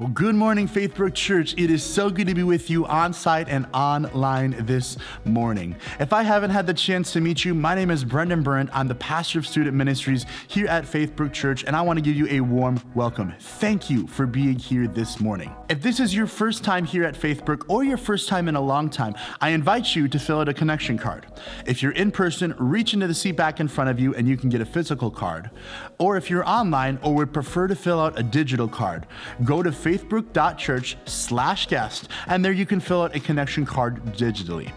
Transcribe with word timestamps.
Well, 0.00 0.08
good 0.08 0.34
morning, 0.34 0.66
Faithbrook 0.66 1.14
Church. 1.14 1.54
It 1.56 1.70
is 1.70 1.80
so 1.80 2.10
good 2.10 2.26
to 2.26 2.34
be 2.34 2.42
with 2.42 2.68
you 2.68 2.84
on 2.84 3.12
site 3.12 3.48
and 3.48 3.64
online 3.72 4.56
this 4.66 4.98
morning. 5.24 5.76
If 6.00 6.12
I 6.12 6.24
haven't 6.24 6.50
had 6.50 6.66
the 6.66 6.74
chance 6.74 7.12
to 7.12 7.20
meet 7.20 7.44
you, 7.44 7.54
my 7.54 7.76
name 7.76 7.92
is 7.92 8.02
Brendan 8.02 8.42
Burnt. 8.42 8.70
I'm 8.72 8.88
the 8.88 8.96
pastor 8.96 9.38
of 9.38 9.46
student 9.46 9.76
ministries 9.76 10.26
here 10.48 10.66
at 10.66 10.82
Faithbrook 10.82 11.32
Church, 11.32 11.62
and 11.62 11.76
I 11.76 11.82
want 11.82 11.98
to 11.98 12.00
give 12.00 12.16
you 12.16 12.26
a 12.28 12.40
warm 12.40 12.80
welcome. 12.96 13.34
Thank 13.38 13.88
you 13.88 14.08
for 14.08 14.26
being 14.26 14.56
here 14.56 14.88
this 14.88 15.20
morning. 15.20 15.54
If 15.68 15.80
this 15.80 16.00
is 16.00 16.12
your 16.12 16.26
first 16.26 16.64
time 16.64 16.84
here 16.84 17.04
at 17.04 17.14
Faithbrook 17.14 17.62
or 17.68 17.84
your 17.84 17.96
first 17.96 18.28
time 18.28 18.48
in 18.48 18.56
a 18.56 18.60
long 18.60 18.90
time, 18.90 19.14
I 19.40 19.50
invite 19.50 19.94
you 19.94 20.08
to 20.08 20.18
fill 20.18 20.40
out 20.40 20.48
a 20.48 20.54
connection 20.54 20.98
card. 20.98 21.26
If 21.66 21.84
you're 21.84 21.92
in 21.92 22.10
person, 22.10 22.52
reach 22.58 22.94
into 22.94 23.06
the 23.06 23.14
seat 23.14 23.36
back 23.36 23.60
in 23.60 23.68
front 23.68 23.90
of 23.90 24.00
you 24.00 24.12
and 24.16 24.26
you 24.26 24.36
can 24.36 24.50
get 24.50 24.60
a 24.60 24.66
physical 24.66 25.12
card. 25.12 25.50
Or 25.98 26.16
if 26.16 26.30
you're 26.30 26.46
online 26.48 26.98
or 27.00 27.14
would 27.14 27.32
prefer 27.32 27.68
to 27.68 27.76
fill 27.76 28.00
out 28.00 28.18
a 28.18 28.24
digital 28.24 28.66
card, 28.66 29.06
go 29.44 29.62
to 29.62 29.70
faithbrook.church 29.84 30.96
slash 31.04 31.66
guest, 31.66 32.08
and 32.26 32.42
there 32.42 32.52
you 32.52 32.64
can 32.64 32.80
fill 32.80 33.02
out 33.02 33.14
a 33.14 33.20
connection 33.20 33.66
card 33.66 34.02
digitally. 34.16 34.72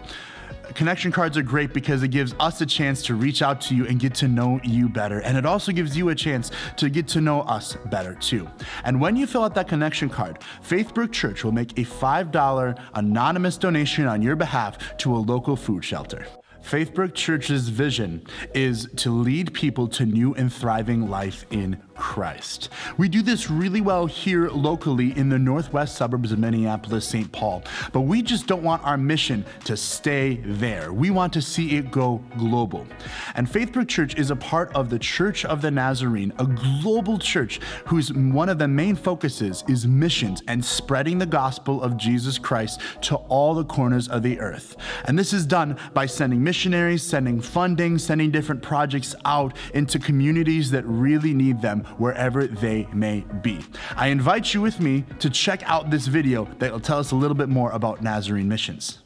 Connection 0.74 1.10
cards 1.10 1.38
are 1.38 1.42
great 1.42 1.72
because 1.72 2.02
it 2.02 2.08
gives 2.08 2.34
us 2.38 2.60
a 2.60 2.66
chance 2.66 3.02
to 3.02 3.14
reach 3.14 3.40
out 3.40 3.58
to 3.62 3.74
you 3.74 3.86
and 3.86 3.98
get 3.98 4.14
to 4.14 4.28
know 4.28 4.60
you 4.62 4.86
better. 4.86 5.20
And 5.20 5.38
it 5.38 5.46
also 5.46 5.72
gives 5.72 5.96
you 5.96 6.10
a 6.10 6.14
chance 6.14 6.50
to 6.76 6.90
get 6.90 7.08
to 7.08 7.22
know 7.22 7.40
us 7.42 7.78
better 7.86 8.14
too. 8.14 8.46
And 8.84 9.00
when 9.00 9.16
you 9.16 9.26
fill 9.26 9.44
out 9.44 9.54
that 9.54 9.66
connection 9.66 10.10
card, 10.10 10.40
Faithbrook 10.62 11.10
Church 11.10 11.42
will 11.42 11.52
make 11.52 11.72
a 11.72 11.84
$5 11.84 12.78
anonymous 12.94 13.56
donation 13.56 14.06
on 14.06 14.20
your 14.20 14.36
behalf 14.36 14.98
to 14.98 15.16
a 15.16 15.18
local 15.18 15.56
food 15.56 15.86
shelter. 15.86 16.26
Faithbrook 16.62 17.14
Church's 17.14 17.70
vision 17.70 18.26
is 18.54 18.90
to 18.96 19.10
lead 19.10 19.54
people 19.54 19.88
to 19.88 20.04
new 20.04 20.34
and 20.34 20.52
thriving 20.52 21.08
life 21.08 21.46
in 21.50 21.82
Christ. 21.98 22.70
We 22.96 23.08
do 23.08 23.22
this 23.22 23.50
really 23.50 23.80
well 23.80 24.06
here 24.06 24.48
locally 24.48 25.16
in 25.18 25.28
the 25.28 25.38
northwest 25.38 25.96
suburbs 25.96 26.32
of 26.32 26.38
Minneapolis, 26.38 27.06
St. 27.06 27.30
Paul, 27.32 27.64
but 27.92 28.02
we 28.02 28.22
just 28.22 28.46
don't 28.46 28.62
want 28.62 28.84
our 28.84 28.96
mission 28.96 29.44
to 29.64 29.76
stay 29.76 30.36
there. 30.44 30.92
We 30.92 31.10
want 31.10 31.32
to 31.34 31.42
see 31.42 31.76
it 31.76 31.90
go 31.90 32.22
global. 32.38 32.86
And 33.34 33.48
Faithbrook 33.48 33.88
Church 33.88 34.16
is 34.16 34.30
a 34.30 34.36
part 34.36 34.72
of 34.74 34.90
the 34.90 34.98
Church 34.98 35.44
of 35.44 35.60
the 35.60 35.70
Nazarene, 35.70 36.32
a 36.38 36.46
global 36.46 37.18
church 37.18 37.60
whose 37.86 38.12
one 38.12 38.48
of 38.48 38.58
the 38.58 38.68
main 38.68 38.94
focuses 38.94 39.64
is 39.68 39.86
missions 39.86 40.42
and 40.46 40.64
spreading 40.64 41.18
the 41.18 41.26
gospel 41.26 41.82
of 41.82 41.96
Jesus 41.96 42.38
Christ 42.38 42.80
to 43.02 43.16
all 43.16 43.54
the 43.54 43.64
corners 43.64 44.08
of 44.08 44.22
the 44.22 44.38
earth. 44.40 44.76
And 45.04 45.18
this 45.18 45.32
is 45.32 45.46
done 45.46 45.76
by 45.94 46.06
sending 46.06 46.42
missionaries, 46.42 47.02
sending 47.02 47.40
funding, 47.40 47.98
sending 47.98 48.30
different 48.30 48.62
projects 48.62 49.14
out 49.24 49.56
into 49.74 49.98
communities 49.98 50.70
that 50.70 50.84
really 50.86 51.34
need 51.34 51.60
them 51.60 51.84
wherever 51.96 52.46
they 52.46 52.86
may 52.92 53.24
be. 53.42 53.60
I 53.96 54.08
invite 54.08 54.54
you 54.54 54.60
with 54.60 54.80
me 54.80 55.04
to 55.20 55.30
check 55.30 55.62
out 55.64 55.90
this 55.90 56.06
video 56.06 56.48
that 56.58 56.72
will 56.72 56.80
tell 56.80 56.98
us 56.98 57.12
a 57.12 57.16
little 57.16 57.36
bit 57.36 57.48
more 57.48 57.70
about 57.72 58.02
Nazarene 58.02 58.48
missions. 58.48 59.02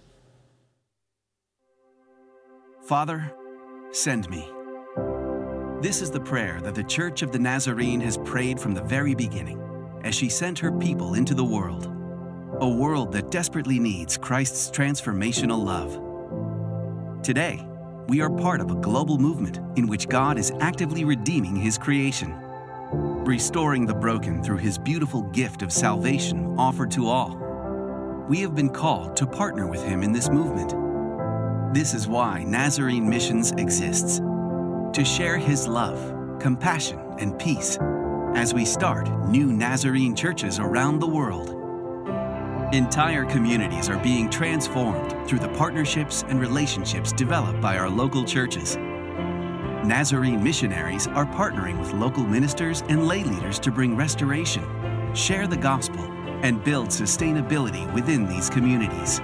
Father, 2.84 3.32
send 3.92 4.28
me. 4.28 4.50
This 5.80 6.02
is 6.02 6.10
the 6.10 6.20
prayer 6.20 6.60
that 6.62 6.74
the 6.74 6.84
Church 6.84 7.22
of 7.22 7.32
the 7.32 7.38
Nazarene 7.38 8.00
has 8.00 8.18
prayed 8.18 8.60
from 8.60 8.74
the 8.74 8.82
very 8.82 9.14
beginning 9.14 9.60
as 10.04 10.14
she 10.14 10.28
sent 10.28 10.58
her 10.58 10.72
people 10.72 11.14
into 11.14 11.34
the 11.34 11.44
world. 11.44 11.86
A 12.60 12.68
world 12.68 13.12
that 13.12 13.30
desperately 13.30 13.78
needs 13.78 14.16
Christ's 14.16 14.70
transformational 14.70 15.64
love. 15.64 17.22
Today, 17.22 17.64
we 18.08 18.20
are 18.20 18.30
part 18.30 18.60
of 18.60 18.70
a 18.70 18.76
global 18.76 19.16
movement 19.16 19.60
in 19.76 19.86
which 19.86 20.08
God 20.08 20.38
is 20.38 20.52
actively 20.60 21.04
redeeming 21.04 21.56
His 21.56 21.78
creation, 21.78 22.36
restoring 23.26 23.86
the 23.86 23.94
broken 23.94 24.42
through 24.42 24.58
His 24.58 24.78
beautiful 24.78 25.22
gift 25.22 25.62
of 25.62 25.72
salvation 25.72 26.56
offered 26.58 26.90
to 26.92 27.06
all. 27.06 27.36
We 28.28 28.40
have 28.40 28.54
been 28.54 28.70
called 28.70 29.16
to 29.16 29.26
partner 29.26 29.66
with 29.66 29.82
Him 29.82 30.02
in 30.02 30.12
this 30.12 30.28
movement. 30.28 30.74
This 31.74 31.94
is 31.94 32.08
why 32.08 32.44
Nazarene 32.44 33.08
Missions 33.08 33.52
exists 33.52 34.18
to 34.18 35.04
share 35.04 35.38
His 35.38 35.68
love, 35.68 36.38
compassion, 36.40 37.00
and 37.18 37.38
peace 37.38 37.78
as 38.34 38.52
we 38.52 38.64
start 38.64 39.08
new 39.28 39.52
Nazarene 39.52 40.16
churches 40.16 40.58
around 40.58 40.98
the 40.98 41.06
world. 41.06 41.58
Entire 42.74 43.24
communities 43.26 43.88
are 43.88 44.02
being 44.02 44.30
transformed 44.30 45.28
through 45.28 45.40
the 45.40 45.48
partnerships 45.50 46.24
and 46.28 46.40
relationships 46.40 47.12
developed 47.12 47.60
by 47.60 47.76
our 47.76 47.90
local 47.90 48.24
churches. 48.24 48.76
Nazarene 49.84 50.42
missionaries 50.42 51.08
are 51.08 51.26
partnering 51.26 51.80
with 51.80 51.92
local 51.92 52.22
ministers 52.22 52.84
and 52.88 53.08
lay 53.08 53.24
leaders 53.24 53.58
to 53.58 53.72
bring 53.72 53.96
restoration, 53.96 54.64
share 55.12 55.48
the 55.48 55.56
gospel, 55.56 56.04
and 56.44 56.62
build 56.62 56.88
sustainability 56.88 57.92
within 57.92 58.28
these 58.28 58.48
communities. 58.48 59.20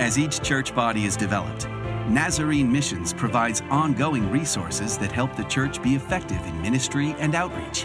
As 0.00 0.18
each 0.18 0.40
church 0.40 0.74
body 0.74 1.04
is 1.04 1.14
developed, 1.14 1.68
Nazarene 2.08 2.72
Missions 2.72 3.12
provides 3.12 3.60
ongoing 3.68 4.30
resources 4.30 4.96
that 4.96 5.12
help 5.12 5.36
the 5.36 5.44
church 5.44 5.82
be 5.82 5.94
effective 5.94 6.40
in 6.46 6.62
ministry 6.62 7.14
and 7.18 7.34
outreach. 7.34 7.84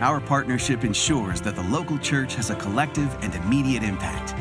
Our 0.00 0.18
partnership 0.18 0.82
ensures 0.82 1.42
that 1.42 1.56
the 1.56 1.64
local 1.64 1.98
church 1.98 2.36
has 2.36 2.48
a 2.48 2.56
collective 2.56 3.14
and 3.20 3.34
immediate 3.34 3.82
impact, 3.82 4.32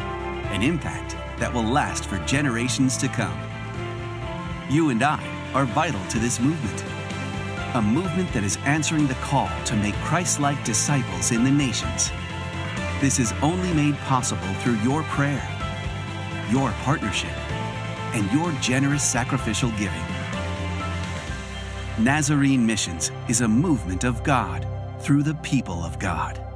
an 0.54 0.64
impact 0.64 1.18
that 1.38 1.54
will 1.54 1.64
last 1.64 2.06
for 2.06 2.18
generations 2.20 2.96
to 2.98 3.10
come. 3.10 3.38
You 4.70 4.90
and 4.90 5.04
I 5.04 5.37
are 5.54 5.66
vital 5.66 6.06
to 6.08 6.20
this 6.20 6.40
movement, 6.40 6.84
a 7.76 7.82
movement 7.82 8.32
that 8.34 8.44
is 8.44 8.58
answering 8.66 9.08
the 9.08 9.14
call 9.16 9.50
to 9.66 9.76
make 9.76 9.96
Christ 9.96 10.40
like 10.40 10.64
disciples 10.64 11.32
in 11.32 11.44
the 11.44 11.52
nations. 11.52 12.12
This 13.02 13.20
is 13.20 13.34
only 13.42 13.74
made 13.74 13.98
possible 14.00 14.54
through 14.62 14.78
your 14.80 15.04
prayer, 15.04 15.48
your 16.50 16.72
partnership, 16.84 17.36
and 18.14 18.32
your 18.32 18.52
generous 18.62 19.04
sacrificial 19.04 19.70
giving. 19.72 20.04
Nazarene 22.00 22.66
Missions 22.66 23.12
is 23.28 23.42
a 23.42 23.48
movement 23.48 24.04
of 24.04 24.24
God 24.24 24.68
through 25.00 25.24
the 25.24 25.36
people 25.36 25.84
of 25.84 26.00
God. 26.00 26.47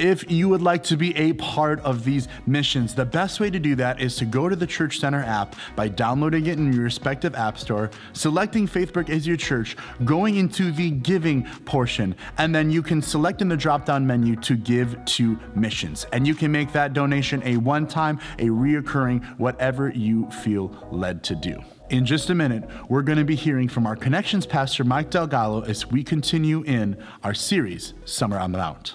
If 0.00 0.30
you 0.30 0.48
would 0.48 0.62
like 0.62 0.82
to 0.84 0.96
be 0.96 1.14
a 1.14 1.34
part 1.34 1.78
of 1.80 2.04
these 2.04 2.26
missions, 2.46 2.94
the 2.94 3.04
best 3.04 3.38
way 3.38 3.50
to 3.50 3.58
do 3.58 3.74
that 3.74 4.00
is 4.00 4.16
to 4.16 4.24
go 4.24 4.48
to 4.48 4.56
the 4.56 4.66
Church 4.66 4.98
Center 4.98 5.22
app 5.22 5.54
by 5.76 5.88
downloading 5.88 6.46
it 6.46 6.56
in 6.56 6.72
your 6.72 6.84
respective 6.84 7.34
app 7.34 7.58
store, 7.58 7.90
selecting 8.14 8.66
Faithbrook 8.66 9.10
as 9.10 9.26
your 9.26 9.36
church, 9.36 9.76
going 10.06 10.36
into 10.36 10.72
the 10.72 10.90
giving 10.90 11.44
portion, 11.66 12.16
and 12.38 12.54
then 12.54 12.70
you 12.70 12.82
can 12.82 13.02
select 13.02 13.42
in 13.42 13.48
the 13.50 13.58
drop 13.58 13.84
down 13.84 14.06
menu 14.06 14.36
to 14.36 14.56
give 14.56 15.04
to 15.04 15.38
missions. 15.54 16.06
And 16.14 16.26
you 16.26 16.34
can 16.34 16.50
make 16.50 16.72
that 16.72 16.94
donation 16.94 17.42
a 17.44 17.58
one 17.58 17.86
time, 17.86 18.20
a 18.38 18.46
reoccurring, 18.46 19.22
whatever 19.38 19.90
you 19.90 20.30
feel 20.30 20.74
led 20.90 21.22
to 21.24 21.34
do. 21.34 21.62
In 21.90 22.06
just 22.06 22.30
a 22.30 22.34
minute, 22.34 22.64
we're 22.88 23.02
going 23.02 23.18
to 23.18 23.24
be 23.26 23.36
hearing 23.36 23.68
from 23.68 23.86
our 23.86 23.96
Connections 23.96 24.46
Pastor 24.46 24.82
Mike 24.82 25.10
Delgado 25.10 25.60
as 25.60 25.86
we 25.88 26.02
continue 26.02 26.62
in 26.62 26.96
our 27.22 27.34
series, 27.34 27.92
Summer 28.06 28.38
on 28.38 28.52
the 28.52 28.58
Mount. 28.58 28.94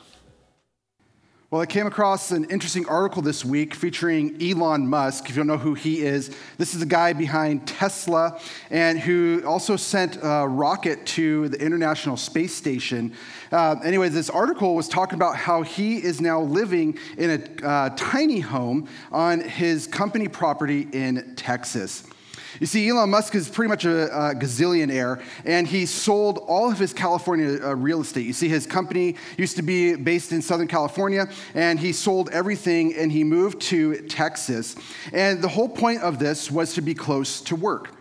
Well, 1.55 1.61
I 1.61 1.67
came 1.67 1.87
across 1.87 2.31
an 2.31 2.43
interesting 2.49 2.85
article 2.89 3.21
this 3.21 3.45
week 3.45 3.75
featuring 3.75 4.35
Elon 4.43 4.89
Musk. 4.89 5.29
If 5.29 5.37
you 5.37 5.39
don't 5.39 5.47
know 5.47 5.57
who 5.57 5.73
he 5.73 6.01
is, 6.01 6.35
this 6.57 6.73
is 6.73 6.81
the 6.81 6.85
guy 6.85 7.13
behind 7.13 7.65
Tesla 7.65 8.41
and 8.69 8.99
who 8.99 9.41
also 9.45 9.77
sent 9.77 10.17
a 10.21 10.45
rocket 10.45 11.05
to 11.05 11.47
the 11.47 11.61
International 11.61 12.17
Space 12.17 12.53
Station. 12.53 13.13
Uh, 13.53 13.77
anyway, 13.85 14.09
this 14.09 14.29
article 14.29 14.75
was 14.75 14.89
talking 14.89 15.15
about 15.15 15.37
how 15.37 15.61
he 15.61 15.95
is 15.95 16.19
now 16.19 16.41
living 16.41 16.99
in 17.17 17.29
a 17.63 17.65
uh, 17.65 17.89
tiny 17.95 18.41
home 18.41 18.89
on 19.13 19.39
his 19.39 19.87
company 19.87 20.27
property 20.27 20.89
in 20.91 21.35
Texas. 21.37 22.03
You 22.59 22.67
see, 22.67 22.87
Elon 22.87 23.09
Musk 23.09 23.35
is 23.35 23.49
pretty 23.49 23.69
much 23.69 23.85
a, 23.85 24.05
a 24.05 24.35
gazillionaire, 24.35 25.21
and 25.43 25.67
he 25.67 25.85
sold 25.85 26.37
all 26.47 26.71
of 26.71 26.79
his 26.79 26.93
California 26.93 27.59
uh, 27.61 27.75
real 27.75 28.01
estate. 28.01 28.25
You 28.25 28.33
see, 28.33 28.47
his 28.47 28.65
company 28.65 29.15
used 29.37 29.57
to 29.57 29.61
be 29.61 29.95
based 29.95 30.31
in 30.31 30.41
Southern 30.41 30.67
California, 30.67 31.27
and 31.53 31.79
he 31.79 31.91
sold 31.91 32.29
everything 32.29 32.95
and 32.95 33.11
he 33.11 33.23
moved 33.23 33.61
to 33.61 34.01
Texas. 34.07 34.75
And 35.11 35.41
the 35.41 35.47
whole 35.47 35.69
point 35.69 36.01
of 36.01 36.19
this 36.19 36.49
was 36.49 36.73
to 36.75 36.81
be 36.81 36.93
close 36.93 37.41
to 37.41 37.55
work. 37.55 37.95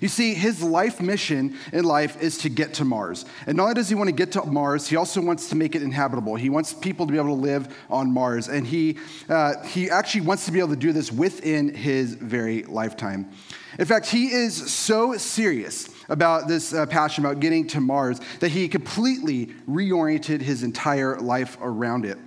You 0.00 0.08
see, 0.08 0.34
his 0.34 0.62
life 0.62 1.00
mission 1.00 1.56
in 1.72 1.84
life 1.84 2.22
is 2.22 2.38
to 2.38 2.48
get 2.48 2.74
to 2.74 2.84
Mars. 2.84 3.24
And 3.46 3.56
not 3.56 3.64
only 3.64 3.74
does 3.74 3.88
he 3.88 3.94
want 3.94 4.08
to 4.08 4.14
get 4.14 4.32
to 4.32 4.44
Mars, 4.44 4.86
he 4.86 4.96
also 4.96 5.20
wants 5.20 5.48
to 5.50 5.56
make 5.56 5.74
it 5.74 5.82
inhabitable. 5.82 6.36
He 6.36 6.50
wants 6.50 6.72
people 6.72 7.06
to 7.06 7.12
be 7.12 7.18
able 7.18 7.34
to 7.34 7.42
live 7.42 7.74
on 7.88 8.12
Mars. 8.12 8.48
And 8.48 8.66
he, 8.66 8.98
uh, 9.28 9.62
he 9.64 9.90
actually 9.90 10.22
wants 10.22 10.44
to 10.46 10.52
be 10.52 10.58
able 10.58 10.70
to 10.70 10.76
do 10.76 10.92
this 10.92 11.10
within 11.10 11.74
his 11.74 12.14
very 12.14 12.62
lifetime. 12.64 13.30
In 13.78 13.86
fact, 13.86 14.06
he 14.06 14.30
is 14.30 14.72
so 14.72 15.16
serious 15.16 15.88
about 16.08 16.48
this 16.48 16.72
uh, 16.72 16.86
passion 16.86 17.24
about 17.24 17.40
getting 17.40 17.66
to 17.68 17.80
Mars 17.80 18.20
that 18.40 18.50
he 18.50 18.68
completely 18.68 19.46
reoriented 19.68 20.40
his 20.40 20.62
entire 20.62 21.18
life 21.20 21.56
around 21.60 22.04
it. 22.04 22.18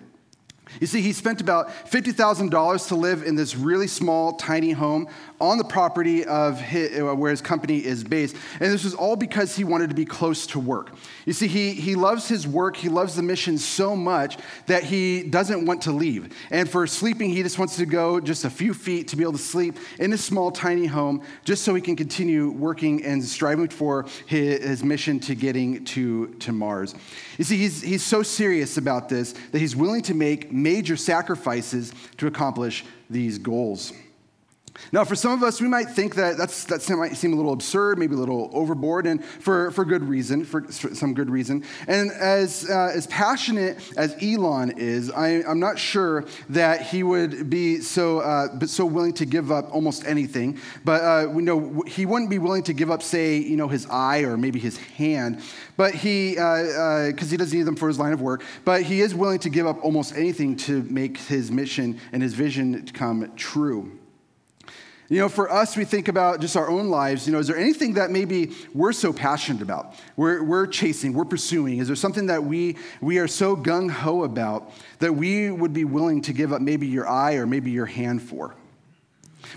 You 0.80 0.88
see, 0.88 1.02
he 1.02 1.14
spent 1.14 1.42
about 1.42 1.70
$50,000 1.90 2.88
to 2.88 2.96
live 2.96 3.24
in 3.24 3.36
this 3.36 3.56
really 3.56 3.88
small, 3.88 4.34
tiny 4.34 4.72
home 4.72 5.08
on 5.40 5.58
the 5.58 5.64
property 5.64 6.25
of 6.25 6.60
his, 6.60 7.00
uh, 7.00 7.14
where 7.14 7.30
his 7.30 7.42
company 7.42 7.84
is 7.84 8.04
based. 8.04 8.36
And 8.60 8.72
this 8.72 8.84
was 8.84 8.94
all 8.94 9.16
because 9.16 9.56
he 9.56 9.64
wanted 9.64 9.90
to 9.90 9.96
be 9.96 10.06
close 10.06 10.48
to 10.48 10.60
work. 10.60 10.92
You 11.25 11.34
see, 11.34 11.48
he, 11.48 11.74
he 11.74 11.96
loves 11.96 12.28
his 12.28 12.48
work, 12.48 12.78
he 12.78 12.90
loves 12.90 13.16
the 13.16 13.24
mission 13.24 13.58
so 13.58 13.96
much 13.96 14.38
that 14.68 14.84
he 14.84 15.24
doesn't 15.24 15.66
want 15.66 15.81
to 15.84 15.92
leave. 15.92 16.34
And 16.50 16.70
for 16.70 16.88
sleeping, 16.88 17.30
he 17.30 17.44
just 17.44 17.60
wants 17.60 17.76
to 17.78 17.86
go 17.86 18.19
just 18.19 18.46
a 18.46 18.50
few 18.50 18.74
feet 18.74 19.10
to 19.10 19.18
be 19.18 19.24
able 19.24 19.34
to 19.34 19.38
sleep 19.38 19.78
in 20.00 20.12
his 20.12 20.24
small, 20.24 20.52
tiny 20.52 20.86
home, 20.86 21.22
just 21.44 21.64
so 21.64 21.76
he 21.76 21.81
can 21.81 21.96
continue 21.96 22.50
working 22.50 23.04
and 23.04 23.24
striving 23.24 23.68
for 23.68 24.06
his, 24.26 24.64
his 24.64 24.84
mission 24.84 25.19
to 25.19 25.36
getting 25.36 25.84
to, 25.86 26.28
to 26.36 26.52
Mars. 26.52 26.96
You 27.38 27.44
see, 27.44 27.58
he's, 27.58 27.81
he's 27.81 28.04
so 28.04 28.24
serious 28.24 28.78
about 28.78 29.10
this 29.10 29.34
that 29.52 29.60
he's 29.60 29.76
willing 29.76 30.02
to 30.04 30.14
make 30.14 30.52
major 30.63 30.98
sacrifices 30.98 31.94
to 32.18 32.27
accomplish 32.27 32.86
these 33.10 33.38
goals. 33.38 33.94
Now, 34.92 35.04
for 35.04 35.16
some 35.16 35.31
of 35.34 35.44
us, 35.44 35.62
we 35.62 35.68
might 35.68 35.90
think 35.90 36.16
that 36.16 36.38
that's, 36.38 36.66
that 36.66 36.88
might 36.90 37.16
seem 37.16 37.34
a 37.34 37.36
little 37.36 37.54
absurd, 37.54 38.00
maybe 38.00 38.16
a 38.16 38.18
little 38.18 38.50
overboard, 38.54 39.06
and 39.06 39.24
for, 39.24 39.72
for 39.72 39.86
good 39.86 40.04
reason, 40.04 40.46
for, 40.46 40.66
some 40.72 41.14
good 41.14 41.30
reason. 41.30 41.64
And 41.88 42.12
as, 42.12 42.70
uh, 42.70 42.92
as 42.94 43.08
passionate 43.08 43.78
as 43.98 44.16
Elon 44.22 44.72
is, 44.78 45.12
I, 45.12 45.44
am 45.44 45.60
not 45.60 45.78
sure 45.78 46.25
that 46.50 46.81
he 46.81 47.04
would 47.04 47.50
be 47.50 47.81
so, 47.81 48.20
uh, 48.20 48.66
so 48.66 48.86
willing 48.86 49.14
to 49.14 49.25
give 49.25 49.52
up 49.52 49.74
almost 49.74 50.06
anything. 50.06 50.60
But 50.84 51.02
uh, 51.02 51.30
we 51.30 51.44
know 51.44 51.84
he 51.88 52.06
wouldn't 52.06 52.30
be 52.30 52.40
willing 52.40 52.64
to 52.64 52.74
give 52.74 52.90
up, 52.90 53.04
say, 53.04 53.38
you 53.38 53.58
know, 53.58 53.68
his 53.68 53.88
eye 53.88 54.24
or 54.24 54.38
maybe 54.38 54.60
his 54.60 54.78
hand. 54.78 55.42
But 55.78 55.96
he, 55.96 56.31
because 56.31 56.78
uh, 56.78 57.26
uh, 57.26 57.30
he 57.30 57.38
doesn't 57.38 57.58
need 57.58 57.66
them 57.66 57.76
for 57.76 57.88
his 57.88 58.00
line 58.00 58.14
of 58.14 58.22
work, 58.22 58.44
but 58.66 58.84
he 58.84 59.02
is 59.02 59.14
willing 59.14 59.40
to 59.40 59.50
give 59.50 59.68
up 59.68 59.84
almost 59.84 60.16
anything 60.16 60.56
to 60.58 60.84
make 60.84 61.18
his 61.18 61.52
mission 61.52 62.00
and 62.12 62.22
his 62.22 62.34
vision 62.34 62.86
come 62.94 63.31
true. 63.36 64.00
You 65.13 65.19
know, 65.19 65.30
for 65.30 65.51
us, 65.51 65.77
we 65.77 65.86
think 65.86 66.07
about 66.07 66.39
just 66.39 66.57
our 66.57 66.71
own 66.71 66.89
lives. 66.89 67.27
You 67.27 67.33
know, 67.33 67.38
is 67.38 67.45
there 67.45 67.56
anything 67.56 67.94
that 67.94 68.10
maybe 68.10 68.50
we're 68.74 68.94
so 68.94 69.13
passionate 69.13 69.62
about? 69.62 69.94
We're, 70.15 70.42
we're 70.42 70.65
chasing, 70.65 71.13
we're 71.13 71.24
pursuing. 71.24 71.77
Is 71.77 71.86
there 71.86 71.95
something 71.95 72.25
that 72.25 72.44
we, 72.44 72.77
we 73.00 73.19
are 73.19 73.27
so 73.27 73.56
gung 73.56 73.92
ho 73.92 74.24
about 74.24 74.71
that 74.98 75.13
we 75.13 75.51
would 75.51 75.71
be 75.71 75.86
willing 75.86 76.24
to 76.24 76.33
give 76.33 76.51
up 76.51 76.63
maybe 76.63 76.88
your 76.88 77.07
eye 77.07 77.36
or 77.36 77.45
maybe 77.45 77.69
your 77.69 77.86
hand 77.86 78.24
for? 78.24 78.56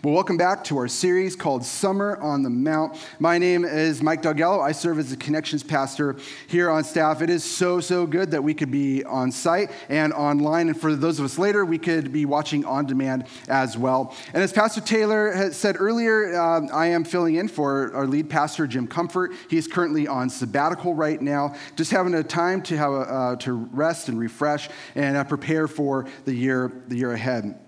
Well, 0.04 0.12
welcome 0.12 0.36
back 0.36 0.62
to 0.64 0.76
our 0.76 0.88
series 0.88 1.34
called 1.34 1.64
Summer 1.64 2.18
on 2.18 2.42
the 2.42 2.50
Mount. 2.50 2.98
My 3.18 3.38
name 3.38 3.64
is 3.64 4.02
Mike 4.02 4.20
Doggello. 4.20 4.60
I 4.60 4.72
serve 4.72 4.98
as 4.98 5.08
the 5.08 5.16
connections 5.16 5.62
pastor 5.62 6.16
here 6.48 6.68
on 6.68 6.84
staff. 6.84 7.22
It 7.22 7.30
is 7.30 7.42
so, 7.42 7.80
so 7.80 8.06
good 8.06 8.30
that 8.32 8.44
we 8.44 8.52
could 8.52 8.70
be 8.70 9.04
on 9.04 9.32
site 9.32 9.70
and 9.88 10.12
online. 10.12 10.68
And 10.68 10.78
for 10.78 10.94
those 10.94 11.18
of 11.18 11.24
us 11.24 11.38
later, 11.38 11.64
we 11.64 11.78
could 11.78 12.12
be 12.12 12.26
watching 12.26 12.62
on 12.66 12.84
demand 12.84 13.24
as 13.48 13.78
well. 13.78 14.14
And 14.34 14.42
as 14.42 14.52
Pastor 14.52 14.82
Taylor 14.82 15.50
said 15.52 15.76
earlier, 15.78 16.38
um, 16.38 16.68
I 16.74 16.88
am 16.88 17.02
filling 17.02 17.36
in 17.36 17.48
for 17.48 17.94
our 17.94 18.06
lead 18.06 18.28
pastor, 18.28 18.66
Jim 18.66 18.86
Comfort. 18.86 19.32
He 19.48 19.56
is 19.56 19.66
currently 19.66 20.06
on 20.06 20.28
sabbatical 20.28 20.94
right 20.94 21.22
now, 21.22 21.54
just 21.74 21.90
having 21.90 22.12
a 22.12 22.22
time 22.22 22.60
to, 22.64 22.76
have 22.76 22.92
uh, 22.92 23.36
to 23.36 23.54
rest 23.54 24.10
and 24.10 24.18
refresh 24.18 24.68
and 24.94 25.16
uh, 25.16 25.24
prepare 25.24 25.66
for 25.66 26.06
the 26.26 26.34
year, 26.34 26.70
the 26.88 26.96
year 26.96 27.12
ahead. 27.12 27.58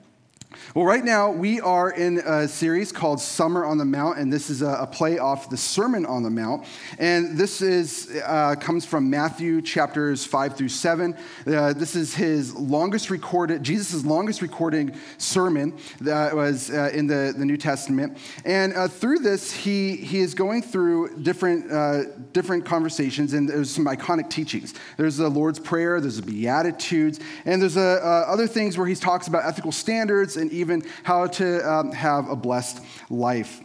Well, 0.75 0.87
right 0.87 1.05
now 1.05 1.31
we 1.31 1.61
are 1.61 1.91
in 1.91 2.21
a 2.21 2.49
series 2.49 2.91
called 2.91 3.21
Summer 3.21 3.67
on 3.67 3.77
the 3.77 3.85
Mount, 3.85 4.19
and 4.19 4.33
this 4.33 4.49
is 4.49 4.62
a, 4.62 4.89
play 4.91 5.19
off 5.19 5.50
the 5.50 5.59
Sermon 5.59 6.06
on 6.06 6.23
the 6.23 6.31
Mount. 6.31 6.65
And 6.99 7.37
this 7.37 7.61
is 7.61 8.19
uh, 8.25 8.55
comes 8.55 8.87
from 8.87 9.11
Matthew 9.11 9.61
chapters 9.61 10.25
five 10.25 10.56
through 10.56 10.71
seven. 10.71 11.15
Uh, 11.47 11.75
this 11.75 11.95
is 11.95 12.15
his 12.15 12.55
longest 12.55 13.11
recorded, 13.11 13.62
Jesus' 13.62 14.06
longest 14.06 14.41
recording 14.41 14.99
sermon 15.19 15.77
that 16.00 16.35
was 16.35 16.71
uh, 16.71 16.91
in 16.94 17.06
the, 17.06 17.35
the 17.37 17.44
New 17.44 17.59
Testament. 17.59 18.17
And 18.47 18.73
uh, 18.73 18.89
through 18.89 19.19
this, 19.19 19.53
he 19.53 19.97
he 19.97 20.21
is 20.21 20.33
going 20.33 20.62
through 20.62 21.19
different 21.19 21.71
uh, 21.71 22.05
different 22.33 22.65
conversations, 22.65 23.35
and 23.35 23.47
there's 23.47 23.71
some 23.71 23.85
iconic 23.85 24.31
teachings. 24.31 24.73
There's 24.97 25.19
the 25.19 25.29
Lord's 25.29 25.59
Prayer, 25.59 26.01
there's 26.01 26.17
the 26.17 26.23
Beatitudes, 26.23 27.21
and 27.44 27.61
there's 27.61 27.77
uh, 27.77 28.25
other 28.27 28.47
things 28.47 28.79
where 28.79 28.87
he 28.87 28.94
talks 28.94 29.29
about 29.29 29.44
ethical 29.44 29.73
standards 29.73 30.38
and 30.38 30.50
even 30.52 30.85
how 31.02 31.26
to 31.26 31.70
um, 31.70 31.93
have 31.93 32.29
a 32.29 32.37
blessed 32.37 32.81
life. 33.11 33.61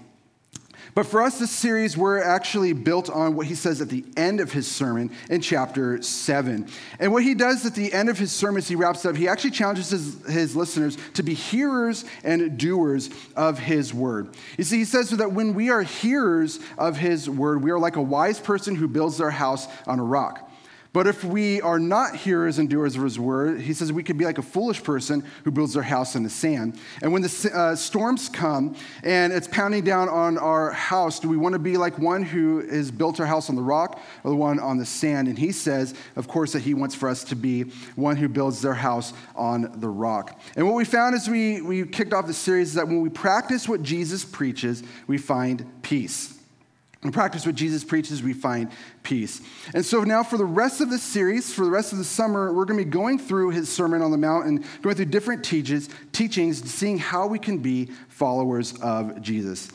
But 0.95 1.07
for 1.07 1.23
us, 1.23 1.39
this 1.39 1.49
series, 1.49 1.97
we're 1.97 2.21
actually 2.21 2.73
built 2.73 3.09
on 3.09 3.35
what 3.35 3.47
he 3.47 3.55
says 3.55 3.81
at 3.81 3.89
the 3.89 4.05
end 4.15 4.39
of 4.39 4.51
his 4.51 4.69
sermon 4.69 5.09
in 5.27 5.41
chapter 5.41 6.01
7. 6.03 6.67
And 6.99 7.11
what 7.11 7.23
he 7.23 7.33
does 7.33 7.65
at 7.65 7.73
the 7.73 7.91
end 7.91 8.09
of 8.09 8.19
his 8.19 8.31
sermon, 8.31 8.61
he 8.61 8.75
wraps 8.75 9.03
up, 9.03 9.15
he 9.15 9.27
actually 9.27 9.51
challenges 9.51 9.89
his, 9.89 10.27
his 10.27 10.55
listeners 10.55 10.97
to 11.15 11.23
be 11.23 11.33
hearers 11.33 12.05
and 12.23 12.59
doers 12.59 13.09
of 13.35 13.57
his 13.57 13.91
word. 13.91 14.35
You 14.57 14.63
see, 14.65 14.77
he 14.77 14.85
says 14.85 15.09
so 15.09 15.15
that 15.15 15.31
when 15.31 15.55
we 15.55 15.71
are 15.71 15.81
hearers 15.81 16.59
of 16.77 16.97
his 16.97 17.27
word, 17.27 17.63
we 17.63 17.71
are 17.71 17.79
like 17.79 17.95
a 17.95 18.01
wise 18.01 18.39
person 18.39 18.75
who 18.75 18.87
builds 18.87 19.17
their 19.17 19.31
house 19.31 19.67
on 19.87 19.99
a 19.99 20.03
rock. 20.03 20.47
But 20.93 21.07
if 21.07 21.23
we 21.23 21.59
are 21.59 21.79
not 21.79 22.15
hearers 22.15 22.59
and 22.59 22.69
doers 22.69 22.95
of 22.95 23.01
his 23.01 23.17
word, 23.17 23.59
he 23.61 23.73
says 23.73 23.91
we 23.91 24.03
could 24.03 24.17
be 24.17 24.25
like 24.25 24.37
a 24.37 24.43
foolish 24.43 24.83
person 24.83 25.25
who 25.43 25.49
builds 25.49 25.73
their 25.73 25.81
house 25.81 26.15
in 26.15 26.21
the 26.21 26.29
sand. 26.29 26.79
And 27.01 27.11
when 27.11 27.23
the 27.23 27.51
uh, 27.51 27.75
storms 27.75 28.29
come 28.29 28.75
and 29.01 29.33
it's 29.33 29.47
pounding 29.47 29.83
down 29.83 30.07
on 30.07 30.37
our 30.37 30.69
house, 30.69 31.19
do 31.19 31.27
we 31.27 31.35
want 31.35 31.53
to 31.53 31.59
be 31.59 31.77
like 31.77 31.97
one 31.97 32.21
who 32.21 32.59
has 32.67 32.91
built 32.91 33.19
our 33.19 33.25
house 33.25 33.49
on 33.49 33.55
the 33.55 33.61
rock 33.63 33.99
or 34.23 34.29
the 34.29 34.37
one 34.37 34.59
on 34.59 34.77
the 34.77 34.85
sand? 34.85 35.27
And 35.27 35.37
he 35.37 35.51
says, 35.51 35.95
of 36.15 36.27
course, 36.27 36.53
that 36.53 36.61
he 36.61 36.75
wants 36.75 36.93
for 36.93 37.09
us 37.09 37.23
to 37.25 37.35
be 37.35 37.63
one 37.95 38.15
who 38.15 38.29
builds 38.29 38.61
their 38.61 38.75
house 38.75 39.13
on 39.35 39.79
the 39.79 39.89
rock. 39.89 40.39
And 40.55 40.67
what 40.67 40.75
we 40.75 40.85
found 40.85 41.15
as 41.15 41.27
we, 41.27 41.59
we 41.61 41.87
kicked 41.87 42.13
off 42.13 42.27
the 42.27 42.33
series 42.33 42.69
is 42.69 42.73
that 42.75 42.87
when 42.87 43.01
we 43.01 43.09
practice 43.09 43.67
what 43.67 43.81
Jesus 43.81 44.23
preaches, 44.23 44.83
we 45.07 45.17
find 45.17 45.65
peace 45.81 46.37
and 47.03 47.13
practice 47.13 47.45
what 47.45 47.55
Jesus 47.55 47.83
preaches, 47.83 48.23
we 48.23 48.33
find 48.33 48.71
peace. 49.03 49.41
And 49.73 49.85
so 49.85 50.03
now, 50.03 50.23
for 50.23 50.37
the 50.37 50.45
rest 50.45 50.81
of 50.81 50.89
this 50.89 51.03
series, 51.03 51.53
for 51.53 51.65
the 51.65 51.71
rest 51.71 51.91
of 51.91 51.97
the 51.97 52.03
summer, 52.03 52.53
we're 52.53 52.65
going 52.65 52.79
to 52.79 52.85
be 52.85 52.91
going 52.91 53.19
through 53.19 53.51
his 53.51 53.71
Sermon 53.71 54.01
on 54.01 54.11
the 54.11 54.17
Mount 54.17 54.45
and 54.45 54.65
going 54.81 54.95
through 54.95 55.05
different 55.05 55.43
teaches, 55.43 55.89
teachings, 56.11 56.63
seeing 56.71 56.97
how 56.97 57.27
we 57.27 57.39
can 57.39 57.59
be 57.59 57.89
followers 58.07 58.73
of 58.81 59.21
Jesus. 59.21 59.69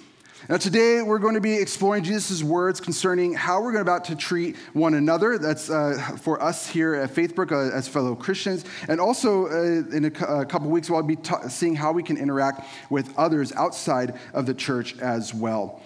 Now, 0.48 0.56
today 0.56 1.02
we're 1.02 1.18
going 1.18 1.34
to 1.34 1.42
be 1.42 1.54
exploring 1.54 2.04
Jesus' 2.04 2.42
words 2.42 2.80
concerning 2.80 3.34
how 3.34 3.60
we're 3.60 3.76
about 3.80 4.06
to 4.06 4.16
treat 4.16 4.56
one 4.72 4.94
another. 4.94 5.36
That's 5.36 5.68
uh, 5.68 6.16
for 6.22 6.42
us 6.42 6.66
here 6.66 6.94
at 6.94 7.10
Faithbrook 7.10 7.52
uh, 7.52 7.76
as 7.76 7.86
fellow 7.86 8.14
Christians. 8.14 8.64
And 8.88 8.98
also, 8.98 9.46
uh, 9.46 9.94
in 9.94 10.06
a, 10.06 10.40
a, 10.40 10.46
couple 10.46 10.70
weeks, 10.70 10.88
we'll 10.88 11.02
be 11.02 11.16
ta- 11.16 11.48
seeing 11.48 11.74
how 11.74 11.92
we 11.92 12.02
can 12.02 12.16
interact 12.16 12.66
with 12.88 13.12
others 13.18 13.52
outside 13.52 14.18
of 14.32 14.46
the 14.46 14.54
church 14.54 14.98
as 15.00 15.34
well. 15.34 15.82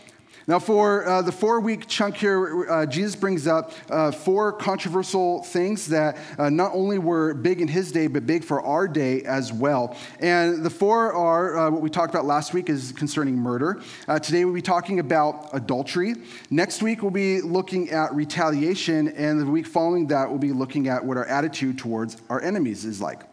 Now, 0.49 0.59
for 0.59 1.07
uh, 1.07 1.23
the 1.23 1.31
four 1.31 1.61
week 1.61 1.87
chunk 1.87 2.17
here, 2.17 2.69
uh, 2.69 2.87
Jesus 2.87 3.15
brings 3.15 3.47
up 3.47 3.73
uh, 3.89 4.11
four 4.11 4.53
controversial 4.53 5.45
things 5.45 5.87
that 5.89 6.19
uh, 6.37 6.51
not 6.51 6.73
only 6.75 6.99
were 6.99 7.33
big 7.35 7.61
in 7.61 7.69
his 7.69 7.93
day, 7.93 8.09
but 8.09 8.27
big 8.27 8.43
for 8.43 8.61
our 8.61 8.89
day 8.89 9.23
as 9.23 9.53
well. 9.53 9.97
And 10.19 10.65
the 10.65 10.71
four 10.71 11.13
are 11.13 11.57
uh, 11.57 11.71
what 11.71 11.81
we 11.81 11.91
talked 11.91 12.13
about 12.13 12.25
last 12.25 12.55
week 12.55 12.69
is 12.69 12.91
concerning 12.93 13.37
murder. 13.37 13.81
Uh, 14.09 14.19
today, 14.19 14.45
we'll 14.45 14.55
be 14.55 14.63
talking 14.63 14.99
about 14.99 15.49
adultery. 15.53 16.17
Next 16.51 16.83
week, 16.83 17.03
we'll 17.03 17.13
be 17.13 17.41
looking 17.41 17.91
at 17.91 18.13
retaliation. 18.13 19.09
And 19.09 19.41
the 19.41 19.47
week 19.47 19.67
following 19.67 20.09
that, 20.09 20.29
we'll 20.29 20.39
be 20.39 20.53
looking 20.53 20.89
at 20.89 21.05
what 21.05 21.17
our 21.17 21.27
attitude 21.27 21.79
towards 21.79 22.17
our 22.29 22.41
enemies 22.41 22.85
is 22.85 23.01
like. 23.01 23.32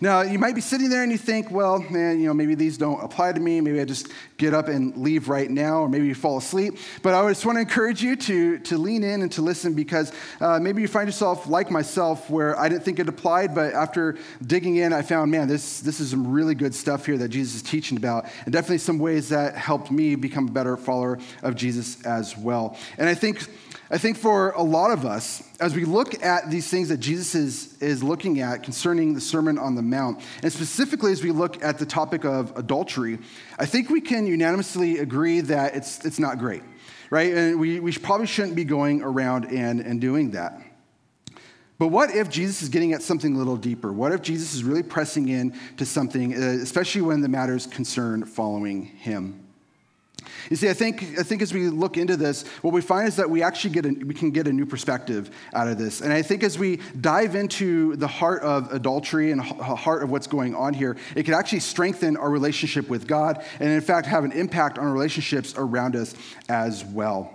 Now, 0.00 0.22
you 0.22 0.38
might 0.38 0.54
be 0.54 0.60
sitting 0.60 0.88
there 0.88 1.02
and 1.02 1.10
you 1.10 1.18
think, 1.18 1.50
well, 1.50 1.78
man, 1.90 2.20
you 2.20 2.26
know, 2.26 2.34
maybe 2.34 2.54
these 2.54 2.76
don't 2.76 3.02
apply 3.02 3.32
to 3.32 3.40
me. 3.40 3.60
Maybe 3.60 3.80
I 3.80 3.84
just 3.84 4.08
get 4.36 4.52
up 4.54 4.68
and 4.68 4.96
leave 4.96 5.28
right 5.28 5.50
now, 5.50 5.80
or 5.80 5.88
maybe 5.88 6.06
you 6.06 6.14
fall 6.14 6.38
asleep. 6.38 6.78
But 7.02 7.14
I 7.14 7.28
just 7.28 7.46
want 7.46 7.56
to 7.56 7.60
encourage 7.60 8.02
you 8.02 8.16
to, 8.16 8.58
to 8.58 8.78
lean 8.78 9.02
in 9.02 9.22
and 9.22 9.32
to 9.32 9.42
listen 9.42 9.74
because 9.74 10.12
uh, 10.40 10.58
maybe 10.60 10.82
you 10.82 10.88
find 10.88 11.08
yourself 11.08 11.46
like 11.46 11.70
myself 11.70 12.28
where 12.28 12.58
I 12.58 12.68
didn't 12.68 12.84
think 12.84 12.98
it 12.98 13.08
applied, 13.08 13.54
but 13.54 13.72
after 13.72 14.16
digging 14.46 14.76
in, 14.76 14.92
I 14.92 15.02
found, 15.02 15.30
man, 15.30 15.48
this, 15.48 15.80
this 15.80 16.00
is 16.00 16.10
some 16.10 16.30
really 16.30 16.54
good 16.54 16.74
stuff 16.74 17.06
here 17.06 17.18
that 17.18 17.28
Jesus 17.28 17.56
is 17.56 17.62
teaching 17.62 17.96
about, 17.96 18.26
and 18.44 18.52
definitely 18.52 18.78
some 18.78 18.98
ways 18.98 19.30
that 19.30 19.54
helped 19.54 19.90
me 19.90 20.14
become 20.14 20.48
a 20.48 20.52
better 20.52 20.76
follower 20.76 21.18
of 21.42 21.54
Jesus 21.54 22.04
as 22.04 22.36
well. 22.36 22.76
And 22.98 23.08
I 23.08 23.14
think 23.14 23.46
I 23.88 23.98
think 23.98 24.16
for 24.16 24.50
a 24.50 24.62
lot 24.62 24.90
of 24.90 25.06
us, 25.06 25.44
as 25.60 25.76
we 25.76 25.84
look 25.84 26.20
at 26.20 26.50
these 26.50 26.68
things 26.68 26.88
that 26.88 26.98
Jesus 26.98 27.36
is, 27.36 27.80
is 27.80 28.02
looking 28.02 28.40
at 28.40 28.64
concerning 28.64 29.14
the 29.14 29.20
Sermon 29.20 29.58
on 29.58 29.76
the 29.76 29.82
Mount, 29.82 30.20
and 30.42 30.52
specifically 30.52 31.12
as 31.12 31.22
we 31.22 31.30
look 31.30 31.62
at 31.62 31.78
the 31.78 31.86
topic 31.86 32.24
of 32.24 32.56
adultery, 32.56 33.18
I 33.60 33.66
think 33.66 33.88
we 33.88 34.00
can 34.00 34.26
unanimously 34.26 34.98
agree 34.98 35.40
that 35.42 35.76
it's, 35.76 36.04
it's 36.04 36.18
not 36.18 36.38
great, 36.38 36.64
right? 37.10 37.32
And 37.32 37.60
we, 37.60 37.78
we 37.78 37.92
probably 37.92 38.26
shouldn't 38.26 38.56
be 38.56 38.64
going 38.64 39.02
around 39.02 39.44
and, 39.52 39.80
and 39.80 40.00
doing 40.00 40.32
that. 40.32 40.60
But 41.78 41.88
what 41.88 42.10
if 42.10 42.28
Jesus 42.28 42.62
is 42.62 42.68
getting 42.70 42.92
at 42.92 43.02
something 43.02 43.36
a 43.36 43.38
little 43.38 43.56
deeper? 43.56 43.92
What 43.92 44.10
if 44.10 44.20
Jesus 44.20 44.54
is 44.54 44.64
really 44.64 44.82
pressing 44.82 45.28
in 45.28 45.54
to 45.76 45.86
something, 45.86 46.34
uh, 46.34 46.58
especially 46.60 47.02
when 47.02 47.20
the 47.20 47.28
matters 47.28 47.68
concern 47.68 48.24
following 48.24 48.86
him? 48.86 49.45
You 50.50 50.56
see, 50.56 50.68
I 50.68 50.74
think, 50.74 51.02
I 51.18 51.22
think 51.22 51.42
as 51.42 51.52
we 51.52 51.68
look 51.68 51.96
into 51.96 52.16
this, 52.16 52.46
what 52.62 52.72
we 52.72 52.80
find 52.80 53.08
is 53.08 53.16
that 53.16 53.28
we 53.28 53.42
actually 53.42 53.70
get 53.70 53.86
a, 53.86 53.90
we 53.90 54.14
can 54.14 54.30
get 54.30 54.46
a 54.46 54.52
new 54.52 54.66
perspective 54.66 55.30
out 55.52 55.68
of 55.68 55.78
this. 55.78 56.00
And 56.00 56.12
I 56.12 56.22
think 56.22 56.42
as 56.42 56.58
we 56.58 56.80
dive 57.00 57.34
into 57.34 57.96
the 57.96 58.06
heart 58.06 58.42
of 58.42 58.72
adultery 58.72 59.32
and 59.32 59.40
heart 59.40 60.02
of 60.02 60.10
what's 60.10 60.26
going 60.26 60.54
on 60.54 60.74
here, 60.74 60.96
it 61.14 61.24
can 61.24 61.34
actually 61.34 61.60
strengthen 61.60 62.16
our 62.16 62.30
relationship 62.30 62.88
with 62.88 63.06
God 63.06 63.44
and, 63.60 63.70
in 63.70 63.80
fact, 63.80 64.06
have 64.06 64.24
an 64.24 64.32
impact 64.32 64.78
on 64.78 64.86
relationships 64.92 65.54
around 65.56 65.96
us 65.96 66.14
as 66.48 66.84
well. 66.84 67.32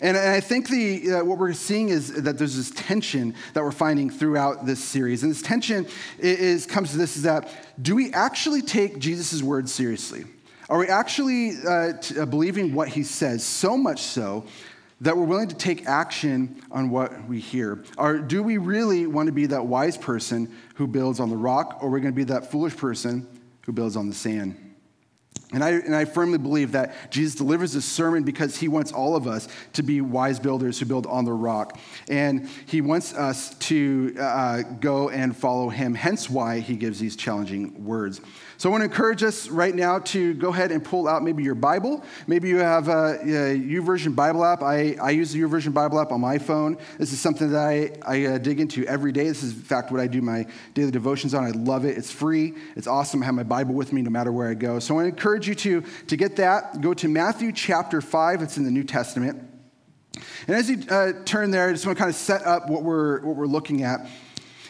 And, 0.00 0.16
I 0.16 0.40
think 0.40 0.68
the, 0.68 1.12
uh, 1.12 1.24
what 1.24 1.38
we're 1.38 1.52
seeing 1.52 1.88
is 1.90 2.22
that 2.22 2.38
there's 2.38 2.56
this 2.56 2.70
tension 2.70 3.34
that 3.54 3.62
we're 3.62 3.70
finding 3.70 4.10
throughout 4.10 4.66
this 4.66 4.82
series. 4.82 5.22
And 5.22 5.30
this 5.30 5.42
tension 5.42 5.86
is, 6.18 6.66
comes 6.66 6.92
to 6.92 6.98
this 6.98 7.16
is 7.16 7.22
that 7.22 7.48
do 7.80 7.94
we 7.94 8.12
actually 8.12 8.62
take 8.62 8.98
Jesus' 8.98 9.42
words 9.42 9.72
seriously? 9.72 10.24
Are 10.70 10.78
we 10.78 10.86
actually 10.86 11.56
uh, 11.66 11.94
t- 11.94 12.16
uh, 12.16 12.26
believing 12.26 12.74
what 12.74 12.86
he 12.86 13.02
says 13.02 13.44
so 13.44 13.76
much 13.76 14.00
so 14.02 14.44
that 15.00 15.16
we're 15.16 15.24
willing 15.24 15.48
to 15.48 15.56
take 15.56 15.86
action 15.86 16.62
on 16.70 16.90
what 16.90 17.26
we 17.26 17.40
hear? 17.40 17.82
Or 17.98 18.18
do 18.18 18.40
we 18.40 18.56
really 18.56 19.08
want 19.08 19.26
to 19.26 19.32
be 19.32 19.46
that 19.46 19.66
wise 19.66 19.96
person 19.96 20.54
who 20.76 20.86
builds 20.86 21.18
on 21.18 21.28
the 21.28 21.36
rock, 21.36 21.78
or 21.80 21.88
are 21.88 21.90
we 21.90 22.00
going 22.00 22.12
to 22.12 22.16
be 22.16 22.24
that 22.24 22.52
foolish 22.52 22.76
person 22.76 23.26
who 23.62 23.72
builds 23.72 23.96
on 23.96 24.08
the 24.08 24.14
sand? 24.14 24.70
And 25.52 25.64
I, 25.64 25.70
and 25.70 25.96
I 25.96 26.04
firmly 26.04 26.38
believe 26.38 26.72
that 26.72 27.10
Jesus 27.10 27.34
delivers 27.34 27.72
this 27.72 27.84
sermon 27.84 28.22
because 28.22 28.56
he 28.56 28.68
wants 28.68 28.92
all 28.92 29.16
of 29.16 29.26
us 29.26 29.48
to 29.72 29.82
be 29.82 30.00
wise 30.00 30.38
builders 30.38 30.78
who 30.78 30.86
build 30.86 31.06
on 31.06 31.24
the 31.24 31.32
rock. 31.32 31.80
And 32.08 32.48
he 32.66 32.80
wants 32.80 33.12
us 33.12 33.54
to 33.54 34.14
uh, 34.20 34.62
go 34.62 35.08
and 35.08 35.36
follow 35.36 35.68
him, 35.68 35.94
hence 35.94 36.30
why 36.30 36.60
he 36.60 36.76
gives 36.76 37.00
these 37.00 37.16
challenging 37.16 37.84
words. 37.84 38.20
So 38.60 38.68
I 38.68 38.72
want 38.72 38.82
to 38.82 38.90
encourage 38.90 39.22
us 39.22 39.48
right 39.48 39.74
now 39.74 40.00
to 40.00 40.34
go 40.34 40.50
ahead 40.50 40.70
and 40.70 40.84
pull 40.84 41.08
out 41.08 41.22
maybe 41.22 41.42
your 41.42 41.54
Bible. 41.54 42.04
Maybe 42.26 42.50
you 42.50 42.58
have 42.58 42.88
a, 42.88 43.18
a 43.22 43.58
YouVersion 43.58 44.14
Bible 44.14 44.44
app. 44.44 44.62
I, 44.62 44.98
I 45.00 45.12
use 45.12 45.32
the 45.32 45.40
YouVersion 45.40 45.72
Bible 45.72 45.98
app 45.98 46.12
on 46.12 46.20
my 46.20 46.36
phone. 46.36 46.76
This 46.98 47.10
is 47.14 47.18
something 47.18 47.52
that 47.52 47.58
I, 47.58 47.92
I 48.04 48.26
uh, 48.26 48.36
dig 48.36 48.60
into 48.60 48.84
every 48.84 49.12
day. 49.12 49.28
This 49.28 49.42
is, 49.42 49.54
in 49.54 49.62
fact, 49.62 49.90
what 49.90 49.98
I 49.98 50.06
do 50.06 50.20
my 50.20 50.44
daily 50.74 50.90
devotions 50.90 51.32
on. 51.32 51.44
I 51.44 51.52
love 51.52 51.86
it. 51.86 51.96
It's 51.96 52.12
free. 52.12 52.52
It's 52.76 52.86
awesome. 52.86 53.22
I 53.22 53.24
have 53.24 53.34
my 53.34 53.44
Bible 53.44 53.74
with 53.74 53.94
me 53.94 54.02
no 54.02 54.10
matter 54.10 54.30
where 54.30 54.50
I 54.50 54.52
go. 54.52 54.78
So 54.78 54.92
I 54.92 54.96
want 54.96 55.06
to 55.06 55.08
encourage 55.08 55.48
you 55.48 55.54
to, 55.54 55.82
to 56.08 56.16
get 56.18 56.36
that. 56.36 56.82
Go 56.82 56.92
to 56.92 57.08
Matthew 57.08 57.52
chapter 57.52 58.02
5. 58.02 58.42
It's 58.42 58.58
in 58.58 58.64
the 58.64 58.70
New 58.70 58.84
Testament. 58.84 59.42
And 60.46 60.54
as 60.54 60.68
you 60.68 60.82
uh, 60.90 61.12
turn 61.24 61.50
there, 61.50 61.70
I 61.70 61.72
just 61.72 61.86
want 61.86 61.96
to 61.96 62.02
kind 62.02 62.10
of 62.10 62.16
set 62.16 62.42
up 62.42 62.68
what 62.68 62.82
we're, 62.82 63.22
what 63.22 63.36
we're 63.36 63.46
looking 63.46 63.84
at. 63.84 64.06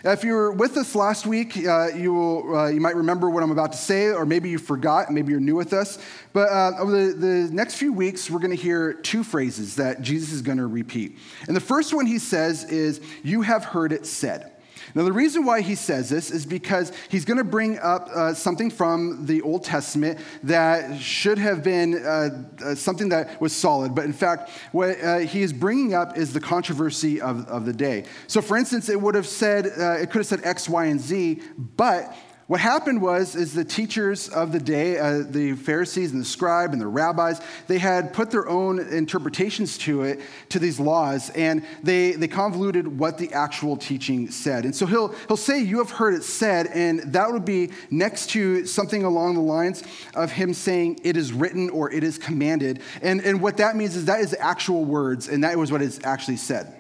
If 0.03 0.25
you 0.25 0.33
were 0.33 0.51
with 0.51 0.79
us 0.79 0.95
last 0.95 1.27
week, 1.27 1.57
uh, 1.59 1.89
you, 1.89 2.15
will, 2.15 2.57
uh, 2.57 2.69
you 2.69 2.81
might 2.81 2.97
remember 2.97 3.29
what 3.29 3.43
I'm 3.43 3.51
about 3.51 3.73
to 3.73 3.79
say, 3.79 4.07
or 4.07 4.25
maybe 4.25 4.49
you 4.49 4.57
forgot, 4.57 5.11
maybe 5.11 5.31
you're 5.31 5.41
new 5.41 5.57
with 5.57 5.75
us. 5.75 5.99
But 6.33 6.49
uh, 6.49 6.73
over 6.79 6.91
the, 6.91 7.13
the 7.13 7.53
next 7.53 7.75
few 7.75 7.93
weeks, 7.93 8.31
we're 8.31 8.39
going 8.39 8.57
to 8.57 8.63
hear 8.63 8.95
two 8.95 9.23
phrases 9.23 9.77
that 9.77 10.01
Jesus 10.01 10.33
is 10.33 10.41
going 10.41 10.57
to 10.57 10.67
repeat. 10.67 11.19
And 11.47 11.55
the 11.55 11.61
first 11.61 11.93
one 11.93 12.07
he 12.07 12.19
says 12.19 12.65
is, 12.65 13.03
You 13.23 13.43
have 13.43 13.65
heard 13.65 13.93
it 13.93 14.07
said. 14.07 14.50
Now, 14.95 15.05
the 15.05 15.13
reason 15.13 15.45
why 15.45 15.61
he 15.61 15.75
says 15.75 16.09
this 16.09 16.31
is 16.31 16.47
because 16.47 16.93
he's 17.09 17.25
going 17.25 17.39
to 17.39 17.45
bring 17.45 17.79
up 17.79 18.09
uh, 18.09 18.35
something 18.35 18.71
from 18.71 19.27
the 19.27 19.43
Old 19.43 19.65
Testament 19.65 20.19
that 20.43 21.01
should 21.01 21.39
have 21.39 21.63
been 21.63 22.05
uh, 22.05 22.45
uh, 22.65 22.75
something 22.75 23.09
that 23.11 23.41
was 23.41 23.55
solid. 23.55 23.95
But 23.95 24.05
in 24.05 24.13
fact, 24.13 24.51
what 24.73 25.01
uh, 25.01 25.19
he 25.19 25.43
is 25.43 25.53
bringing 25.53 25.95
up 25.95 26.17
is 26.17 26.33
the 26.33 26.41
controversy 26.41 27.21
of, 27.21 27.47
of 27.49 27.65
the 27.67 27.73
day. 27.73 28.05
So, 28.27 28.41
for 28.41 28.57
instance, 28.57 28.89
it 28.89 29.01
would 29.01 29.15
have 29.15 29.27
said, 29.27 29.67
uh, 29.67 29.93
it 29.93 30.11
could 30.11 30.19
have 30.19 30.27
said 30.27 30.41
X, 30.45 30.69
Y, 30.69 30.87
and 30.87 31.01
Z, 31.01 31.43
but 31.57 32.15
what 32.51 32.59
happened 32.59 33.01
was, 33.01 33.37
is 33.37 33.55
the 33.55 33.65
teachers 33.65 34.29
of 34.29 34.51
the 34.51 34.59
day, 34.59 34.99
uh, 34.99 35.23
the 35.25 35.53
Pharisees 35.53 36.11
and 36.11 36.21
the 36.21 36.25
scribe 36.25 36.73
and 36.73 36.81
the 36.81 36.87
rabbis, 36.89 37.41
they 37.69 37.79
had 37.79 38.13
put 38.13 38.33
their 38.33 38.49
own 38.49 38.81
interpretations 38.81 39.79
to 39.79 40.03
it, 40.03 40.21
to 40.49 40.59
these 40.59 40.81
laws, 40.81 41.31
and 41.37 41.65
they, 41.85 42.11
they 42.11 42.27
convoluted 42.27 42.99
what 42.99 43.19
the 43.19 43.33
actual 43.33 43.77
teaching 43.77 44.33
said. 44.33 44.65
And 44.65 44.75
so 44.75 44.85
he'll, 44.85 45.15
he'll 45.29 45.37
say, 45.37 45.61
You 45.61 45.79
have 45.79 45.91
heard 45.91 46.13
it 46.13 46.25
said, 46.25 46.67
and 46.75 47.13
that 47.13 47.31
would 47.31 47.45
be 47.45 47.71
next 47.89 48.31
to 48.31 48.67
something 48.67 49.05
along 49.05 49.35
the 49.35 49.43
lines 49.43 49.85
of 50.17 50.33
him 50.33 50.53
saying, 50.53 50.99
It 51.05 51.17
is 51.17 51.33
written 51.33 51.71
or 51.71 51.93
it 51.93 52.03
is 52.03 52.19
commanded. 52.19 52.83
And, 53.01 53.21
and 53.21 53.41
what 53.41 53.59
that 53.59 53.77
means 53.77 53.95
is 53.95 54.07
that 54.07 54.23
is 54.23 54.35
actual 54.41 54.85
words, 54.85 55.29
and 55.29 55.45
that 55.45 55.57
was 55.57 55.71
what 55.71 55.83
is 55.83 56.01
actually 56.03 56.39
said. 56.39 56.80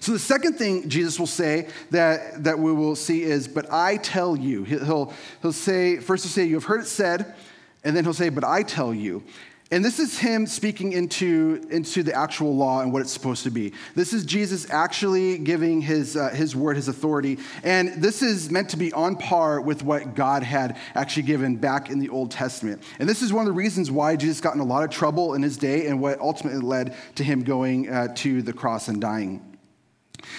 So 0.00 0.12
the 0.12 0.18
second 0.18 0.54
thing 0.54 0.88
Jesus 0.88 1.18
will 1.18 1.26
say 1.26 1.68
that, 1.90 2.44
that 2.44 2.58
we 2.58 2.72
will 2.72 2.96
see 2.96 3.22
is, 3.22 3.48
but 3.48 3.72
I 3.72 3.96
tell 3.96 4.36
you. 4.36 4.64
He'll, 4.64 5.12
he'll 5.42 5.52
say, 5.52 5.98
first 5.98 6.24
he'll 6.24 6.30
say, 6.30 6.44
you 6.44 6.54
have 6.54 6.64
heard 6.64 6.80
it 6.80 6.86
said, 6.86 7.34
and 7.82 7.96
then 7.96 8.04
he'll 8.04 8.14
say, 8.14 8.28
but 8.28 8.44
I 8.44 8.62
tell 8.62 8.94
you. 8.94 9.22
And 9.70 9.84
this 9.84 9.98
is 9.98 10.18
him 10.18 10.46
speaking 10.46 10.92
into, 10.92 11.66
into 11.70 12.02
the 12.02 12.14
actual 12.14 12.54
law 12.54 12.82
and 12.82 12.92
what 12.92 13.00
it's 13.00 13.10
supposed 13.10 13.44
to 13.44 13.50
be. 13.50 13.72
This 13.94 14.12
is 14.12 14.24
Jesus 14.24 14.70
actually 14.70 15.38
giving 15.38 15.80
his, 15.80 16.16
uh, 16.16 16.28
his 16.28 16.54
word, 16.54 16.76
his 16.76 16.86
authority. 16.86 17.38
And 17.62 18.00
this 18.02 18.22
is 18.22 18.50
meant 18.50 18.68
to 18.70 18.76
be 18.76 18.92
on 18.92 19.16
par 19.16 19.60
with 19.60 19.82
what 19.82 20.14
God 20.14 20.42
had 20.42 20.76
actually 20.94 21.24
given 21.24 21.56
back 21.56 21.90
in 21.90 21.98
the 21.98 22.10
Old 22.10 22.30
Testament. 22.30 22.82
And 22.98 23.08
this 23.08 23.22
is 23.22 23.32
one 23.32 23.40
of 23.40 23.46
the 23.46 23.56
reasons 23.56 23.90
why 23.90 24.16
Jesus 24.16 24.40
got 24.40 24.54
in 24.54 24.60
a 24.60 24.64
lot 24.64 24.84
of 24.84 24.90
trouble 24.90 25.34
in 25.34 25.42
his 25.42 25.56
day 25.56 25.86
and 25.86 25.98
what 25.98 26.20
ultimately 26.20 26.60
led 26.60 26.94
to 27.16 27.24
him 27.24 27.42
going 27.42 27.88
uh, 27.88 28.14
to 28.16 28.42
the 28.42 28.52
cross 28.52 28.88
and 28.88 29.00
dying. 29.00 29.53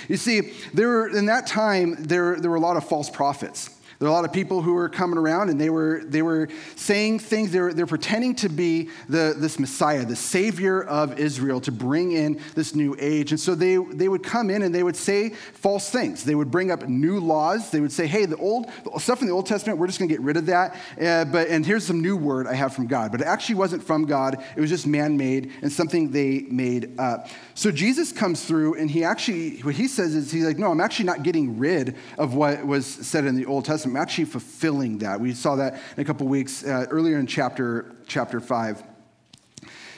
You 0.08 0.18
see, 0.18 0.54
there 0.74 0.88
were, 0.88 1.10
in 1.10 1.26
that 1.28 1.48
time, 1.48 1.96
there, 2.00 2.40
there 2.40 2.50
were 2.50 2.58
a 2.58 2.62
lot 2.62 2.78
of 2.78 2.88
false 2.88 3.10
prophets. 3.10 3.70
There 4.00 4.08
were 4.08 4.12
a 4.12 4.16
lot 4.16 4.26
of 4.26 4.34
people 4.34 4.62
who 4.62 4.74
were 4.74 4.90
coming 4.90 5.18
around 5.18 5.50
and 5.50 5.60
they 5.60 5.70
were, 5.70 6.02
they 6.04 6.22
were 6.22 6.50
saying 6.76 7.20
things, 7.20 7.52
they 7.52 7.62
were, 7.62 7.74
they 7.74 7.86
pretending 7.86 8.36
to 8.36 8.50
be 8.50 8.90
the, 9.08 9.34
this 9.38 9.58
Messiah, 9.58 10.04
the 10.04 10.18
Savior 10.18 10.84
of 10.84 11.18
Israel, 11.18 11.62
to 11.62 11.72
bring 11.72 12.12
in 12.12 12.42
this 12.56 12.76
new 12.76 12.96
age. 13.00 13.32
And 13.32 13.40
so 13.40 13.56
they, 13.56 13.78
they 13.78 14.10
would 14.10 14.22
come 14.22 14.50
in 14.50 14.64
and 14.64 14.76
they 14.76 14.84
would 14.84 14.98
say 14.98 15.30
false 15.30 15.90
things. 15.90 16.26
They 16.26 16.36
would 16.36 16.52
bring 16.52 16.72
up 16.72 16.90
new 16.90 17.20
laws. 17.22 17.72
They 17.72 17.80
would 17.80 17.92
say, 17.92 18.06
hey, 18.06 18.26
the 18.26 18.36
old 18.36 18.70
the 18.84 19.00
stuff 19.00 19.22
in 19.22 19.28
the 19.28 19.34
Old 19.34 19.46
Testament, 19.46 19.80
we're 19.80 19.88
just 19.88 20.00
going 20.00 20.10
to 20.10 20.14
get 20.14 20.22
rid 20.22 20.36
of 20.36 20.48
that. 20.48 20.76
Uh, 21.02 21.24
but, 21.26 21.48
and 21.48 21.66
here's 21.66 21.86
some 21.86 22.02
new 22.02 22.18
word 22.18 22.48
I 22.48 22.54
have 22.54 22.74
from 22.74 22.88
God. 22.88 23.12
But 23.12 23.22
it 23.22 23.28
actually 23.28 23.56
wasn't 23.56 23.82
from 23.82 24.06
God, 24.06 24.44
it 24.58 24.60
was 24.60 24.70
just 24.70 24.86
man 24.86 25.16
made 25.16 25.54
and 25.62 25.72
something 25.72 26.12
they 26.12 26.42
made 26.50 27.00
up. 27.00 27.30
So 27.58 27.72
Jesus 27.72 28.12
comes 28.12 28.44
through 28.44 28.76
and 28.76 28.92
he 28.92 29.06
actually, 29.06 29.60
what 29.62 29.76
he 29.76 29.88
says 29.88 30.14
is, 30.14 30.30
he's 30.30 30.44
like, 30.44 30.60
no, 30.60 30.72
I'm 30.72 30.82
actually 30.82 31.06
not 31.06 31.24
getting 31.24 31.58
rid 31.58 31.96
of 32.18 32.34
what 32.34 32.68
was 32.68 32.86
said 32.86 33.24
in 33.24 33.36
the 33.36 33.46
Old 33.46 33.64
Testament. 33.64 33.96
I'm 33.98 34.02
actually 34.02 34.26
fulfilling 34.26 34.98
that. 34.98 35.22
We 35.22 35.34
saw 35.34 35.56
that 35.56 35.80
in 35.96 36.02
a 36.02 36.06
couple 36.06 36.28
weeks 36.28 36.66
uh, 36.66 36.86
earlier 36.90 37.18
in 37.18 37.28
chapter, 37.28 37.96
chapter 38.08 38.42
5. 38.42 38.84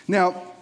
Now, 0.07 0.53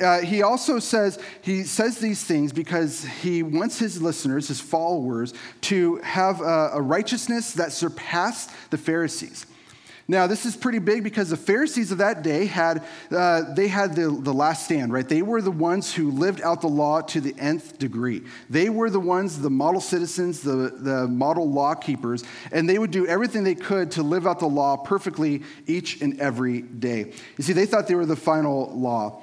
uh, 0.00 0.20
he 0.20 0.42
also 0.42 0.78
says 0.78 1.18
he 1.42 1.64
says 1.64 1.98
these 1.98 2.24
things 2.24 2.52
because 2.52 3.04
he 3.04 3.42
wants 3.42 3.78
his 3.78 4.00
listeners 4.00 4.48
his 4.48 4.60
followers 4.60 5.34
to 5.60 5.96
have 5.96 6.40
a, 6.40 6.70
a 6.74 6.80
righteousness 6.80 7.52
that 7.54 7.70
surpassed 7.70 8.50
the 8.70 8.78
pharisees 8.78 9.44
now, 10.10 10.26
this 10.26 10.44
is 10.44 10.56
pretty 10.56 10.80
big 10.80 11.04
because 11.04 11.30
the 11.30 11.36
Pharisees 11.36 11.92
of 11.92 11.98
that 11.98 12.22
day 12.24 12.46
had, 12.46 12.82
uh, 13.12 13.54
they 13.54 13.68
had 13.68 13.94
the, 13.94 14.08
the 14.10 14.34
last 14.34 14.64
stand, 14.64 14.92
right? 14.92 15.08
They 15.08 15.22
were 15.22 15.40
the 15.40 15.52
ones 15.52 15.94
who 15.94 16.10
lived 16.10 16.42
out 16.42 16.62
the 16.62 16.66
law 16.66 17.00
to 17.02 17.20
the 17.20 17.32
nth 17.38 17.78
degree. 17.78 18.22
They 18.48 18.70
were 18.70 18.90
the 18.90 18.98
ones, 18.98 19.38
the 19.38 19.50
model 19.50 19.80
citizens, 19.80 20.40
the, 20.40 20.74
the 20.76 21.06
model 21.06 21.48
law 21.48 21.76
keepers, 21.76 22.24
and 22.50 22.68
they 22.68 22.76
would 22.76 22.90
do 22.90 23.06
everything 23.06 23.44
they 23.44 23.54
could 23.54 23.92
to 23.92 24.02
live 24.02 24.26
out 24.26 24.40
the 24.40 24.48
law 24.48 24.76
perfectly 24.76 25.44
each 25.68 26.00
and 26.00 26.20
every 26.20 26.62
day. 26.62 27.12
You 27.36 27.44
see, 27.44 27.52
they 27.52 27.66
thought 27.66 27.86
they 27.86 27.94
were 27.94 28.04
the 28.04 28.16
final 28.16 28.76
law 28.76 29.22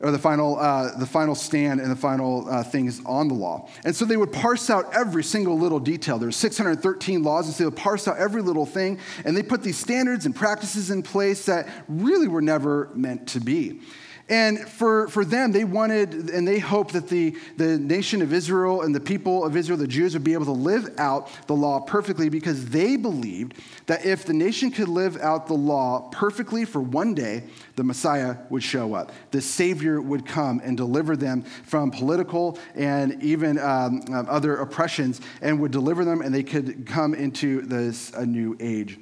or 0.00 0.12
the 0.12 0.18
final, 0.18 0.58
uh, 0.58 0.96
the 0.96 1.06
final 1.06 1.34
stand 1.34 1.80
and 1.80 1.90
the 1.90 1.96
final 1.96 2.48
uh, 2.48 2.62
things 2.62 3.00
on 3.04 3.26
the 3.26 3.34
law. 3.34 3.68
And 3.84 3.94
so 3.94 4.04
they 4.04 4.16
would 4.16 4.32
parse 4.32 4.70
out 4.70 4.94
every 4.94 5.24
single 5.24 5.58
little 5.58 5.80
detail. 5.80 6.18
There's 6.18 6.36
613 6.36 7.22
laws, 7.22 7.46
and 7.46 7.54
so 7.54 7.64
they 7.64 7.68
would 7.68 7.76
parse 7.76 8.06
out 8.06 8.16
every 8.16 8.42
little 8.42 8.66
thing, 8.66 8.98
and 9.24 9.36
they 9.36 9.42
put 9.42 9.62
these 9.62 9.78
standards 9.78 10.24
and 10.24 10.34
practices 10.34 10.90
in 10.90 11.02
place 11.02 11.46
that 11.46 11.68
really 11.88 12.28
were 12.28 12.42
never 12.42 12.90
meant 12.94 13.28
to 13.28 13.40
be. 13.40 13.80
And 14.30 14.68
for, 14.68 15.08
for 15.08 15.24
them, 15.24 15.52
they 15.52 15.64
wanted 15.64 16.30
and 16.30 16.46
they 16.46 16.58
hoped 16.58 16.92
that 16.92 17.08
the, 17.08 17.34
the 17.56 17.78
nation 17.78 18.20
of 18.20 18.34
Israel 18.34 18.82
and 18.82 18.94
the 18.94 19.00
people 19.00 19.42
of 19.44 19.56
Israel, 19.56 19.78
the 19.78 19.86
Jews, 19.86 20.12
would 20.12 20.24
be 20.24 20.34
able 20.34 20.44
to 20.46 20.52
live 20.52 20.94
out 20.98 21.30
the 21.46 21.54
law 21.54 21.80
perfectly 21.80 22.28
because 22.28 22.66
they 22.66 22.96
believed 22.96 23.54
that 23.86 24.04
if 24.04 24.26
the 24.26 24.34
nation 24.34 24.70
could 24.70 24.88
live 24.88 25.16
out 25.18 25.46
the 25.46 25.54
law 25.54 26.10
perfectly 26.12 26.66
for 26.66 26.80
one 26.80 27.14
day, 27.14 27.44
the 27.76 27.84
Messiah 27.84 28.36
would 28.50 28.62
show 28.62 28.92
up. 28.92 29.12
The 29.30 29.40
Savior 29.40 30.00
would 30.02 30.26
come 30.26 30.60
and 30.62 30.76
deliver 30.76 31.16
them 31.16 31.42
from 31.64 31.90
political 31.90 32.58
and 32.74 33.22
even 33.22 33.58
um, 33.58 34.02
um 34.12 34.26
other 34.28 34.56
oppressions 34.56 35.22
and 35.40 35.58
would 35.60 35.72
deliver 35.72 36.04
them, 36.04 36.20
and 36.20 36.34
they 36.34 36.42
could 36.42 36.86
come 36.86 37.14
into 37.14 37.62
this 37.62 38.10
a 38.10 38.26
new 38.26 38.56
age. 38.60 38.98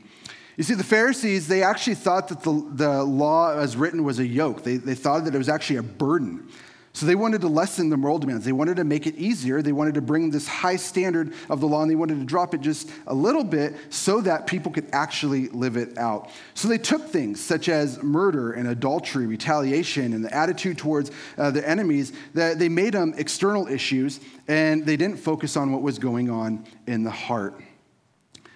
You 0.56 0.64
see, 0.64 0.74
the 0.74 0.84
Pharisees, 0.84 1.48
they 1.48 1.62
actually 1.62 1.96
thought 1.96 2.28
that 2.28 2.42
the, 2.42 2.66
the 2.72 3.04
law 3.04 3.52
as 3.52 3.76
written 3.76 4.04
was 4.04 4.18
a 4.18 4.26
yoke. 4.26 4.62
They, 4.62 4.78
they 4.78 4.94
thought 4.94 5.24
that 5.24 5.34
it 5.34 5.38
was 5.38 5.50
actually 5.50 5.76
a 5.76 5.82
burden. 5.82 6.48
So 6.94 7.04
they 7.04 7.14
wanted 7.14 7.42
to 7.42 7.48
lessen 7.48 7.90
the 7.90 7.98
moral 7.98 8.18
demands. 8.18 8.46
They 8.46 8.52
wanted 8.52 8.76
to 8.76 8.84
make 8.84 9.06
it 9.06 9.16
easier. 9.16 9.60
They 9.60 9.72
wanted 9.72 9.96
to 9.96 10.00
bring 10.00 10.30
this 10.30 10.48
high 10.48 10.76
standard 10.76 11.34
of 11.50 11.60
the 11.60 11.68
law 11.68 11.82
and 11.82 11.90
they 11.90 11.94
wanted 11.94 12.20
to 12.20 12.24
drop 12.24 12.54
it 12.54 12.62
just 12.62 12.88
a 13.06 13.12
little 13.12 13.44
bit 13.44 13.76
so 13.90 14.22
that 14.22 14.46
people 14.46 14.72
could 14.72 14.88
actually 14.92 15.48
live 15.48 15.76
it 15.76 15.98
out. 15.98 16.30
So 16.54 16.68
they 16.68 16.78
took 16.78 17.06
things 17.06 17.38
such 17.38 17.68
as 17.68 18.02
murder 18.02 18.52
and 18.52 18.68
adultery, 18.68 19.26
retaliation, 19.26 20.14
and 20.14 20.24
the 20.24 20.34
attitude 20.34 20.78
towards 20.78 21.10
uh, 21.36 21.52
enemies, 21.62 22.14
that 22.32 22.58
they 22.58 22.70
made 22.70 22.94
them 22.94 23.12
external 23.18 23.68
issues 23.68 24.18
and 24.48 24.86
they 24.86 24.96
didn't 24.96 25.18
focus 25.18 25.54
on 25.58 25.72
what 25.72 25.82
was 25.82 25.98
going 25.98 26.30
on 26.30 26.64
in 26.86 27.04
the 27.04 27.10
heart. 27.10 27.60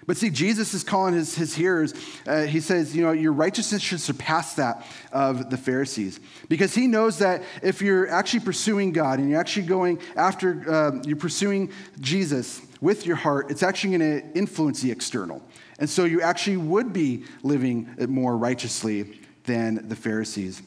But 0.07 0.17
see, 0.17 0.29
Jesus 0.29 0.73
is 0.73 0.83
calling 0.83 1.13
his, 1.13 1.35
his 1.35 1.53
hearers, 1.53 1.93
uh, 2.25 2.43
he 2.43 2.59
says, 2.59 2.95
you 2.95 3.03
know, 3.03 3.11
your 3.11 3.33
righteousness 3.33 3.81
should 3.81 4.01
surpass 4.01 4.55
that 4.55 4.85
of 5.11 5.49
the 5.49 5.57
Pharisees. 5.57 6.19
Because 6.49 6.73
he 6.73 6.87
knows 6.87 7.19
that 7.19 7.43
if 7.61 7.81
you're 7.81 8.09
actually 8.09 8.39
pursuing 8.41 8.91
God 8.91 9.19
and 9.19 9.29
you're 9.29 9.39
actually 9.39 9.67
going 9.67 9.99
after, 10.15 10.69
uh, 10.69 11.01
you're 11.05 11.17
pursuing 11.17 11.71
Jesus 11.99 12.61
with 12.81 13.05
your 13.05 13.15
heart, 13.15 13.51
it's 13.51 13.63
actually 13.63 13.97
going 13.97 14.21
to 14.21 14.37
influence 14.37 14.81
the 14.81 14.91
external. 14.91 15.41
And 15.77 15.89
so 15.89 16.05
you 16.05 16.21
actually 16.21 16.57
would 16.57 16.93
be 16.93 17.25
living 17.43 17.89
more 18.07 18.37
righteously 18.37 19.19
than 19.45 19.87
the 19.87 19.95
Pharisees. 19.95 20.61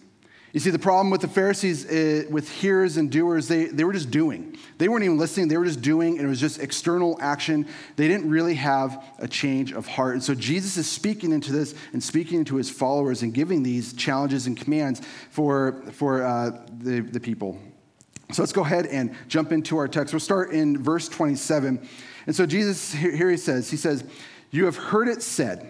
You 0.54 0.60
see, 0.60 0.70
the 0.70 0.78
problem 0.78 1.10
with 1.10 1.20
the 1.20 1.26
Pharisees, 1.26 1.84
uh, 1.84 2.26
with 2.30 2.48
hearers 2.48 2.96
and 2.96 3.10
doers, 3.10 3.48
they, 3.48 3.64
they 3.64 3.82
were 3.82 3.92
just 3.92 4.12
doing. 4.12 4.56
They 4.78 4.88
weren't 4.88 5.02
even 5.02 5.18
listening, 5.18 5.48
they 5.48 5.56
were 5.56 5.64
just 5.64 5.82
doing, 5.82 6.16
and 6.16 6.24
it 6.24 6.28
was 6.28 6.38
just 6.38 6.60
external 6.60 7.18
action. 7.20 7.66
They 7.96 8.06
didn't 8.06 8.30
really 8.30 8.54
have 8.54 9.04
a 9.18 9.26
change 9.26 9.72
of 9.72 9.88
heart. 9.88 10.14
And 10.14 10.22
so 10.22 10.32
Jesus 10.32 10.76
is 10.76 10.88
speaking 10.88 11.32
into 11.32 11.50
this 11.50 11.74
and 11.92 12.00
speaking 12.00 12.38
into 12.38 12.54
his 12.54 12.70
followers 12.70 13.22
and 13.22 13.34
giving 13.34 13.64
these 13.64 13.94
challenges 13.94 14.46
and 14.46 14.56
commands 14.56 15.02
for, 15.30 15.82
for 15.90 16.22
uh, 16.22 16.62
the, 16.78 17.00
the 17.00 17.18
people. 17.18 17.58
So 18.30 18.40
let's 18.40 18.52
go 18.52 18.62
ahead 18.62 18.86
and 18.86 19.12
jump 19.26 19.50
into 19.50 19.76
our 19.76 19.88
text. 19.88 20.14
We'll 20.14 20.20
start 20.20 20.52
in 20.52 20.80
verse 20.80 21.08
27. 21.08 21.84
And 22.28 22.36
so 22.36 22.46
Jesus, 22.46 22.92
here 22.92 23.28
he 23.28 23.36
says, 23.38 23.72
He 23.72 23.76
says, 23.76 24.04
You 24.52 24.66
have 24.66 24.76
heard 24.76 25.08
it 25.08 25.20
said, 25.20 25.68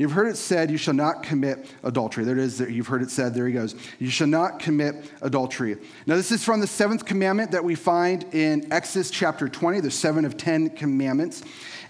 You've 0.00 0.12
heard 0.12 0.28
it 0.28 0.38
said, 0.38 0.70
You 0.70 0.78
shall 0.78 0.94
not 0.94 1.22
commit 1.22 1.66
adultery. 1.82 2.24
There 2.24 2.34
it 2.34 2.42
is. 2.42 2.58
You've 2.58 2.86
heard 2.86 3.02
it 3.02 3.10
said. 3.10 3.34
There 3.34 3.46
he 3.46 3.52
goes. 3.52 3.74
You 3.98 4.08
shall 4.08 4.28
not 4.28 4.58
commit 4.58 4.94
adultery. 5.20 5.76
Now, 6.06 6.16
this 6.16 6.32
is 6.32 6.42
from 6.42 6.60
the 6.60 6.66
seventh 6.66 7.04
commandment 7.04 7.50
that 7.50 7.62
we 7.62 7.74
find 7.74 8.24
in 8.32 8.72
Exodus 8.72 9.10
chapter 9.10 9.46
20, 9.46 9.80
the 9.80 9.90
seven 9.90 10.24
of 10.24 10.38
10 10.38 10.70
commandments. 10.70 11.42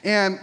And 0.03 0.41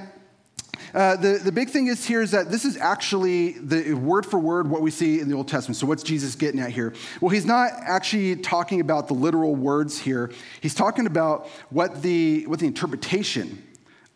uh, 0.94 1.18
the, 1.18 1.42
the 1.44 1.52
big 1.52 1.70
thing 1.70 1.88
is 1.88 2.06
here 2.06 2.22
is 2.22 2.32
that 2.32 2.50
this 2.50 2.64
is 2.64 2.78
actually 2.78 3.60
the 3.60 3.96
word 3.96 4.26
for 4.26 4.40
word 4.40 4.70
what 4.70 4.82
we 4.82 4.90
see 4.90 5.20
in 5.20 5.28
the 5.28 5.36
Old 5.36 5.50
Testament. 5.50 5.76
So, 5.76 5.88
what's 5.88 6.04
Jesus 6.04 6.36
getting 6.36 6.62
at 6.62 6.72
here? 6.72 6.94
Well, 7.20 7.32
he's 7.32 7.46
not 7.46 7.74
actually 7.82 8.38
talking 8.38 8.80
about 8.80 9.10
the 9.10 9.14
literal 9.14 9.56
words 9.56 10.00
here. 10.00 10.32
He's 10.62 10.74
talking 10.74 11.06
about 11.06 11.48
what 11.70 12.02
the, 12.02 12.46
what 12.48 12.60
the 12.60 12.68
interpretation 12.68 13.62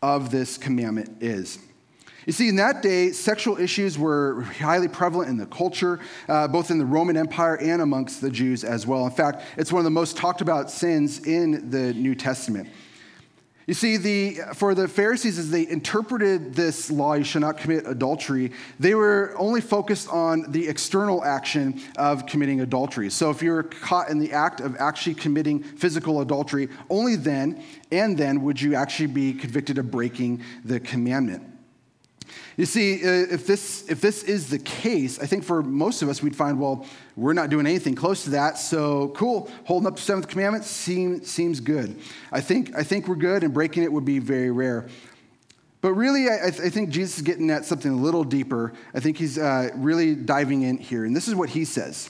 of 0.00 0.30
this 0.30 0.56
commandment 0.56 1.22
is. 1.22 1.58
You 2.26 2.32
see, 2.32 2.48
in 2.48 2.56
that 2.56 2.82
day, 2.82 3.10
sexual 3.10 3.58
issues 3.58 3.98
were 3.98 4.42
highly 4.42 4.88
prevalent 4.88 5.28
in 5.28 5.36
the 5.36 5.46
culture, 5.46 5.98
uh, 6.28 6.46
both 6.46 6.70
in 6.70 6.78
the 6.78 6.86
Roman 6.86 7.16
Empire 7.16 7.56
and 7.56 7.82
amongst 7.82 8.20
the 8.20 8.30
Jews 8.30 8.62
as 8.62 8.86
well. 8.86 9.04
In 9.06 9.12
fact, 9.12 9.42
it's 9.56 9.72
one 9.72 9.80
of 9.80 9.84
the 9.84 9.90
most 9.90 10.16
talked 10.16 10.40
about 10.40 10.70
sins 10.70 11.26
in 11.26 11.70
the 11.70 11.92
New 11.94 12.14
Testament. 12.14 12.68
You 13.66 13.74
see, 13.74 13.96
the, 13.96 14.38
for 14.54 14.74
the 14.74 14.88
Pharisees, 14.88 15.38
as 15.38 15.50
they 15.50 15.68
interpreted 15.68 16.54
this 16.54 16.90
law, 16.90 17.14
you 17.14 17.22
shall 17.22 17.40
not 17.40 17.58
commit 17.58 17.86
adultery, 17.86 18.52
they 18.80 18.94
were 18.94 19.34
only 19.38 19.60
focused 19.60 20.08
on 20.08 20.50
the 20.50 20.68
external 20.68 21.24
action 21.24 21.80
of 21.96 22.26
committing 22.26 22.60
adultery. 22.60 23.08
So 23.08 23.30
if 23.30 23.40
you're 23.40 23.62
caught 23.62 24.10
in 24.10 24.18
the 24.18 24.32
act 24.32 24.60
of 24.60 24.76
actually 24.76 25.14
committing 25.14 25.62
physical 25.62 26.20
adultery, 26.20 26.68
only 26.90 27.14
then 27.14 27.62
and 27.92 28.18
then 28.18 28.42
would 28.42 28.60
you 28.60 28.74
actually 28.74 29.06
be 29.06 29.32
convicted 29.32 29.78
of 29.78 29.90
breaking 29.92 30.42
the 30.64 30.80
commandment. 30.80 31.51
You 32.56 32.66
see, 32.66 33.04
uh, 33.04 33.26
if 33.30 33.46
this, 33.46 33.88
if 33.88 34.00
this 34.00 34.22
is 34.22 34.50
the 34.50 34.58
case, 34.58 35.18
I 35.18 35.26
think 35.26 35.44
for 35.44 35.62
most 35.62 36.02
of 36.02 36.08
us, 36.08 36.22
we'd 36.22 36.36
find, 36.36 36.60
well, 36.60 36.86
we're 37.16 37.32
not 37.32 37.50
doing 37.50 37.66
anything 37.66 37.94
close 37.94 38.24
to 38.24 38.30
that, 38.30 38.58
so 38.58 39.08
cool. 39.10 39.50
Holding 39.64 39.86
up 39.86 39.96
the 39.96 40.02
seventh 40.02 40.28
commandment 40.28 40.64
seem, 40.64 41.24
seems 41.24 41.60
good. 41.60 41.98
I 42.30 42.40
think, 42.40 42.74
I 42.74 42.82
think 42.82 43.08
we're 43.08 43.16
good, 43.16 43.42
and 43.42 43.54
breaking 43.54 43.84
it 43.84 43.92
would 43.92 44.04
be 44.04 44.18
very 44.18 44.50
rare. 44.50 44.88
But 45.80 45.94
really, 45.94 46.28
I, 46.28 46.46
I 46.46 46.50
think 46.50 46.90
Jesus 46.90 47.16
is 47.16 47.22
getting 47.22 47.50
at 47.50 47.64
something 47.64 47.90
a 47.90 47.96
little 47.96 48.22
deeper. 48.22 48.72
I 48.94 49.00
think 49.00 49.16
he's 49.16 49.36
uh, 49.36 49.70
really 49.74 50.14
diving 50.14 50.62
in 50.62 50.78
here. 50.78 51.04
And 51.04 51.14
this 51.14 51.26
is 51.26 51.34
what 51.34 51.48
he 51.50 51.64
says 51.64 52.08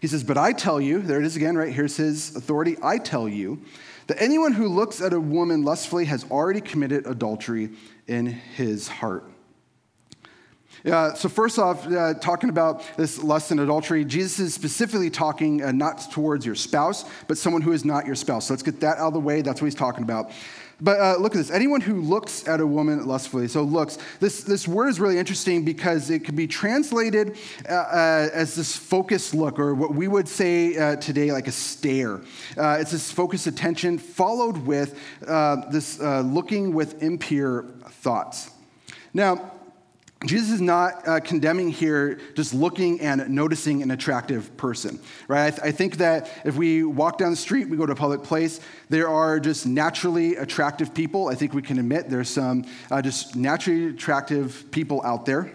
He 0.00 0.06
says, 0.06 0.24
But 0.24 0.38
I 0.38 0.52
tell 0.52 0.80
you, 0.80 1.02
there 1.02 1.20
it 1.20 1.26
is 1.26 1.36
again, 1.36 1.56
right? 1.56 1.72
Here's 1.72 1.96
his 1.96 2.34
authority. 2.34 2.76
I 2.82 2.98
tell 2.98 3.28
you 3.28 3.60
that 4.06 4.20
anyone 4.22 4.52
who 4.52 4.68
looks 4.68 5.00
at 5.00 5.12
a 5.12 5.20
woman 5.20 5.62
lustfully 5.62 6.04
has 6.06 6.24
already 6.30 6.60
committed 6.60 7.06
adultery 7.06 7.70
in 8.06 8.26
his 8.26 8.88
heart. 8.88 9.24
Uh, 10.84 11.14
so, 11.14 11.28
first 11.28 11.58
off, 11.58 11.84
uh, 11.88 12.14
talking 12.14 12.48
about 12.48 12.84
this 12.96 13.20
lust 13.20 13.50
and 13.50 13.58
adultery, 13.58 14.04
Jesus 14.04 14.38
is 14.38 14.54
specifically 14.54 15.10
talking 15.10 15.62
uh, 15.62 15.72
not 15.72 16.10
towards 16.12 16.46
your 16.46 16.54
spouse, 16.54 17.04
but 17.26 17.36
someone 17.36 17.62
who 17.62 17.72
is 17.72 17.84
not 17.84 18.06
your 18.06 18.14
spouse. 18.14 18.46
So, 18.46 18.54
let's 18.54 18.62
get 18.62 18.78
that 18.80 18.98
out 18.98 19.08
of 19.08 19.14
the 19.14 19.20
way. 19.20 19.42
That's 19.42 19.60
what 19.60 19.66
he's 19.66 19.74
talking 19.74 20.04
about. 20.04 20.30
But 20.78 21.00
uh, 21.00 21.16
look 21.18 21.34
at 21.34 21.38
this. 21.38 21.50
Anyone 21.50 21.80
who 21.80 22.02
looks 22.02 22.46
at 22.46 22.60
a 22.60 22.66
woman 22.66 23.06
lustfully, 23.06 23.48
so 23.48 23.62
looks, 23.62 23.96
this, 24.20 24.44
this 24.44 24.68
word 24.68 24.88
is 24.88 25.00
really 25.00 25.18
interesting 25.18 25.64
because 25.64 26.10
it 26.10 26.20
could 26.20 26.36
be 26.36 26.46
translated 26.46 27.38
uh, 27.66 27.72
uh, 27.72 28.28
as 28.32 28.54
this 28.56 28.76
focused 28.76 29.34
look, 29.34 29.58
or 29.58 29.74
what 29.74 29.94
we 29.94 30.06
would 30.06 30.28
say 30.28 30.76
uh, 30.76 30.96
today 30.96 31.32
like 31.32 31.48
a 31.48 31.52
stare. 31.52 32.20
Uh, 32.58 32.76
it's 32.78 32.90
this 32.90 33.10
focused 33.10 33.46
attention 33.46 33.96
followed 33.96 34.58
with 34.58 35.00
uh, 35.26 35.70
this 35.70 35.98
looking 35.98 36.74
with 36.74 37.02
impure 37.02 37.62
thoughts. 38.02 38.50
Now, 39.14 39.52
Jesus 40.26 40.50
is 40.50 40.60
not 40.60 41.06
uh, 41.06 41.20
condemning 41.20 41.70
here 41.70 42.18
just 42.34 42.54
looking 42.54 43.00
and 43.00 43.28
noticing 43.28 43.82
an 43.82 43.90
attractive 43.90 44.56
person, 44.56 44.98
right? 45.28 45.46
I, 45.46 45.50
th- 45.50 45.62
I, 45.62 45.72
think 45.72 45.98
that 45.98 46.30
if 46.44 46.56
we 46.56 46.84
walk 46.84 47.18
down 47.18 47.30
the 47.30 47.36
street, 47.36 47.68
we 47.68 47.76
go 47.76 47.86
to 47.86 47.92
a 47.92 47.96
public 47.96 48.22
place, 48.22 48.60
there 48.88 49.08
are 49.08 49.38
just 49.40 49.66
naturally 49.66 50.36
attractive 50.36 50.94
people. 50.94 51.28
I 51.28 51.34
think 51.34 51.54
we 51.54 51.62
can 51.62 51.78
admit 51.78 52.08
there's 52.08 52.30
some 52.30 52.64
uh, 52.90 53.02
just 53.02 53.36
naturally 53.36 53.88
attractive 53.88 54.64
people 54.70 55.02
out 55.04 55.26
there. 55.26 55.52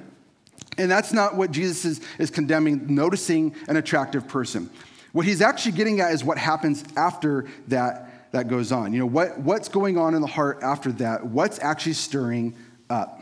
And 0.78 0.90
that's 0.90 1.12
not 1.12 1.36
what 1.36 1.52
Jesus 1.52 1.86
is, 1.86 2.02
is 2.18 2.30
condemning, 2.30 2.94
noticing 2.94 3.56
an 3.68 3.78
attractive 3.78 4.28
person. 4.28 4.70
What 5.12 5.26
he's 5.26 5.42
actually 5.42 5.74
getting 5.74 6.00
at 6.00 6.12
is 6.12 6.24
what 6.24 6.38
happens 6.38 6.84
after 6.96 7.46
that, 7.68 8.32
that 8.32 8.48
goes 8.48 8.72
on. 8.72 8.94
You 8.94 9.00
know, 9.00 9.06
what, 9.06 9.40
what's 9.40 9.68
going 9.68 9.98
on 9.98 10.16
in 10.16 10.22
the 10.22 10.28
heart 10.28 10.60
after 10.64 10.92
that? 10.94 11.26
What's 11.26 11.60
actually 11.60 11.94
stirring 11.94 12.56
up? 12.90 13.21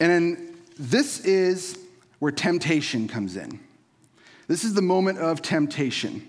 And 0.00 0.10
then 0.10 0.56
this 0.78 1.20
is 1.20 1.78
where 2.18 2.32
temptation 2.32 3.08
comes 3.08 3.36
in. 3.36 3.60
This 4.48 4.64
is 4.64 4.74
the 4.74 4.82
moment 4.82 5.18
of 5.18 5.42
temptation. 5.42 6.28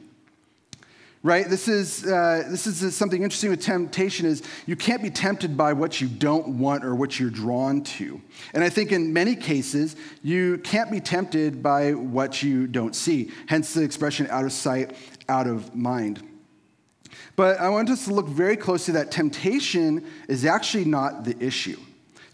Right? 1.24 1.50
This 1.50 1.68
is, 1.68 2.06
uh, 2.06 2.44
this 2.50 2.68
is 2.68 2.96
something 2.96 3.24
interesting 3.24 3.50
with 3.50 3.60
temptation 3.60 4.28
is 4.28 4.44
you 4.68 4.76
can't 4.76 5.02
be 5.02 5.10
tempted 5.10 5.58
by 5.58 5.74
what 5.74 6.00
you 6.00 6.08
don't 6.08 6.60
want 6.60 6.86
or 6.86 6.94
what 6.94 7.20
you're 7.20 7.32
drawn 7.32 7.82
to. 7.82 8.22
And 8.54 8.64
I 8.64 8.70
think 8.70 8.92
in 8.92 9.12
many 9.12 9.36
cases, 9.36 9.96
you 10.22 10.60
can't 10.60 10.92
be 10.92 11.00
tempted 11.00 11.64
by 11.64 11.94
what 11.94 12.44
you 12.44 12.68
don't 12.68 12.96
see. 12.96 13.32
Hence 13.48 13.74
the 13.74 13.82
expression 13.82 14.28
out 14.30 14.46
of 14.46 14.52
sight, 14.52 14.96
out 15.28 15.48
of 15.48 15.76
mind. 15.76 16.22
But 17.36 17.60
I 17.60 17.70
want 17.70 17.90
us 17.90 18.06
to 18.06 18.14
look 18.14 18.28
very 18.28 18.56
closely 18.56 18.94
that 18.94 19.10
temptation 19.10 20.06
is 20.28 20.46
actually 20.46 20.86
not 20.86 21.24
the 21.24 21.36
issue. 21.44 21.80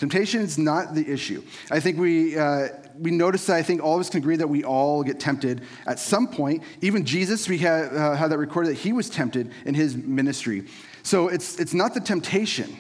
Temptation 0.01 0.41
is 0.41 0.57
not 0.57 0.95
the 0.95 1.07
issue. 1.07 1.43
I 1.69 1.79
think 1.79 1.99
we, 1.99 2.35
uh, 2.35 2.69
we 2.97 3.11
notice 3.11 3.45
that 3.45 3.57
I 3.57 3.61
think 3.61 3.83
all 3.83 3.97
of 3.97 3.99
us 3.99 4.09
can 4.09 4.17
agree 4.17 4.35
that 4.35 4.47
we 4.47 4.63
all 4.63 5.03
get 5.03 5.19
tempted 5.19 5.61
at 5.85 5.99
some 5.99 6.27
point. 6.27 6.63
Even 6.81 7.05
Jesus, 7.05 7.47
we 7.47 7.59
have, 7.59 7.93
uh, 7.93 8.15
have 8.15 8.31
that 8.31 8.39
recorded 8.39 8.71
that 8.71 8.79
he 8.79 8.93
was 8.93 9.11
tempted 9.11 9.51
in 9.63 9.75
his 9.75 9.95
ministry. 9.95 10.65
So 11.03 11.27
it's, 11.27 11.59
it's 11.59 11.75
not 11.75 11.93
the 11.93 11.99
temptation 11.99 12.75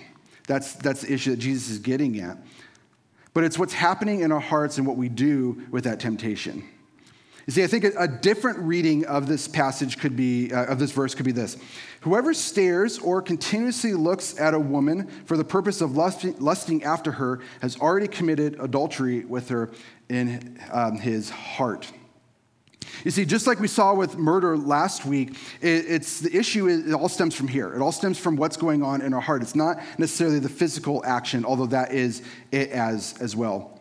that's, 0.47 0.73
that's 0.73 1.01
the 1.01 1.13
issue 1.13 1.29
that 1.29 1.37
Jesus 1.37 1.69
is 1.69 1.77
getting 1.77 2.19
at, 2.19 2.39
but 3.35 3.43
it's 3.43 3.59
what's 3.59 3.73
happening 3.73 4.21
in 4.21 4.31
our 4.31 4.39
hearts 4.39 4.79
and 4.79 4.87
what 4.87 4.97
we 4.97 5.07
do 5.07 5.61
with 5.69 5.83
that 5.83 5.99
temptation. 5.99 6.67
You 7.47 7.53
see, 7.53 7.63
I 7.63 7.67
think 7.67 7.85
a, 7.97 8.07
different 8.07 8.59
reading 8.59 9.05
of 9.05 9.27
this 9.27 9.47
passage 9.47 9.97
could 9.97 10.15
be, 10.15 10.53
uh, 10.53 10.65
of 10.65 10.77
this 10.77 10.91
verse 10.91 11.15
could 11.15 11.25
be 11.25 11.31
this 11.31 11.57
Whoever 12.01 12.33
stares 12.33 12.99
or 12.99 13.21
continuously 13.21 13.93
looks 13.93 14.39
at 14.39 14.53
a 14.53 14.59
woman 14.59 15.07
for 15.25 15.37
the 15.37 15.43
purpose 15.43 15.81
of 15.81 15.95
lusting, 15.95 16.83
after 16.83 17.11
her 17.13 17.39
has 17.61 17.77
already 17.77 18.07
committed 18.07 18.57
adultery 18.59 19.25
with 19.25 19.49
her 19.49 19.71
in 20.09 20.59
um, 20.71 20.97
his 20.97 21.29
heart. 21.29 21.91
You 23.03 23.11
see, 23.11 23.25
just 23.25 23.47
like 23.47 23.59
we 23.59 23.67
saw 23.67 23.93
with 23.93 24.17
murder 24.17 24.57
last 24.57 25.05
week, 25.05 25.31
it, 25.61 25.85
it's 25.87 26.19
the 26.19 26.35
issue. 26.35 26.67
Is, 26.67 26.87
it 26.87 26.93
all 26.93 27.09
stems 27.09 27.33
from 27.33 27.47
here. 27.47 27.73
It 27.73 27.81
all 27.81 27.91
stems 27.91 28.19
from 28.19 28.35
what's 28.35 28.57
going 28.57 28.83
on 28.83 29.01
in 29.01 29.13
our 29.13 29.21
heart. 29.21 29.41
It's 29.41 29.55
not 29.55 29.79
necessarily 29.97 30.39
the 30.39 30.49
physical 30.49 31.03
action, 31.05 31.45
although 31.45 31.67
that 31.67 31.93
is 31.93 32.21
it 32.51 32.69
as 32.69 33.15
as 33.19 33.35
well. 33.35 33.79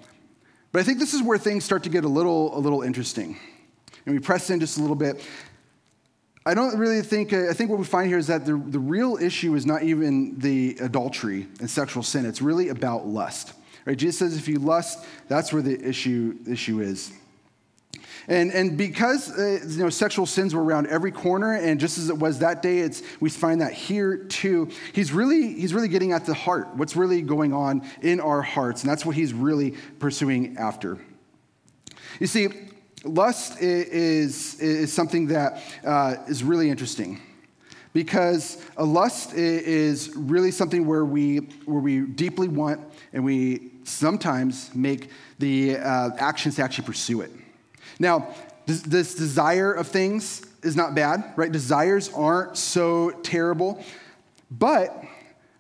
But 0.73 0.81
I 0.81 0.83
think 0.85 0.99
this 0.99 1.15
is 1.15 1.23
where 1.23 1.39
things 1.39 1.65
start 1.65 1.83
to 1.83 1.91
get 1.91 2.05
a 2.05 2.09
little 2.09 2.57
a 2.57 2.61
little 2.61 2.83
interesting. 2.83 3.37
And 4.07 4.15
we 4.15 4.21
press 4.21 4.51
in 4.51 4.61
just 4.61 4.79
a 4.79 4.81
little 4.81 4.97
bit. 4.97 5.25
I 6.47 6.55
don't 6.55 6.79
really 6.79 7.03
think, 7.03 7.33
I 7.33 7.53
think 7.53 7.69
what 7.69 7.79
we 7.79 7.85
find 7.85 8.09
here 8.09 8.19
is 8.19 8.29
that 8.29 8.47
the, 8.47 8.57
the 8.57 8.79
real 8.79 9.19
issue 9.21 9.55
is 9.55 9.67
not 9.67 9.83
even 9.83 10.39
the 10.39 10.77
adultery 10.81 11.47
and 11.61 11.69
sexual 11.69 12.03
sin. 12.03 12.25
It's 12.25 12.41
really 12.41 12.69
about 12.69 13.07
lust. 13.07 13.53
Right? 13.85 13.97
Jesus 13.97 14.19
says 14.19 14.37
if 14.37 14.49
you 14.49 14.59
lust, 14.59 15.05
that's 15.29 15.53
where 15.53 15.63
the 15.63 15.79
issue, 15.87 16.39
issue 16.49 16.81
is. 16.81 17.13
And, 18.27 18.53
and 18.53 18.79
because 18.79 19.31
uh, 19.37 19.61
you 19.67 19.79
know, 19.79 19.91
sexual 19.91 20.25
sins 20.25 20.55
were 20.55 20.63
around 20.63 20.87
every 20.87 21.11
corner, 21.11 21.55
and 21.55 21.81
just 21.81 21.99
as 21.99 22.11
it 22.11 22.19
was 22.19 22.39
that 22.39 22.63
day, 22.63 22.79
it's, 22.79 23.03
we 23.19 23.29
find 23.29 23.61
that 23.61 23.73
here 23.73 24.17
too. 24.17 24.71
He's 24.93 25.13
really, 25.13 25.55
he's 25.55 25.75
really 25.75 25.89
getting 25.89 26.13
at 26.13 26.27
the 26.27 26.35
heart, 26.35 26.69
what's 26.77 26.97
really 26.97 27.23
going 27.23 27.53
on 27.53 27.83
in 28.03 28.21
our 28.21 28.43
hearts, 28.43 28.83
and 28.83 28.91
that's 28.91 29.05
what 29.05 29.17
he's 29.17 29.33
really 29.33 29.75
pursuing 29.99 30.57
after. 30.59 30.99
You 32.19 32.27
see, 32.27 32.49
lust 33.05 33.61
is, 33.61 34.61
is 34.61 34.93
something 34.93 35.29
that 35.29 35.63
uh, 35.85 36.17
is 36.29 36.45
really 36.45 36.71
interesting 36.71 37.21
because 37.93 38.65
a 38.77 38.85
lust 38.85 39.35
is 39.35 40.13
really 40.15 40.51
something 40.51 40.87
where 40.87 41.05
we, 41.05 41.39
where 41.65 41.81
we 41.81 42.01
deeply 42.01 42.49
want 42.49 42.81
and 43.13 43.25
we 43.25 43.71
sometimes 43.85 44.73
make 44.75 45.11
the 45.39 45.77
uh, 45.77 46.11
actions 46.19 46.57
to 46.57 46.63
actually 46.63 46.87
pursue 46.87 47.23
it. 47.23 47.31
Now, 47.99 48.35
this, 48.67 48.83
this 48.83 49.15
desire 49.15 49.73
of 49.73 49.89
things 49.89 50.47
is 50.63 50.77
not 50.77 50.95
bad, 50.95 51.33
right? 51.37 51.51
Desires 51.51 52.11
aren't 52.15 52.57
so 52.57 53.11
terrible, 53.23 53.83
but 54.51 55.05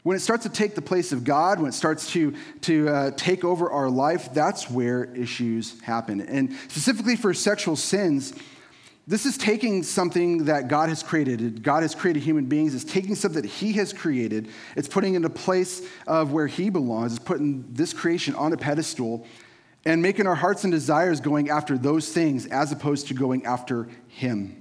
when 0.03 0.17
it 0.17 0.21
starts 0.21 0.45
to 0.45 0.49
take 0.49 0.75
the 0.75 0.83
place 0.83 1.13
of 1.13 1.25
God, 1.25 1.61
when 1.61 1.69
it 1.69 1.75
starts 1.75 2.11
to, 2.13 2.35
to 2.63 2.89
uh, 2.89 3.11
take 3.17 3.45
over 3.45 3.71
our 3.71 3.91
life, 3.91 4.33
that's 4.33 4.71
where 4.71 5.15
issues 5.15 5.79
happen. 5.81 6.21
And 6.21 6.53
specifically 6.69 7.17
for 7.17 7.35
sexual 7.35 7.77
sins, 7.77 8.33
this 9.07 9.27
is 9.27 9.37
taking 9.37 9.83
something 9.83 10.45
that 10.45 10.69
God 10.69 10.89
has 10.89 11.03
created. 11.03 11.63
God 11.63 11.83
has 11.83 11.95
created 11.95 12.23
human 12.23 12.47
beings. 12.47 12.75
It's 12.75 12.85
taking 12.85 13.15
something 13.15 13.43
that 13.43 13.49
He 13.49 13.73
has 13.73 13.93
created. 13.93 14.49
It's 14.77 14.89
putting 14.89 15.15
into 15.15 15.29
place 15.29 15.87
of 16.07 16.33
where 16.33 16.47
He 16.47 16.71
belongs. 16.71 17.17
It's 17.17 17.25
putting 17.25 17.67
this 17.73 17.93
creation 17.93 18.35
on 18.37 18.53
a 18.53 18.57
pedestal 18.57 19.27
and 19.85 20.01
making 20.01 20.27
our 20.27 20.35
hearts 20.35 20.65
and 20.65 20.73
desires 20.73 21.21
going 21.21 21.51
after 21.51 21.77
those 21.77 22.13
things 22.13 22.47
as 22.47 22.73
opposed 22.73 23.09
to 23.09 23.15
going 23.15 23.45
after 23.45 23.89
Him. 24.09 24.60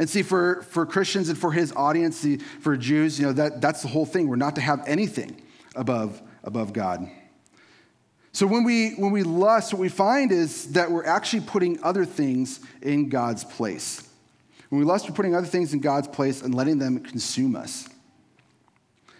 And 0.00 0.08
see, 0.08 0.22
for, 0.22 0.62
for 0.62 0.86
Christians 0.86 1.28
and 1.28 1.36
for 1.36 1.52
his 1.52 1.74
audience, 1.76 2.26
for 2.60 2.74
Jews, 2.74 3.20
you 3.20 3.26
know, 3.26 3.32
that, 3.34 3.60
that's 3.60 3.82
the 3.82 3.88
whole 3.88 4.06
thing. 4.06 4.28
We're 4.28 4.36
not 4.36 4.54
to 4.54 4.62
have 4.62 4.82
anything 4.86 5.42
above, 5.76 6.22
above 6.42 6.72
God. 6.72 7.06
So 8.32 8.46
when 8.46 8.64
we, 8.64 8.92
when 8.92 9.12
we 9.12 9.24
lust, 9.24 9.74
what 9.74 9.80
we 9.80 9.90
find 9.90 10.32
is 10.32 10.72
that 10.72 10.90
we're 10.90 11.04
actually 11.04 11.42
putting 11.42 11.82
other 11.82 12.06
things 12.06 12.60
in 12.80 13.10
God's 13.10 13.44
place. 13.44 14.08
When 14.70 14.78
we 14.78 14.86
lust, 14.86 15.06
we're 15.06 15.14
putting 15.14 15.36
other 15.36 15.46
things 15.46 15.74
in 15.74 15.80
God's 15.80 16.08
place 16.08 16.40
and 16.40 16.54
letting 16.54 16.78
them 16.78 17.00
consume 17.00 17.54
us. 17.54 17.86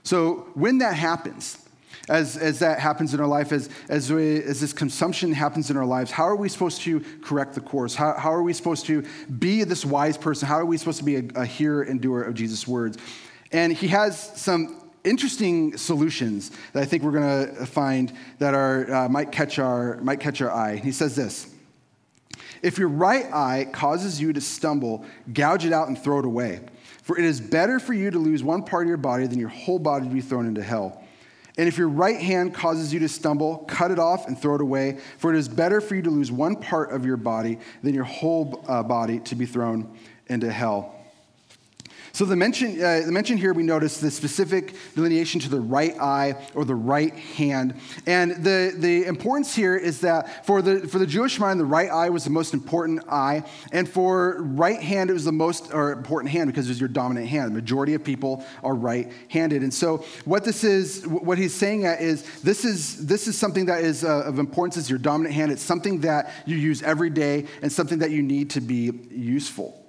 So 0.02 0.48
when 0.54 0.78
that 0.78 0.94
happens, 0.94 1.59
as, 2.10 2.36
as 2.36 2.58
that 2.58 2.80
happens 2.80 3.14
in 3.14 3.20
our 3.20 3.26
life, 3.26 3.52
as, 3.52 3.70
as, 3.88 4.12
we, 4.12 4.42
as 4.42 4.60
this 4.60 4.72
consumption 4.72 5.32
happens 5.32 5.70
in 5.70 5.76
our 5.76 5.86
lives, 5.86 6.10
how 6.10 6.24
are 6.24 6.34
we 6.34 6.48
supposed 6.48 6.80
to 6.82 7.00
correct 7.22 7.54
the 7.54 7.60
course? 7.60 7.94
How, 7.94 8.14
how 8.14 8.34
are 8.34 8.42
we 8.42 8.52
supposed 8.52 8.84
to 8.86 9.04
be 9.38 9.62
this 9.62 9.84
wise 9.84 10.18
person? 10.18 10.48
How 10.48 10.56
are 10.56 10.66
we 10.66 10.76
supposed 10.76 10.98
to 10.98 11.04
be 11.04 11.16
a, 11.16 11.22
a 11.36 11.46
hearer 11.46 11.82
and 11.82 12.00
doer 12.00 12.22
of 12.22 12.34
Jesus' 12.34 12.66
words? 12.66 12.98
And 13.52 13.72
he 13.72 13.86
has 13.88 14.18
some 14.18 14.90
interesting 15.04 15.76
solutions 15.76 16.50
that 16.72 16.82
I 16.82 16.84
think 16.84 17.04
we're 17.04 17.12
going 17.12 17.54
to 17.54 17.66
find 17.66 18.12
that 18.40 18.54
are, 18.54 18.92
uh, 18.92 19.08
might, 19.08 19.30
catch 19.30 19.60
our, 19.60 19.98
might 19.98 20.18
catch 20.18 20.42
our 20.42 20.50
eye. 20.50 20.76
He 20.76 20.90
says 20.90 21.14
this 21.14 21.54
If 22.60 22.76
your 22.76 22.88
right 22.88 23.32
eye 23.32 23.68
causes 23.72 24.20
you 24.20 24.32
to 24.32 24.40
stumble, 24.40 25.04
gouge 25.32 25.64
it 25.64 25.72
out 25.72 25.86
and 25.86 25.96
throw 25.96 26.18
it 26.18 26.24
away. 26.24 26.60
For 27.02 27.16
it 27.16 27.24
is 27.24 27.40
better 27.40 27.78
for 27.78 27.94
you 27.94 28.10
to 28.10 28.18
lose 28.18 28.42
one 28.42 28.64
part 28.64 28.84
of 28.84 28.88
your 28.88 28.96
body 28.96 29.28
than 29.28 29.38
your 29.38 29.48
whole 29.48 29.78
body 29.78 30.08
to 30.08 30.12
be 30.12 30.20
thrown 30.20 30.46
into 30.46 30.62
hell. 30.62 31.04
And 31.58 31.68
if 31.68 31.78
your 31.78 31.88
right 31.88 32.20
hand 32.20 32.54
causes 32.54 32.92
you 32.92 33.00
to 33.00 33.08
stumble, 33.08 33.58
cut 33.68 33.90
it 33.90 33.98
off 33.98 34.26
and 34.26 34.38
throw 34.38 34.54
it 34.54 34.60
away, 34.60 34.98
for 35.18 35.32
it 35.32 35.38
is 35.38 35.48
better 35.48 35.80
for 35.80 35.94
you 35.94 36.02
to 36.02 36.10
lose 36.10 36.30
one 36.30 36.56
part 36.56 36.92
of 36.92 37.04
your 37.04 37.16
body 37.16 37.58
than 37.82 37.94
your 37.94 38.04
whole 38.04 38.64
uh, 38.68 38.82
body 38.82 39.20
to 39.20 39.34
be 39.34 39.46
thrown 39.46 39.96
into 40.28 40.50
hell. 40.50 40.99
So 42.12 42.24
the 42.24 42.36
mention, 42.36 42.82
uh, 42.82 43.02
the 43.06 43.12
mention 43.12 43.36
here, 43.36 43.52
we 43.52 43.62
notice 43.62 43.98
the 43.98 44.10
specific 44.10 44.74
delineation 44.94 45.40
to 45.40 45.48
the 45.48 45.60
right 45.60 45.98
eye 46.00 46.36
or 46.54 46.64
the 46.64 46.74
right 46.74 47.14
hand. 47.14 47.74
And 48.06 48.44
the, 48.44 48.74
the 48.76 49.04
importance 49.04 49.54
here 49.54 49.76
is 49.76 50.00
that 50.00 50.46
for 50.46 50.62
the, 50.62 50.80
for 50.88 50.98
the 50.98 51.06
Jewish 51.06 51.38
mind, 51.38 51.60
the 51.60 51.64
right 51.64 51.90
eye 51.90 52.10
was 52.10 52.24
the 52.24 52.30
most 52.30 52.54
important 52.54 53.02
eye. 53.08 53.44
And 53.72 53.88
for 53.88 54.42
right 54.42 54.80
hand, 54.80 55.10
it 55.10 55.12
was 55.12 55.24
the 55.24 55.32
most 55.32 55.72
or 55.72 55.92
important 55.92 56.32
hand 56.32 56.48
because 56.48 56.66
it 56.66 56.70
was 56.70 56.80
your 56.80 56.88
dominant 56.88 57.28
hand. 57.28 57.50
The 57.50 57.54
majority 57.54 57.94
of 57.94 58.04
people 58.04 58.44
are 58.62 58.74
right 58.74 59.10
handed. 59.28 59.62
And 59.62 59.72
so 59.72 60.04
what 60.24 60.44
this 60.44 60.64
is, 60.64 61.06
what 61.06 61.38
he's 61.38 61.54
saying 61.54 61.82
is 61.82 62.22
this 62.40 62.64
is, 62.64 63.06
this 63.06 63.28
is 63.28 63.38
something 63.38 63.66
that 63.66 63.82
is 63.82 64.04
uh, 64.04 64.22
of 64.22 64.38
importance 64.38 64.76
as 64.76 64.90
your 64.90 64.98
dominant 64.98 65.34
hand. 65.34 65.52
It's 65.52 65.62
something 65.62 66.00
that 66.00 66.32
you 66.46 66.56
use 66.56 66.82
every 66.82 67.10
day 67.10 67.46
and 67.62 67.72
something 67.72 68.00
that 68.00 68.10
you 68.10 68.22
need 68.22 68.50
to 68.50 68.60
be 68.60 68.92
useful. 69.10 69.79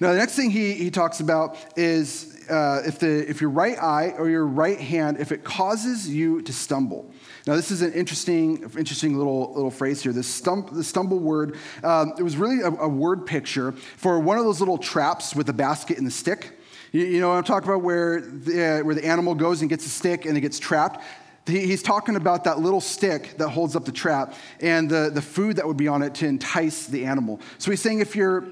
Now, 0.00 0.12
the 0.12 0.18
next 0.18 0.36
thing 0.36 0.50
he, 0.50 0.74
he 0.74 0.90
talks 0.90 1.20
about 1.20 1.56
is 1.76 2.36
uh, 2.50 2.82
if, 2.84 2.98
the, 2.98 3.28
if 3.28 3.40
your 3.40 3.50
right 3.50 3.78
eye 3.78 4.14
or 4.18 4.28
your 4.28 4.46
right 4.46 4.78
hand, 4.78 5.18
if 5.18 5.32
it 5.32 5.44
causes 5.44 6.08
you 6.08 6.42
to 6.42 6.52
stumble. 6.52 7.10
Now, 7.46 7.54
this 7.54 7.70
is 7.70 7.82
an 7.82 7.92
interesting, 7.92 8.62
interesting 8.76 9.16
little, 9.16 9.52
little 9.54 9.70
phrase 9.70 10.02
here. 10.02 10.12
This 10.12 10.26
stump, 10.26 10.72
the 10.72 10.84
stumble 10.84 11.18
word, 11.18 11.56
um, 11.82 12.12
it 12.18 12.22
was 12.22 12.36
really 12.36 12.60
a, 12.60 12.68
a, 12.68 12.88
word 12.88 13.26
picture 13.26 13.72
for 13.72 14.18
one 14.18 14.38
of 14.38 14.44
those 14.44 14.60
little 14.60 14.78
traps 14.78 15.34
with 15.34 15.46
the 15.46 15.52
basket 15.52 15.98
and 15.98 16.06
the 16.06 16.10
stick. 16.10 16.58
You, 16.92 17.20
know, 17.20 17.32
I'm 17.32 17.44
talking 17.44 17.68
about 17.68 17.82
where 17.82 18.20
the, 18.20 18.80
uh, 18.80 18.84
where 18.84 18.94
the 18.94 19.04
animal 19.04 19.34
goes 19.34 19.60
and 19.60 19.70
gets 19.70 19.86
a 19.86 19.88
stick 19.88 20.24
and 20.24 20.36
it 20.36 20.40
gets 20.40 20.58
trapped. 20.58 21.04
He's 21.46 21.82
talking 21.82 22.16
about 22.16 22.42
that 22.44 22.58
little 22.58 22.80
stick 22.80 23.36
that 23.38 23.50
holds 23.50 23.76
up 23.76 23.84
the 23.84 23.92
trap 23.92 24.34
and 24.60 24.90
the, 24.90 25.10
the 25.14 25.22
food 25.22 25.56
that 25.56 25.66
would 25.66 25.76
be 25.76 25.86
on 25.86 26.02
it 26.02 26.14
to 26.16 26.26
entice 26.26 26.86
the 26.86 27.04
animal. 27.04 27.40
So 27.58 27.70
he's 27.70 27.80
saying 27.80 28.00
if 28.00 28.16
you're 28.16 28.48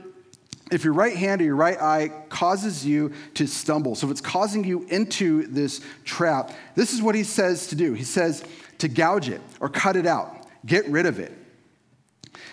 if 0.73 0.85
your 0.85 0.95
right 0.95 1.17
hand 1.17 1.41
or 1.41 1.45
your 1.45 1.57
right 1.57 1.81
eye 1.81 2.11
causes 2.29 2.87
you 2.87 3.13
to 3.35 3.47
stumble, 3.47 3.95
so 3.95 4.07
if 4.07 4.11
it's 4.11 4.21
causing 4.21 4.65
you 4.65 4.85
into 4.89 5.47
this 5.47 5.81
trap, 6.05 6.53
this 6.75 6.93
is 6.93 7.03
what 7.03 7.15
he 7.15 7.23
says 7.23 7.67
to 7.69 7.77
do. 7.77 7.93
He 7.93 8.05
says 8.05 8.43
to 8.79 8.89
gouge 8.89 9.29
it 9.29 9.41
or 9.61 9.69
cut 9.69 9.97
it 9.97 10.07
out, 10.07 10.47
get 10.65 10.87
rid 10.89 11.07
of 11.07 11.19
it. 11.19 11.33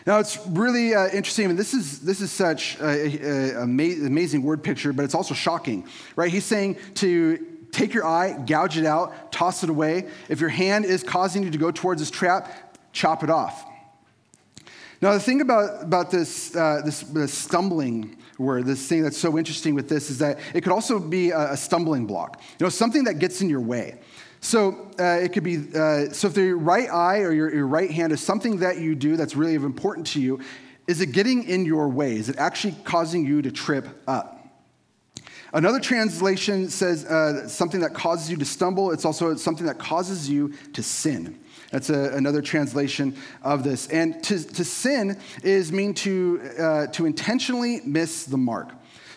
Now 0.06 0.20
it's 0.20 0.46
really 0.48 0.94
uh, 0.94 1.08
interesting, 1.08 1.50
and 1.52 1.60
this 1.60 1.74
is 1.74 2.00
this 2.02 2.22
is 2.22 2.32
such 2.32 2.78
an 2.80 3.56
amazing 3.58 4.44
word 4.44 4.64
picture, 4.64 4.94
but 4.94 5.06
it's 5.06 5.16
also 5.16 5.34
shocking, 5.34 5.88
right? 6.16 6.32
He's 6.32 6.46
saying 6.46 6.78
to 6.96 7.48
take 7.72 7.94
your 7.94 8.06
eye, 8.06 8.34
gouge 8.46 8.78
it 8.78 8.86
out, 8.86 9.32
toss 9.32 9.64
it 9.64 9.70
away. 9.70 10.10
If 10.28 10.40
your 10.40 10.50
hand 10.50 10.86
is 10.86 11.04
causing 11.04 11.44
you 11.44 11.52
to 11.52 11.58
go 11.58 11.72
towards 11.72 12.02
this 12.02 12.12
trap, 12.12 12.78
chop 12.94 13.24
it 13.24 13.30
off. 13.30 13.66
Now, 15.02 15.14
the 15.14 15.20
thing 15.20 15.42
about, 15.42 15.84
about 15.84 16.12
this, 16.12 16.56
uh, 16.56 16.82
this, 16.86 17.02
this, 17.02 17.34
stumbling 17.34 18.18
word, 18.38 18.68
this 18.68 18.88
thing 18.88 19.02
that's 19.02 19.18
so 19.18 19.36
interesting 19.36 19.74
with 19.74 19.90
this, 19.90 20.12
is 20.12 20.20
that 20.20 20.38
it 20.54 20.62
could 20.62 20.72
also 20.72 21.00
be 21.00 21.32
a, 21.32 21.54
a 21.54 21.58
stumbling 21.58 22.06
block. 22.06 22.40
You 22.60 22.66
know, 22.66 22.70
something 22.70 23.06
that 23.06 23.16
gets 23.16 23.42
in 23.42 23.50
your 23.50 23.62
way. 23.62 24.00
So 24.42 24.92
uh, 25.00 25.04
it 25.04 25.34
could 25.34 25.44
be, 25.44 25.58
uh, 25.76 26.12
so 26.12 26.28
if 26.28 26.38
your 26.38 26.58
right 26.58 26.90
eye 26.90 27.20
or 27.22 27.32
your, 27.32 27.54
your 27.54 27.68
right 27.68 27.90
hand 27.90 28.14
is 28.14 28.22
something 28.22 28.58
that 28.58 28.78
you 28.78 28.94
do 28.94 29.16
that's 29.16 29.36
really 29.36 29.56
of 29.56 29.64
important 29.64 30.06
to 30.08 30.22
you, 30.22 30.40
is 30.88 31.02
it 31.02 31.08
getting 31.08 31.46
in 31.46 31.66
your 31.66 31.90
way? 31.90 32.16
Is 32.16 32.30
it 32.30 32.38
actually 32.38 32.76
causing 32.84 33.26
you 33.26 33.42
to 33.42 33.52
trip 33.52 33.88
up? 34.08 34.38
Another 35.54 35.80
translation 35.80 36.70
says 36.70 37.06
uh, 37.06 37.48
something 37.48 37.82
that 37.82 37.94
causes 37.94 38.32
you 38.32 38.38
to 38.38 38.46
stumble. 38.46 38.92
It's 38.92 39.04
also 39.04 39.36
something 39.36 39.66
that 39.66 39.80
causes 39.80 40.30
you 40.30 40.54
to 40.74 40.82
sin. 40.82 41.40
That's 41.72 41.90
a, 41.90 42.12
another 42.14 42.42
translation 42.42 43.18
of 43.42 43.64
this. 43.64 43.88
And 43.88 44.24
to, 44.26 44.44
to 44.44 44.64
sin 44.64 45.18
is 45.44 45.72
mean 45.72 45.94
to, 45.96 46.42
uh, 46.60 46.88
to 46.88 47.06
intentionally 47.06 47.82
miss 47.86 48.26
the 48.26 48.38
mark. 48.38 48.70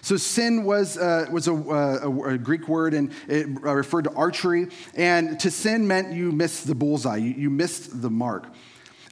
So 0.02 0.16
sin 0.18 0.64
was, 0.64 0.98
uh, 0.98 1.26
was 1.30 1.48
a, 1.48 1.54
a, 1.54 2.34
a, 2.34 2.38
Greek 2.38 2.68
word 2.68 2.92
and 2.92 3.10
it 3.26 3.46
referred 3.62 4.04
to 4.04 4.12
archery. 4.12 4.68
And 4.94 5.40
to 5.40 5.50
sin 5.50 5.88
meant 5.88 6.12
you 6.12 6.30
missed 6.30 6.66
the 6.66 6.74
bullseye, 6.74 7.16
you, 7.16 7.32
you 7.32 7.50
missed 7.50 8.02
the 8.02 8.10
mark. 8.10 8.46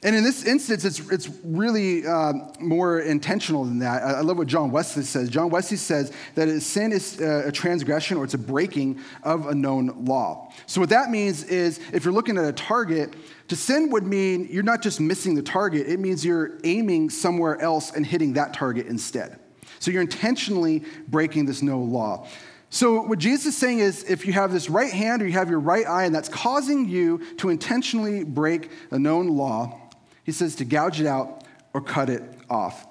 And 0.03 0.15
in 0.15 0.23
this 0.23 0.43
instance, 0.43 0.83
it's, 0.83 0.99
it's 1.11 1.29
really 1.45 2.05
uh, 2.05 2.33
more 2.59 2.99
intentional 2.99 3.63
than 3.63 3.79
that. 3.79 4.03
I, 4.03 4.19
love 4.19 4.37
what 4.37 4.47
John 4.47 4.69
Wesley 4.69 5.03
says. 5.03 5.29
John 5.29 5.49
Wesley 5.49 5.77
says 5.77 6.11
that 6.35 6.61
sin 6.61 6.91
is 6.91 7.21
uh, 7.21 7.43
a 7.45 7.51
transgression 7.51 8.17
or 8.17 8.25
it's 8.25 8.33
a 8.33 8.39
breaking 8.39 8.99
of 9.23 9.47
a 9.47 9.55
known 9.55 10.05
law. 10.05 10.51
So, 10.65 10.81
what 10.81 10.89
that 10.89 11.09
means 11.09 11.45
is 11.45 11.79
if 11.93 12.03
you're 12.03 12.13
looking 12.13 12.37
at 12.37 12.43
a 12.43 12.51
target, 12.51 13.15
to 13.47 13.55
sin 13.55 13.91
would 13.91 14.03
mean 14.03 14.47
you're 14.51 14.61
not 14.61 14.81
just 14.81 14.99
missing 14.99 15.35
the 15.35 15.41
target, 15.41 15.87
it 15.87 15.99
means 15.99 16.25
you're 16.25 16.59
aiming 16.65 17.09
somewhere 17.09 17.59
else 17.61 17.91
and 17.91 18.05
hitting 18.05 18.33
that 18.33 18.53
target 18.53 18.87
instead. 18.87 19.39
So, 19.79 19.89
you're 19.89 20.01
intentionally 20.01 20.83
breaking 21.07 21.45
this 21.45 21.61
known 21.61 21.91
law. 21.91 22.27
So, 22.73 23.03
what 23.03 23.19
Jesus 23.19 23.53
is 23.53 23.57
saying 23.57 23.79
is 23.79 24.03
if 24.05 24.25
you 24.25 24.33
have 24.33 24.51
this 24.51 24.67
right 24.67 24.91
hand 24.91 25.21
or 25.21 25.27
you 25.27 25.33
have 25.33 25.47
your 25.47 25.59
right 25.59 25.87
eye 25.87 26.05
and 26.05 26.15
that's 26.15 26.27
causing 26.27 26.89
you 26.89 27.21
to 27.37 27.49
intentionally 27.49 28.23
break 28.23 28.71
a 28.89 28.97
known 28.97 29.27
law, 29.27 29.79
he 30.23 30.31
says 30.31 30.55
to 30.55 30.65
gouge 30.65 30.99
it 30.99 31.07
out 31.07 31.43
or 31.73 31.81
cut 31.81 32.09
it 32.09 32.23
off. 32.49 32.87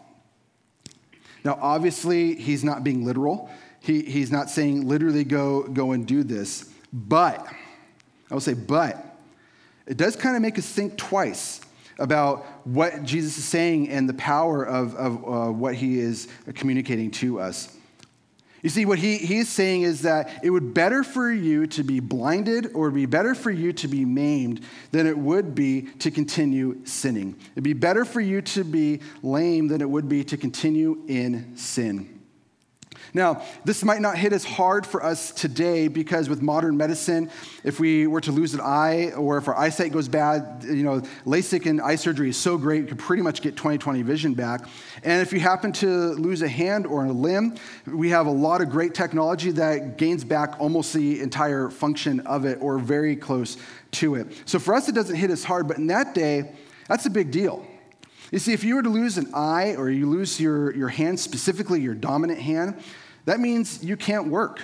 Now, 1.45 1.59
obviously, 1.61 2.35
he's 2.35 2.63
not 2.63 2.85
being 2.85 3.05
literal. 3.05 3.51
He, 3.81 4.03
he's 4.03 4.31
not 4.31 4.49
saying 4.49 4.87
literally 4.87 5.25
go, 5.25 5.63
go 5.65 5.93
and 5.93 6.07
do 6.07 6.23
this. 6.23 6.71
But, 6.93 7.45
I 8.31 8.35
will 8.35 8.41
say, 8.41 8.55
but, 8.55 9.05
it 9.87 9.97
does 9.97 10.15
kind 10.15 10.37
of 10.37 10.43
make 10.43 10.59
us 10.59 10.67
think 10.67 10.97
twice 10.97 11.61
about 11.99 12.45
what 12.65 13.03
Jesus 13.03 13.39
is 13.39 13.45
saying 13.45 13.89
and 13.89 14.09
the 14.09 14.15
power 14.15 14.65
of, 14.65 14.95
of 14.95 15.17
uh, 15.25 15.53
what 15.53 15.75
he 15.75 15.99
is 15.99 16.29
communicating 16.55 17.11
to 17.11 17.41
us. 17.41 17.77
You 18.63 18.71
see, 18.71 18.85
what 18.85 19.01
he, 19.01 19.19
he 19.19 19.39
is 19.39 19.49
saying 19.49 19.83
is 19.83 20.03
that 20.03 20.31
it 20.45 20.51
would 20.51 20.73
better 20.73 21.03
for 21.03 21.31
you 21.31 21.67
to 21.69 21.83
be 21.83 21.99
blinded 21.99 22.71
or 22.75 22.93
be 22.93 23.07
better 23.07 23.35
for 23.35 23.51
you 23.51 23.73
to 23.73 23.89
be 23.89 24.05
maimed 24.05 24.61
than 24.93 25.09
it 25.09 25.19
would 25.19 25.53
be 25.55 25.83
to 25.99 26.13
continue 26.13 26.79
sinning. 26.85 27.37
It'd 27.53 27.65
be 27.65 27.73
better 27.73 28.05
for 28.05 28.21
you 28.21 28.41
to 28.43 28.63
be 28.63 29.01
lame 29.23 29.67
than 29.67 29.81
it 29.81 29.91
would 29.91 30.09
be 30.09 30.23
to 30.25 30.37
continue 30.37 31.03
in 31.09 31.57
sin. 31.57 32.12
Now, 33.15 33.43
this 33.65 33.85
might 33.85 34.01
not 34.01 34.17
hit 34.17 34.33
as 34.33 34.43
hard 34.43 34.87
for 34.87 35.05
us 35.05 35.33
today 35.33 35.89
because 35.89 36.31
with 36.31 36.41
modern 36.41 36.79
medicine, 36.79 37.31
if 37.63 37.79
we 37.79 38.07
were 38.07 38.23
to 38.23 38.33
lose 38.33 38.55
an 38.55 38.61
eye 38.63 39.11
or 39.11 39.37
if 39.37 39.49
our 39.49 39.55
eyesight 39.55 39.93
goes 39.93 40.09
bad, 40.09 40.65
you 40.65 40.83
know, 40.83 41.03
LASIK 41.27 41.67
and 41.67 41.83
eye 41.83 41.97
surgery 41.97 42.31
is 42.31 42.39
so 42.39 42.57
great, 42.57 42.83
you 42.83 42.87
can 42.87 42.97
pretty 42.97 43.23
much 43.23 43.43
get 43.43 43.55
20/20 43.55 44.03
vision 44.03 44.33
back. 44.33 44.63
And 45.05 45.21
if 45.21 45.31
you 45.31 45.41
happen 45.41 45.73
to 45.73 45.87
lose 45.87 46.41
a 46.41 46.49
hand 46.49 46.87
or 46.87 47.05
a 47.05 47.13
limb, 47.13 47.57
we 47.87 48.09
have 48.11 48.27
a 48.27 48.31
lot 48.31 48.63
of 48.63 48.71
great 48.71 48.95
technology 48.95 49.51
that 49.53 49.99
gains 49.99 50.25
back 50.25 50.59
almost 50.59 50.95
the 50.95 51.21
entire 51.21 51.69
function 51.69 52.21
of 52.21 52.47
it 52.47 52.59
or 52.63 52.79
very 52.79 53.15
close 53.15 53.59
to 53.93 54.15
it. 54.15 54.29
So 54.47 54.59
for 54.59 54.75
us, 54.75 54.89
it 54.89 54.95
doesn't 54.95 55.17
hit 55.17 55.31
as 55.31 55.45
hard, 55.45 55.69
but 55.69 55.77
in 55.77 55.89
that 55.89 56.15
day, 56.15 56.53
that's 56.89 57.05
a 57.05 57.11
big 57.11 57.31
deal. 57.31 57.67
You 58.31 58.39
see, 58.39 58.55
if 58.55 58.65
you 58.65 58.77
were 58.77 58.83
to 58.83 58.89
lose 58.89 59.19
an 59.19 59.35
eye 59.35 59.75
or 59.77 59.91
you 59.91 60.07
lose 60.07 60.41
your, 60.41 60.75
your 60.75 60.89
hand, 60.89 61.21
specifically 61.21 61.83
your 61.83 61.95
dominant 61.95 62.41
hand, 62.41 62.83
that 63.25 63.41
means 63.41 63.83
you 63.85 63.97
can't 63.97 64.29
work. 64.29 64.61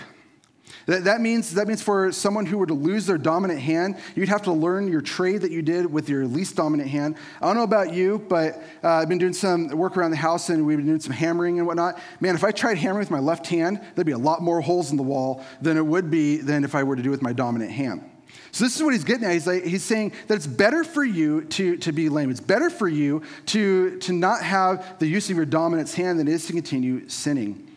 That, 0.87 1.05
that, 1.05 1.21
means, 1.21 1.55
that 1.55 1.69
means 1.69 1.83
for 1.83 2.13
someone 2.13 2.47
who 2.47 2.59
were 2.59 2.67
to 2.67 2.75
lose 2.75 3.07
their 3.07 3.19
dominant 3.19 3.61
hand, 3.61 3.99
you'd 4.15 4.29
have 4.29 4.43
to 4.43 4.53
learn 4.53 4.89
your 4.89 5.01
trade 5.01 5.43
that 5.43 5.51
you 5.51 5.61
did 5.61 5.91
with 5.91 6.09
your 6.09 6.27
least 6.27 6.57
dominant 6.57 6.89
hand. 6.89 7.17
I 7.43 7.47
don't 7.47 7.57
know 7.57 7.63
about 7.63 7.93
you, 7.93 8.25
but 8.29 8.63
uh, 8.83 8.89
I've 8.89 9.09
been 9.09 9.19
doing 9.19 9.35
some 9.35 9.69
work 9.69 9.97
around 9.97 10.13
the 10.13 10.17
house 10.17 10.49
and 10.49 10.67
we've 10.67 10.79
been 10.79 10.87
doing 10.87 11.01
some 11.01 11.13
hammering 11.13 11.59
and 11.59 11.67
whatnot. 11.67 11.99
Man, 12.21 12.35
if 12.35 12.43
I 12.43 12.53
tried 12.53 12.79
hammering 12.79 13.01
with 13.01 13.11
my 13.11 13.19
left 13.19 13.47
hand, 13.47 13.83
there'd 13.95 14.07
be 14.07 14.13
a 14.13 14.19
lot 14.19 14.43
more 14.43 14.61
holes 14.61 14.91
in 14.91 14.97
the 14.97 15.03
wall 15.03 15.45
than 15.61 15.77
it 15.77 15.85
would 15.85 16.11
be 16.11 16.39
than 16.39 16.65
if 16.65 16.75
I 16.75 16.83
were 16.83 16.97
to 16.97 17.03
do 17.03 17.11
with 17.11 17.23
my 17.23 17.33
dominant 17.33 17.71
hand. 17.71 18.11
So 18.51 18.65
this 18.65 18.75
is 18.75 18.83
what 18.83 18.95
he's 18.95 19.05
getting 19.05 19.25
at. 19.25 19.33
He's, 19.33 19.47
like, 19.47 19.65
he's 19.65 19.85
saying 19.85 20.13
that 20.27 20.37
it's 20.37 20.47
better 20.47 20.85
for 20.85 21.05
you 21.05 21.43
to, 21.45 21.77
to 21.79 21.93
be 21.93 22.09
lame. 22.09 22.31
It's 22.31 22.41
better 22.41 22.71
for 22.71 22.89
you 22.89 23.23
to, 23.47 23.99
to 23.99 24.13
not 24.13 24.43
have 24.43 24.99
the 24.99 25.07
use 25.07 25.29
of 25.29 25.37
your 25.37 25.45
dominant 25.45 25.93
hand 25.93 26.19
than 26.19 26.29
it 26.29 26.33
is 26.33 26.47
to 26.47 26.55
continue 26.55 27.09
sinning. 27.11 27.68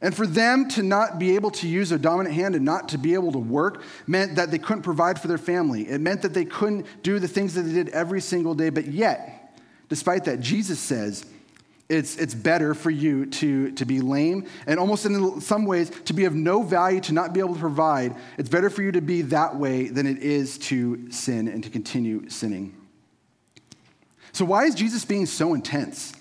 And 0.00 0.14
for 0.14 0.26
them 0.26 0.68
to 0.70 0.82
not 0.82 1.18
be 1.18 1.36
able 1.36 1.50
to 1.52 1.68
use 1.68 1.88
their 1.88 1.98
dominant 1.98 2.34
hand 2.34 2.54
and 2.54 2.64
not 2.64 2.90
to 2.90 2.98
be 2.98 3.14
able 3.14 3.32
to 3.32 3.38
work 3.38 3.82
meant 4.06 4.36
that 4.36 4.50
they 4.50 4.58
couldn't 4.58 4.82
provide 4.82 5.20
for 5.20 5.28
their 5.28 5.38
family. 5.38 5.88
It 5.88 6.00
meant 6.00 6.22
that 6.22 6.34
they 6.34 6.44
couldn't 6.44 6.86
do 7.02 7.18
the 7.18 7.28
things 7.28 7.54
that 7.54 7.62
they 7.62 7.72
did 7.72 7.88
every 7.90 8.20
single 8.20 8.54
day. 8.54 8.68
But 8.68 8.86
yet, 8.86 9.58
despite 9.88 10.24
that, 10.24 10.40
Jesus 10.40 10.78
says 10.78 11.24
it's, 11.88 12.16
it's 12.16 12.34
better 12.34 12.74
for 12.74 12.90
you 12.90 13.26
to, 13.26 13.70
to 13.72 13.84
be 13.84 14.00
lame 14.00 14.46
and 14.66 14.78
almost 14.78 15.06
in 15.06 15.40
some 15.40 15.64
ways 15.64 15.90
to 16.06 16.12
be 16.12 16.24
of 16.24 16.34
no 16.34 16.62
value, 16.62 17.00
to 17.02 17.14
not 17.14 17.32
be 17.32 17.40
able 17.40 17.54
to 17.54 17.60
provide. 17.60 18.14
It's 18.38 18.48
better 18.48 18.68
for 18.68 18.82
you 18.82 18.92
to 18.92 19.00
be 19.00 19.22
that 19.22 19.56
way 19.56 19.88
than 19.88 20.06
it 20.06 20.18
is 20.18 20.58
to 20.58 21.10
sin 21.10 21.48
and 21.48 21.62
to 21.64 21.70
continue 21.70 22.28
sinning. 22.28 22.74
So, 24.32 24.44
why 24.44 24.64
is 24.64 24.74
Jesus 24.74 25.04
being 25.04 25.24
so 25.24 25.54
intense? 25.54 26.12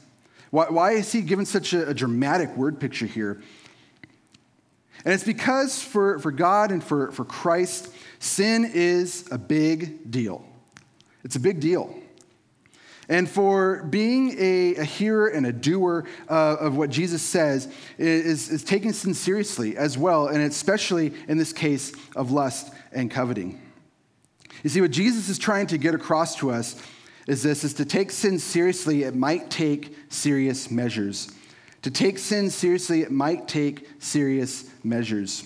Why, 0.52 0.68
why 0.70 0.92
is 0.92 1.12
he 1.12 1.22
given 1.22 1.46
such 1.46 1.74
a, 1.74 1.90
a 1.90 1.94
dramatic 1.94 2.56
word 2.56 2.80
picture 2.80 3.06
here? 3.06 3.42
And 5.06 5.14
it's 5.14 5.24
because 5.24 5.82
for, 5.82 6.18
for 6.18 6.32
God 6.32 6.72
and 6.72 6.84
for, 6.84 7.12
for 7.12 7.24
Christ, 7.24 7.94
sin 8.20 8.70
is 8.74 9.28
a 9.32 9.38
big 9.38 10.10
deal. 10.10 10.46
It's 11.24 11.36
a 11.36 11.40
big 11.40 11.60
deal. 11.60 11.96
And 13.08 13.30
for 13.30 13.84
being 13.84 14.36
a, 14.40 14.76
a 14.76 14.84
hearer 14.84 15.28
and 15.28 15.46
a 15.46 15.54
doer 15.54 16.06
uh, 16.28 16.58
of 16.60 16.76
what 16.76 16.90
Jesus 16.90 17.22
says 17.22 17.72
is, 18.00 18.50
is 18.50 18.64
taking 18.64 18.94
sin 18.94 19.14
seriously 19.14 19.78
as 19.78 19.96
well, 19.96 20.28
and 20.28 20.42
especially 20.42 21.14
in 21.28 21.38
this 21.38 21.54
case 21.54 21.94
of 22.16 22.32
lust 22.32 22.74
and 22.92 23.12
coveting. 23.12 23.62
You 24.64 24.72
see, 24.72 24.82
what 24.82 24.90
Jesus 24.90 25.30
is 25.30 25.38
trying 25.38 25.68
to 25.68 25.78
get 25.78 25.94
across 25.94 26.36
to 26.38 26.50
us 26.50 26.82
is 27.28 27.44
this 27.44 27.64
is 27.64 27.76
to 27.76 27.86
take 27.86 28.10
sin 28.12 28.40
seriously, 28.40 29.04
it 29.04 29.16
might 29.16 29.52
take 29.52 29.96
serious 30.10 30.72
measures. 30.72 31.32
To 31.84 31.92
take 31.92 32.18
sin 32.18 32.50
seriously, 32.50 33.02
it 33.02 33.12
might 33.12 33.48
take 33.48 33.88
serious 34.00 34.70
measures. 34.86 35.44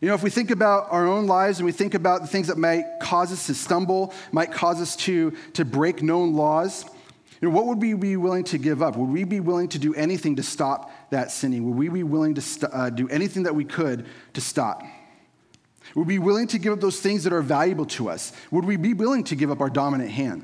You 0.00 0.08
know, 0.08 0.14
if 0.14 0.22
we 0.22 0.30
think 0.30 0.50
about 0.50 0.88
our 0.90 1.06
own 1.06 1.26
lives 1.26 1.58
and 1.58 1.66
we 1.66 1.72
think 1.72 1.94
about 1.94 2.22
the 2.22 2.26
things 2.26 2.48
that 2.48 2.58
might 2.58 2.84
cause 3.00 3.32
us 3.32 3.46
to 3.46 3.54
stumble, 3.54 4.12
might 4.32 4.50
cause 4.50 4.80
us 4.80 4.96
to, 4.96 5.32
to 5.54 5.64
break 5.64 6.02
known 6.02 6.34
laws, 6.34 6.84
you 7.40 7.48
know, 7.48 7.54
what 7.54 7.66
would 7.66 7.80
we 7.80 7.94
be 7.94 8.16
willing 8.16 8.44
to 8.44 8.58
give 8.58 8.82
up? 8.82 8.96
Would 8.96 9.10
we 9.10 9.24
be 9.24 9.40
willing 9.40 9.68
to 9.68 9.78
do 9.78 9.94
anything 9.94 10.36
to 10.36 10.42
stop 10.42 10.92
that 11.10 11.30
sinning? 11.30 11.64
Would 11.68 11.76
we 11.76 11.88
be 11.88 12.02
willing 12.02 12.34
to 12.34 12.40
st- 12.40 12.72
uh, 12.72 12.90
do 12.90 13.08
anything 13.08 13.44
that 13.44 13.54
we 13.54 13.64
could 13.64 14.06
to 14.34 14.40
stop? 14.40 14.82
Would 15.94 16.06
we 16.06 16.14
be 16.14 16.18
willing 16.18 16.46
to 16.48 16.58
give 16.58 16.72
up 16.72 16.80
those 16.80 17.00
things 17.00 17.24
that 17.24 17.32
are 17.32 17.42
valuable 17.42 17.86
to 17.86 18.08
us? 18.08 18.32
Would 18.50 18.64
we 18.64 18.76
be 18.76 18.94
willing 18.94 19.24
to 19.24 19.36
give 19.36 19.50
up 19.50 19.60
our 19.60 19.70
dominant 19.70 20.10
hand? 20.10 20.42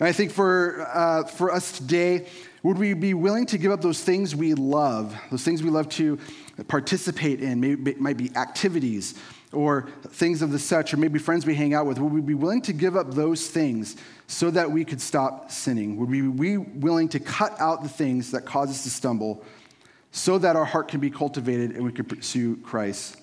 And 0.00 0.08
I 0.08 0.12
think 0.12 0.32
for, 0.32 0.88
uh, 0.92 1.24
for 1.24 1.52
us 1.52 1.78
today, 1.78 2.26
would 2.64 2.78
we 2.78 2.94
be 2.94 3.12
willing 3.12 3.44
to 3.44 3.58
give 3.58 3.70
up 3.70 3.82
those 3.82 4.02
things 4.02 4.34
we 4.34 4.54
love, 4.54 5.14
those 5.30 5.44
things 5.44 5.62
we 5.62 5.68
love 5.68 5.86
to 5.90 6.18
participate 6.66 7.40
in? 7.40 7.60
Maybe 7.60 7.90
it 7.90 8.00
might 8.00 8.16
be 8.16 8.34
activities 8.34 9.14
or 9.52 9.90
things 10.08 10.40
of 10.40 10.50
the 10.50 10.58
such, 10.58 10.94
or 10.94 10.96
maybe 10.96 11.18
friends 11.18 11.44
we 11.44 11.54
hang 11.54 11.74
out 11.74 11.84
with. 11.84 11.98
Would 11.98 12.12
we 12.12 12.22
be 12.22 12.32
willing 12.32 12.62
to 12.62 12.72
give 12.72 12.96
up 12.96 13.12
those 13.12 13.48
things 13.48 13.96
so 14.28 14.50
that 14.50 14.70
we 14.70 14.82
could 14.82 15.00
stop 15.02 15.52
sinning? 15.52 15.98
Would 15.98 16.08
we 16.08 16.22
be 16.22 16.56
willing 16.56 17.10
to 17.10 17.20
cut 17.20 17.54
out 17.60 17.82
the 17.82 17.88
things 17.90 18.30
that 18.30 18.46
cause 18.46 18.70
us 18.70 18.82
to 18.84 18.90
stumble 18.90 19.44
so 20.10 20.38
that 20.38 20.56
our 20.56 20.64
heart 20.64 20.88
can 20.88 21.00
be 21.00 21.10
cultivated 21.10 21.72
and 21.72 21.84
we 21.84 21.92
can 21.92 22.06
pursue 22.06 22.56
Christ? 22.56 23.18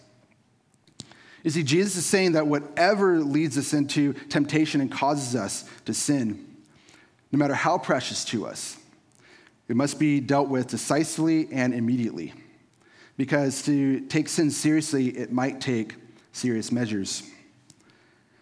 You 1.43 1.49
see, 1.49 1.63
Jesus 1.63 1.95
is 1.95 2.05
saying 2.05 2.33
that 2.33 2.45
whatever 2.45 3.19
leads 3.21 3.57
us 3.57 3.73
into 3.73 4.13
temptation 4.13 4.81
and 4.81 4.91
causes 4.91 5.35
us 5.35 5.67
to 5.85 5.95
sin, 5.95 6.45
no 7.31 7.39
matter 7.39 7.55
how 7.55 7.79
precious 7.79 8.23
to 8.25 8.45
us. 8.45 8.77
It 9.71 9.77
must 9.77 9.99
be 9.99 10.19
dealt 10.19 10.49
with 10.49 10.67
decisively 10.67 11.47
and 11.49 11.73
immediately. 11.73 12.33
Because 13.15 13.61
to 13.63 14.01
take 14.01 14.27
sin 14.27 14.51
seriously, 14.51 15.07
it 15.17 15.31
might 15.31 15.61
take 15.61 15.95
serious 16.33 16.73
measures. 16.73 17.23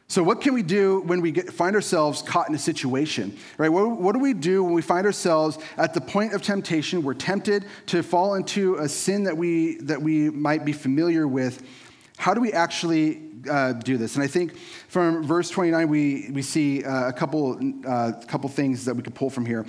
So, 0.08 0.24
what 0.24 0.42
can 0.42 0.56
we 0.56 0.63
do 0.63 1.02
when 1.02 1.22
we 1.22 1.30
get, 1.30 1.54
find 1.54 1.76
ourselves 1.76 2.24
caught 2.24 2.50
in 2.50 2.56
a 2.56 2.58
situation? 2.58 3.38
Right? 3.60 3.70
What, 3.70 3.92
what, 3.92 4.13
do 4.13 4.20
we 4.20 4.34
do 4.34 4.63
when 4.63 4.74
we 4.74 4.82
find 4.82 5.06
ourselves 5.06 5.60
at 5.78 5.94
the 5.94 6.02
point 6.02 6.34
of 6.34 6.42
temptation? 6.42 7.04
We're 7.04 7.13
tempted 7.13 7.65
to 7.86 8.02
fall 8.02 8.34
into 8.34 8.78
a 8.78 8.89
sin 8.89 9.26
that 9.26 9.38
we, 9.38 9.78
that 9.82 10.02
we 10.02 10.32
might 10.32 10.65
be 10.65 10.74
familiar 10.74 11.28
with. 11.28 11.62
How 12.18 12.34
do 12.34 12.42
we 12.42 12.54
actually 12.54 13.22
uh, 13.48 13.74
do 13.74 13.96
this. 13.98 14.15
And 14.15 14.24
I 14.24 14.28
think 14.28 14.58
from 14.89 15.24
verse 15.24 15.50
29, 15.50 15.88
we, 15.88 16.30
we 16.34 16.42
see 16.42 16.84
uh, 16.84 17.08
a 17.08 17.13
couple, 17.13 17.58
uh, 17.88 18.12
couple 18.28 18.50
things 18.50 18.84
that 18.84 18.94
we 18.94 19.02
could 19.02 19.15
pull 19.15 19.30
from 19.30 19.46
here. 19.46 19.65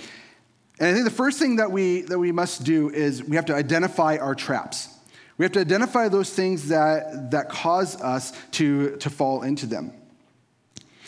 And 0.80 0.88
I 0.88 0.92
think 0.94 1.04
the 1.04 1.10
first 1.10 1.38
thing 1.38 1.56
that 1.56 1.70
we, 1.70 2.00
that 2.02 2.18
we 2.18 2.32
must 2.32 2.64
do 2.64 2.88
is 2.88 3.22
we 3.22 3.36
have 3.36 3.44
to 3.46 3.54
identify 3.54 4.16
our 4.16 4.34
traps. 4.34 4.88
We 5.36 5.44
have 5.44 5.52
to 5.52 5.60
identify 5.60 6.08
those 6.08 6.30
things 6.30 6.68
that, 6.68 7.30
that 7.30 7.50
cause 7.50 8.00
us 8.00 8.32
to, 8.52 8.96
to 8.96 9.10
fall 9.10 9.42
into 9.42 9.66
them. 9.66 9.92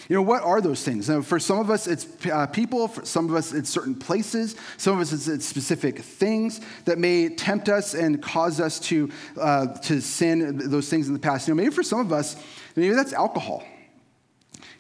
You 0.09 0.17
know, 0.17 0.23
what 0.23 0.43
are 0.43 0.61
those 0.61 0.85
things? 0.85 1.09
Now, 1.09 1.23
for 1.23 1.39
some 1.39 1.59
of 1.59 1.71
us, 1.71 1.87
it's 1.87 2.07
uh, 2.27 2.47
people. 2.49 2.89
For 2.89 3.05
some 3.07 3.31
of 3.31 3.35
us, 3.35 3.55
it's 3.55 3.71
certain 3.71 3.95
places. 3.95 4.57
Some 4.77 4.97
of 4.97 5.01
us, 5.01 5.13
it's, 5.13 5.29
it's 5.29 5.47
specific 5.47 6.01
things 6.01 6.61
that 6.85 6.99
may 6.99 7.31
tempt 7.31 7.71
us 7.71 7.95
and 7.95 8.21
cause 8.21 8.61
us 8.61 8.79
to, 8.81 9.11
uh, 9.41 9.69
to 9.79 10.03
sin 10.03 10.71
those 10.71 10.91
things 10.91 11.07
in 11.07 11.15
the 11.15 11.21
past. 11.21 11.49
You 11.49 11.55
know, 11.55 11.63
maybe 11.63 11.75
for 11.75 11.83
some 11.83 12.01
of 12.01 12.13
us, 12.13 12.37
maybe 12.77 12.95
that's 12.95 13.15
alcohol. 13.15 13.63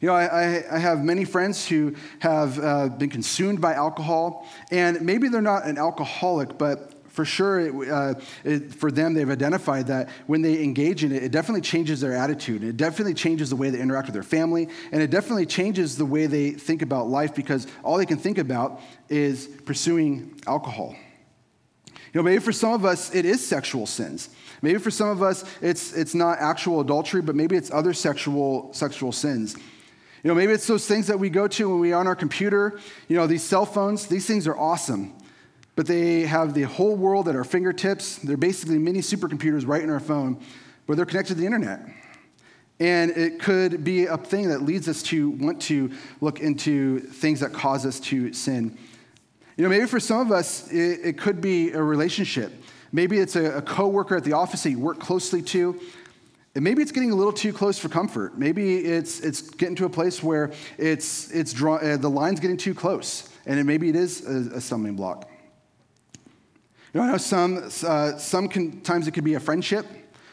You 0.03 0.09
know, 0.09 0.15
I, 0.15 0.65
I, 0.69 0.79
have 0.81 1.05
many 1.05 1.25
friends 1.25 1.65
who 1.65 1.95
have 2.19 2.59
uh, 2.59 2.88
been 2.88 3.09
consumed 3.09 3.61
by 3.61 3.75
alcohol, 3.75 4.49
and 4.73 5.01
maybe 5.01 5.29
they're 5.29 5.41
not 5.41 5.65
an 5.65 5.79
alcoholic, 5.79 6.59
but 6.59 6.93
for 7.07 7.25
sure, 7.25 7.61
it, 7.61 7.88
uh, 7.88 8.15
it, 8.43 8.75
for 8.75 8.91
them, 8.91 9.15
they've 9.15 9.31
identified 9.31 9.87
that 9.87 10.09
when 10.27 10.43
they 10.43 10.61
engage 10.61 11.05
in 11.05 11.12
it, 11.12 11.23
it 11.23 11.31
definitely 11.31 11.61
changes 11.61 12.01
their 12.01 12.15
attitude. 12.15 12.65
It 12.65 12.77
definitely 12.77 13.15
changes 13.15 13.49
the 13.49 13.55
way 13.55 13.71
they 13.71 13.79
interact 13.79 14.09
with 14.09 14.15
their 14.15 14.25
family, 14.25 14.69
and 14.91 15.01
it 15.01 15.12
definitely 15.12 15.47
changes 15.47 15.97
the 15.97 16.05
way 16.05 16.27
they 16.27 16.51
think 16.51 16.83
about 16.83 17.07
life 17.07 17.33
because 17.33 17.69
all 17.85 17.97
they 17.97 18.07
can 18.07 18.19
think 18.19 18.38
about 18.38 18.81
is 19.09 19.47
pursuing 19.47 20.37
alcohol. 20.49 20.97
You 21.87 22.19
know, 22.19 22.23
maybe 22.25 22.41
for 22.41 22.53
some 22.53 22.73
of 22.73 22.85
us, 22.85 23.15
it 23.15 23.25
is 23.25 23.47
sexual 23.47 23.87
sins. 23.87 24.31
Maybe 24.62 24.81
for 24.81 24.91
some 24.91 25.11
of 25.11 25.23
us, 25.23 25.45
it's, 25.61 25.93
it's 25.93 26.15
not 26.15 26.38
actual 26.41 26.81
adultery, 26.81 27.23
but 27.23 27.37
maybe 27.37 27.55
it's 27.55 27.71
other 27.71 27.93
sexual, 27.95 28.73
sexual 28.75 29.12
sins. 29.12 29.57
You 30.23 30.29
know, 30.29 30.35
maybe 30.37 30.53
it's 30.53 30.69
those 30.69 30.87
things 30.87 31.09
that 31.09 31.19
we 31.19 31.31
go 31.31 31.49
to 31.49 31.69
when 31.69 31.81
we 31.81 31.93
are 31.93 31.99
on 31.99 32.07
our 32.07 32.15
computer. 32.15 32.79
You 33.09 33.17
know, 33.17 33.27
these 33.27 33.43
cell 33.43 33.67
phones, 33.67 34.07
these 34.07 34.25
things 34.25 34.47
are 34.47 34.57
awesome, 34.57 35.15
but 35.75 35.87
they 35.87 36.21
have 36.23 36.55
the 36.55 36.63
whole 36.63 36.95
world 36.95 37.29
at 37.29 37.35
our 37.35 37.43
fingertips. 37.43 38.19
They're 38.19 38.37
basically 38.37 38.79
mini 38.79 39.01
supercomputers 39.01 39.67
right 39.67 39.83
in 39.83 39.91
our 39.91 39.99
phone, 39.99 40.41
but 40.87 40.97
they're 40.97 41.07
connected 41.07 41.35
to 41.35 41.41
the 41.41 41.47
internet. 41.47 41.81
And 42.79 43.11
it 43.13 43.41
could 43.41 43.83
be 43.83 44.07
a 44.07 44.17
thing 44.17 44.49
that 44.49 44.63
leads 44.63 44.89
us 44.89 45.03
to 45.05 45.31
want 45.31 45.61
to 45.63 45.91
look 46.21 46.41
into 46.41 47.01
things 47.01 47.41
that 47.41 47.53
cause 47.53 47.85
us 47.85 47.99
to 48.01 48.33
sin. 48.33 48.79
You 49.57 49.65
know, 49.65 49.71
maybe 49.71 49.87
for 49.87 50.01
some 50.01 50.21
of 50.21 50.31
us, 50.31 50.71
it, 50.71 51.01
it 51.05 51.19
could 51.19 51.41
be 51.41 51.73
a 51.73 51.83
relationship. 51.83 52.53
Maybe 52.93 53.19
it's 53.19 53.37
a, 53.37 53.59
a 53.59 53.63
coworker 53.63 54.17
at 54.17 54.25
the 54.25 54.35
office 54.35 54.63
that 54.63 54.71
you 54.71 54.79
work 54.79 55.01
closely 55.01 55.43
to. 55.43 55.81
And 56.55 56.62
maybe 56.62 56.83
it's 56.83 56.93
getting 56.93 57.11
a 57.11 57.15
little 57.15 57.33
too 57.33 57.53
close 57.53 57.79
for 57.79 57.88
comfort. 57.88 58.37
Maybe 58.37 58.79
it's, 58.79 59.21
it's 59.21 59.41
getting 59.41 59.75
to 59.77 59.87
a 59.87 59.91
place 59.91 60.23
where 60.23 60.53
it's, 60.77 61.31
it's 61.31 61.53
draw, 61.53 61.77
uh, 61.77 61.97
the 61.97 62.11
line's 62.11 62.41
getting 62.41 62.59
too 62.59 62.75
close, 62.75 63.31
and 63.47 63.59
it, 63.59 63.65
maybe 63.65 63.88
it 63.88 63.97
is 63.97 64.27
a, 64.27 64.57
a 64.57 64.61
stumbling 64.61 64.95
block. 64.95 65.31
You 66.93 67.01
know, 67.01 67.07
I 67.07 67.12
know 67.12 67.17
some, 67.17 67.71
uh, 67.87 68.19
some 68.19 68.49
can, 68.49 68.83
times 68.83 69.09
it 69.09 69.12
could 69.12 69.25
be 69.25 69.35
a 69.35 69.41
friendship. 69.41 69.87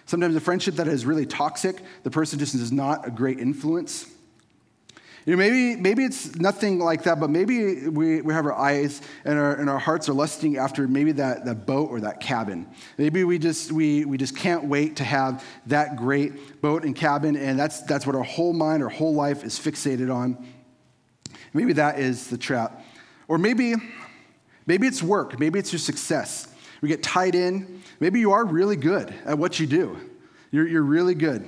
Sometimes 0.06 0.36
a 0.36 0.42
friendship 0.42 0.76
that 0.76 0.88
is 0.88 1.06
really 1.06 1.26
toxic. 1.26 1.78
The 2.04 2.12
person 2.12 2.38
just 2.38 2.54
is 2.54 2.72
not 2.72 3.08
a 3.08 3.12
great 3.12 3.40
influence. 3.40 4.08
You 5.26 5.34
know, 5.34 5.38
maybe, 5.38 5.76
maybe 5.76 6.04
it's 6.04 6.36
nothing 6.36 6.80
like 6.80 7.04
that, 7.04 7.20
but 7.20 7.30
maybe 7.30 7.88
we, 7.88 8.22
we 8.22 8.34
have 8.34 8.46
our 8.46 8.54
eyes 8.54 9.02
and 9.26 9.38
our, 9.38 9.56
and 9.56 9.70
our 9.70 9.78
hearts 9.78 10.08
are 10.10 10.14
lusting 10.14 10.58
after 10.58 10.88
maybe 10.88 11.12
that, 11.14 11.46
that 11.46 11.66
boat 11.66 11.90
or 11.90 12.00
that 12.02 12.20
cabin. 12.20 12.68
Maybe 12.98 13.24
we 13.24 13.38
just, 13.38 13.72
we, 13.72 14.06
we 14.06 14.18
just 14.18 14.36
can't 14.36 14.66
wait 14.66 14.96
to 14.98 15.04
have 15.04 15.44
that 15.68 15.98
great 15.98 16.62
boat 16.62 16.84
and 16.84 16.96
cabin, 16.96 17.36
and 17.36 17.60
that's, 17.60 17.82
that's 17.82 18.08
what 18.08 18.16
our 18.16 18.24
whole 18.24 18.54
mind, 18.54 18.82
our 18.82 18.90
whole 18.90 19.14
life 19.14 19.44
is 19.44 19.60
fixated 19.60 20.14
on. 20.14 20.46
Maybe 21.54 21.74
that 21.74 22.00
is 22.00 22.28
the 22.28 22.38
trap. 22.38 22.84
Or 23.28 23.38
maybe, 23.38 23.76
maybe 24.66 24.88
it's 24.88 25.04
work, 25.04 25.40
maybe 25.40 25.60
it's 25.60 25.72
your 25.72 25.80
success. 25.80 26.48
We 26.82 26.88
get 26.88 27.04
tied 27.04 27.36
in. 27.36 27.82
Maybe 28.00 28.22
you 28.22 28.32
are 28.32 28.46
really 28.46 28.78
good 28.78 29.14
at 29.26 29.38
what 29.38 29.60
you 29.60 29.68
do. 29.68 29.98
You're, 30.52 30.68
you're 30.68 30.82
really 30.82 31.14
good. 31.14 31.46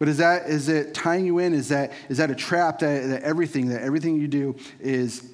But 0.00 0.08
is 0.08 0.16
that 0.16 0.48
is 0.48 0.70
it 0.70 0.94
tying 0.94 1.26
you 1.26 1.38
in? 1.38 1.52
Is 1.52 1.68
that 1.68 1.92
is 2.08 2.16
that 2.16 2.30
a 2.30 2.34
trap 2.34 2.78
that, 2.78 3.06
that 3.08 3.22
everything 3.22 3.68
that 3.68 3.82
everything 3.82 4.18
you 4.18 4.28
do 4.28 4.56
is 4.80 5.30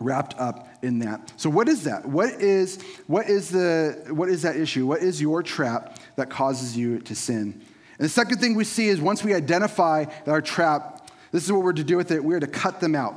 wrapped 0.00 0.34
up 0.38 0.68
in 0.82 0.98
that? 0.98 1.32
So 1.36 1.48
what 1.48 1.68
is 1.68 1.84
that? 1.84 2.04
What 2.04 2.30
is 2.42 2.82
what 3.06 3.30
is 3.30 3.48
the 3.48 4.06
what 4.08 4.28
is 4.28 4.42
that 4.42 4.56
issue? 4.56 4.88
What 4.88 5.02
is 5.02 5.20
your 5.20 5.40
trap 5.40 6.00
that 6.16 6.30
causes 6.30 6.76
you 6.76 6.98
to 6.98 7.14
sin? 7.14 7.62
And 7.98 8.04
the 8.04 8.08
second 8.08 8.38
thing 8.38 8.56
we 8.56 8.64
see 8.64 8.88
is 8.88 9.00
once 9.00 9.22
we 9.22 9.32
identify 9.34 10.06
our 10.26 10.42
trap, 10.42 11.08
this 11.30 11.44
is 11.44 11.52
what 11.52 11.62
we're 11.62 11.72
to 11.72 11.84
do 11.84 11.96
with 11.96 12.10
it. 12.10 12.24
We're 12.24 12.40
to 12.40 12.48
cut 12.48 12.80
them 12.80 12.96
out. 12.96 13.14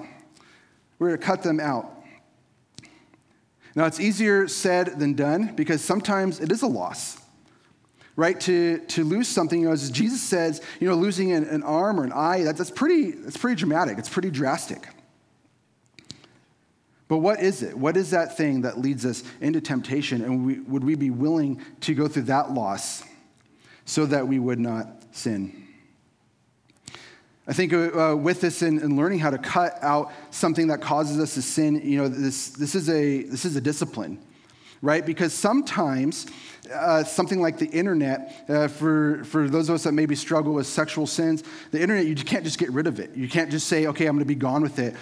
We're 1.00 1.18
to 1.18 1.18
cut 1.18 1.42
them 1.42 1.60
out. 1.60 1.96
Now, 3.74 3.86
it's 3.86 4.00
easier 4.00 4.48
said 4.48 5.00
than 5.00 5.16
done 5.16 5.56
because 5.56 5.84
sometimes 5.84 6.40
it 6.40 6.52
is 6.52 6.62
a 6.62 6.68
loss 6.68 7.20
right? 8.20 8.38
To, 8.42 8.80
to 8.80 9.06
lose 9.06 9.30
something, 9.30 9.62
you 9.62 9.68
know, 9.68 9.72
as 9.72 9.90
Jesus 9.90 10.22
says, 10.22 10.62
you 10.82 10.90
know, 10.90 10.96
losing 10.96 11.32
an, 11.32 11.46
an 11.46 11.64
arm 11.64 11.98
or 11.98 12.04
an 12.04 12.12
eye, 12.12 12.44
that, 12.44 12.58
that's, 12.58 12.70
pretty, 12.70 13.12
that's 13.12 13.38
pretty 13.38 13.56
dramatic. 13.56 13.98
It's 13.98 14.10
pretty 14.10 14.30
drastic. 14.30 14.90
But 17.08 17.20
what 17.20 17.40
is 17.40 17.64
it? 17.64 17.78
What 17.78 17.96
is 17.96 18.12
that 18.12 18.36
thing 18.36 18.64
that 18.64 18.78
leads 18.78 19.06
us 19.06 19.24
into 19.40 19.62
temptation? 19.62 20.22
And 20.22 20.46
we, 20.46 20.60
would 20.60 20.84
we 20.84 20.96
be 20.96 21.10
willing 21.10 21.62
to 21.80 21.96
go 21.96 22.10
through 22.10 22.24
that 22.24 22.52
loss 22.52 23.04
so 23.86 24.06
that 24.08 24.28
we 24.28 24.38
would 24.38 24.60
not 24.60 25.02
sin? 25.12 25.68
I 27.48 27.54
think 27.54 27.72
uh, 27.72 28.18
with 28.18 28.42
this 28.42 28.62
and 28.62 28.98
learning 28.98 29.20
how 29.20 29.30
to 29.30 29.38
cut 29.38 29.82
out 29.82 30.12
something 30.30 30.68
that 30.68 30.82
causes 30.82 31.20
us 31.20 31.36
to 31.36 31.42
sin, 31.42 31.82
you 31.90 31.98
know, 32.00 32.10
this, 32.10 32.50
this, 32.50 32.76
is, 32.76 32.90
a, 32.90 33.24
this 33.24 33.46
is 33.46 33.56
a 33.56 33.62
discipline, 33.62 34.20
right? 34.82 35.06
Because 35.06 35.34
sometimes 35.34 36.28
uh, 36.74 37.04
something 37.04 37.42
like 37.42 37.58
the 37.58 37.68
internet, 37.68 38.46
uh, 38.50 38.68
for, 38.68 39.24
for 39.24 39.50
those 39.50 39.70
of 39.70 39.76
us 39.76 39.84
that 39.84 39.94
maybe 39.94 40.16
struggle 40.16 40.54
with 40.54 40.68
sexual 40.68 41.08
sins, 41.08 41.44
the 41.72 41.82
internet, 41.82 42.06
you 42.06 42.16
can't 42.16 42.44
just 42.44 42.60
get 42.60 42.72
rid 42.72 42.88
of 42.88 43.00
it. 43.00 43.16
You 43.16 43.28
can't 43.28 43.52
just 43.52 43.68
say, 43.68 43.88
okay, 43.88 44.06
I'm 44.06 44.16
going 44.16 44.20
to 44.20 44.26
be 44.26 44.36
gone 44.36 44.62
with 44.62 44.80
it. 44.80 44.96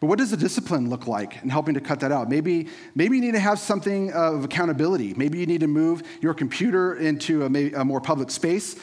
But 0.00 0.08
what 0.08 0.18
does 0.18 0.30
the 0.30 0.36
discipline 0.36 0.90
look 0.90 1.06
like 1.06 1.42
in 1.42 1.48
helping 1.48 1.74
to 1.74 1.80
cut 1.80 2.00
that 2.00 2.12
out? 2.12 2.28
Maybe, 2.28 2.68
maybe 2.94 3.16
you 3.16 3.22
need 3.22 3.32
to 3.32 3.40
have 3.40 3.58
something 3.58 4.12
of 4.12 4.44
accountability. 4.44 5.14
Maybe 5.14 5.38
you 5.38 5.46
need 5.46 5.60
to 5.60 5.66
move 5.66 6.02
your 6.20 6.34
computer 6.34 6.96
into 6.96 7.42
a, 7.42 7.72
a 7.80 7.84
more 7.84 8.00
public 8.00 8.30
space. 8.30 8.76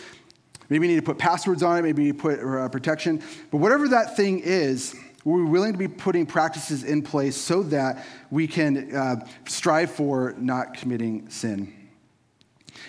Maybe 0.70 0.88
you 0.88 0.96
need 0.96 1.00
to 1.02 1.06
put 1.06 1.20
passwords 1.20 1.64
on 1.64 1.78
it. 1.78 1.82
Maybe 1.84 2.06
you 2.06 2.14
put 2.14 2.40
uh, 2.40 2.70
protection. 2.70 3.22
But 3.52 3.58
whatever 3.58 3.90
that 3.90 4.16
thing 4.16 4.40
is, 4.40 4.96
we're 5.24 5.46
willing 5.46 5.74
to 5.74 5.78
be 5.78 5.88
putting 5.88 6.26
practices 6.26 6.84
in 6.84 7.04
place 7.04 7.38
so 7.38 7.62
that 7.64 8.04
we 8.32 8.48
can 8.48 8.96
uh, 8.96 9.28
strive 9.48 9.92
for 9.92 10.34
not 10.40 10.74
committing 10.74 11.30
sin. 11.30 11.81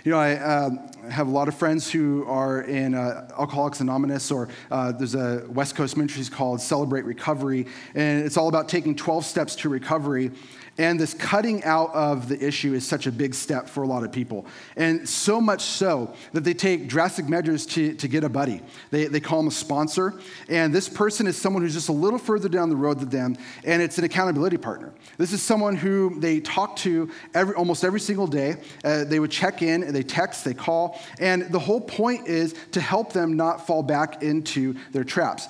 You 0.05 0.11
know, 0.11 0.19
I 0.19 0.35
uh, 0.35 0.71
have 1.11 1.29
a 1.29 1.31
lot 1.31 1.47
of 1.47 1.55
friends 1.55 1.89
who 1.89 2.25
are 2.27 2.63
in 2.63 2.93
uh, 2.97 3.29
Alcoholics 3.39 3.79
Anonymous, 3.79 4.33
or 4.33 4.49
uh, 4.69 4.91
there's 4.91 5.15
a 5.15 5.47
West 5.49 5.77
Coast 5.77 5.97
ministry 5.97 6.25
called 6.25 6.61
Celebrate 6.61 7.05
Recovery, 7.05 7.69
and 7.95 8.27
it's 8.27 8.37
all 8.37 8.49
about 8.49 8.69
taking 8.69 8.97
12 8.97 9.25
steps 9.25 9.55
to 9.57 9.69
recovery. 9.69 10.33
And 10.79 10.99
this 10.99 11.13
cutting 11.13 11.63
out 11.65 11.95
of 11.95 12.29
the 12.29 12.43
issue 12.43 12.73
is 12.73 12.87
such 12.87 13.07
a 13.07 13.13
big 13.13 13.35
step 13.35 13.69
for 13.69 13.83
a 13.83 13.87
lot 13.87 14.05
of 14.05 14.13
people. 14.13 14.47
And 14.75 15.07
so 15.07 15.39
much 15.39 15.61
so 15.61 16.15
that 16.33 16.45
they 16.45 16.55
take 16.55 16.89
drastic 16.89 17.29
measures 17.29 17.67
to, 17.67 17.95
to 17.95 18.09
get 18.09 18.25
a 18.25 18.29
buddy. 18.29 18.63
They, 18.91 19.05
they 19.05 19.21
call 19.21 19.41
him 19.41 19.49
a 19.49 19.51
sponsor. 19.51 20.15
And 20.49 20.75
this 20.75 20.89
person 20.89 21.27
is 21.27 21.37
someone 21.37 21.63
who's 21.63 21.75
just 21.75 21.91
a 21.91 21.93
little 21.93 22.19
further 22.19 22.49
down 22.49 22.71
the 22.71 22.77
road 22.77 23.01
than 23.01 23.11
them, 23.11 23.37
and 23.65 23.83
it's 23.83 23.99
an 23.99 24.05
accountability 24.05 24.57
partner. 24.57 24.95
This 25.19 25.33
is 25.33 25.43
someone 25.43 25.77
who 25.77 26.19
they 26.21 26.41
talk 26.41 26.77
to 26.77 27.11
every, 27.35 27.55
almost 27.55 27.85
every 27.85 28.01
single 28.01 28.27
day. 28.27 28.57
Uh, 28.83 29.05
they 29.05 29.21
would 29.21 29.31
check 29.31 29.61
in, 29.61 29.93
they 29.93 30.03
text, 30.03 30.45
they 30.45 30.55
call. 30.55 30.99
And 31.21 31.53
the 31.53 31.59
whole 31.59 31.81
point 31.81 32.29
is 32.29 32.55
to 32.73 32.81
help 32.81 33.13
them 33.13 33.37
not 33.37 33.67
fall 33.67 33.83
back 33.83 34.23
into 34.23 34.75
their 34.93 35.05
traps. 35.05 35.49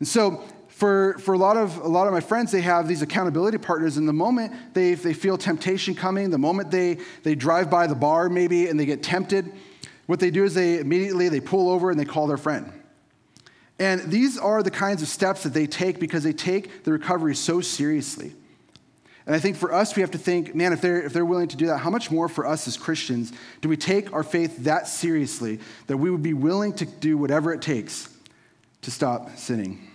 And 0.00 0.08
so 0.08 0.42
for, 0.80 1.18
for 1.18 1.34
a, 1.34 1.38
lot 1.38 1.58
of, 1.58 1.76
a 1.76 1.88
lot 1.88 2.06
of 2.06 2.14
my 2.14 2.20
friends, 2.20 2.50
they 2.50 2.62
have 2.62 2.88
these 2.88 3.02
accountability 3.02 3.58
partners. 3.58 3.98
And 3.98 4.08
the 4.08 4.14
moment 4.14 4.72
they, 4.72 4.94
they 4.94 5.12
feel 5.12 5.36
temptation 5.36 5.94
coming, 5.94 6.30
the 6.30 6.38
moment 6.38 6.70
they, 6.70 6.96
they 7.22 7.34
drive 7.34 7.68
by 7.68 7.86
the 7.86 7.94
bar 7.94 8.30
maybe 8.30 8.66
and 8.66 8.80
they 8.80 8.86
get 8.86 9.02
tempted, 9.02 9.52
what 10.06 10.20
they 10.20 10.30
do 10.30 10.42
is 10.42 10.54
they 10.54 10.78
immediately 10.78 11.28
they 11.28 11.38
pull 11.38 11.68
over 11.68 11.90
and 11.90 12.00
they 12.00 12.06
call 12.06 12.26
their 12.26 12.38
friend. 12.38 12.72
And 13.78 14.10
these 14.10 14.38
are 14.38 14.62
the 14.62 14.70
kinds 14.70 15.02
of 15.02 15.08
steps 15.08 15.42
that 15.42 15.52
they 15.52 15.66
take 15.66 16.00
because 16.00 16.22
they 16.22 16.32
take 16.32 16.82
the 16.84 16.92
recovery 16.92 17.34
so 17.34 17.60
seriously. 17.60 18.32
And 19.26 19.34
I 19.34 19.38
think 19.38 19.58
for 19.58 19.74
us, 19.74 19.94
we 19.96 20.00
have 20.00 20.12
to 20.12 20.18
think, 20.18 20.54
man, 20.54 20.72
if 20.72 20.80
they're, 20.80 21.02
if 21.02 21.12
they're 21.12 21.26
willing 21.26 21.48
to 21.48 21.58
do 21.58 21.66
that, 21.66 21.78
how 21.78 21.90
much 21.90 22.10
more 22.10 22.26
for 22.26 22.46
us 22.46 22.66
as 22.66 22.78
Christians 22.78 23.34
do 23.60 23.68
we 23.68 23.76
take 23.76 24.14
our 24.14 24.22
faith 24.22 24.64
that 24.64 24.88
seriously 24.88 25.60
that 25.88 25.98
we 25.98 26.10
would 26.10 26.22
be 26.22 26.32
willing 26.32 26.72
to 26.72 26.86
do 26.86 27.18
whatever 27.18 27.52
it 27.52 27.60
takes 27.60 28.08
to 28.80 28.90
stop 28.90 29.36
sinning? 29.36 29.89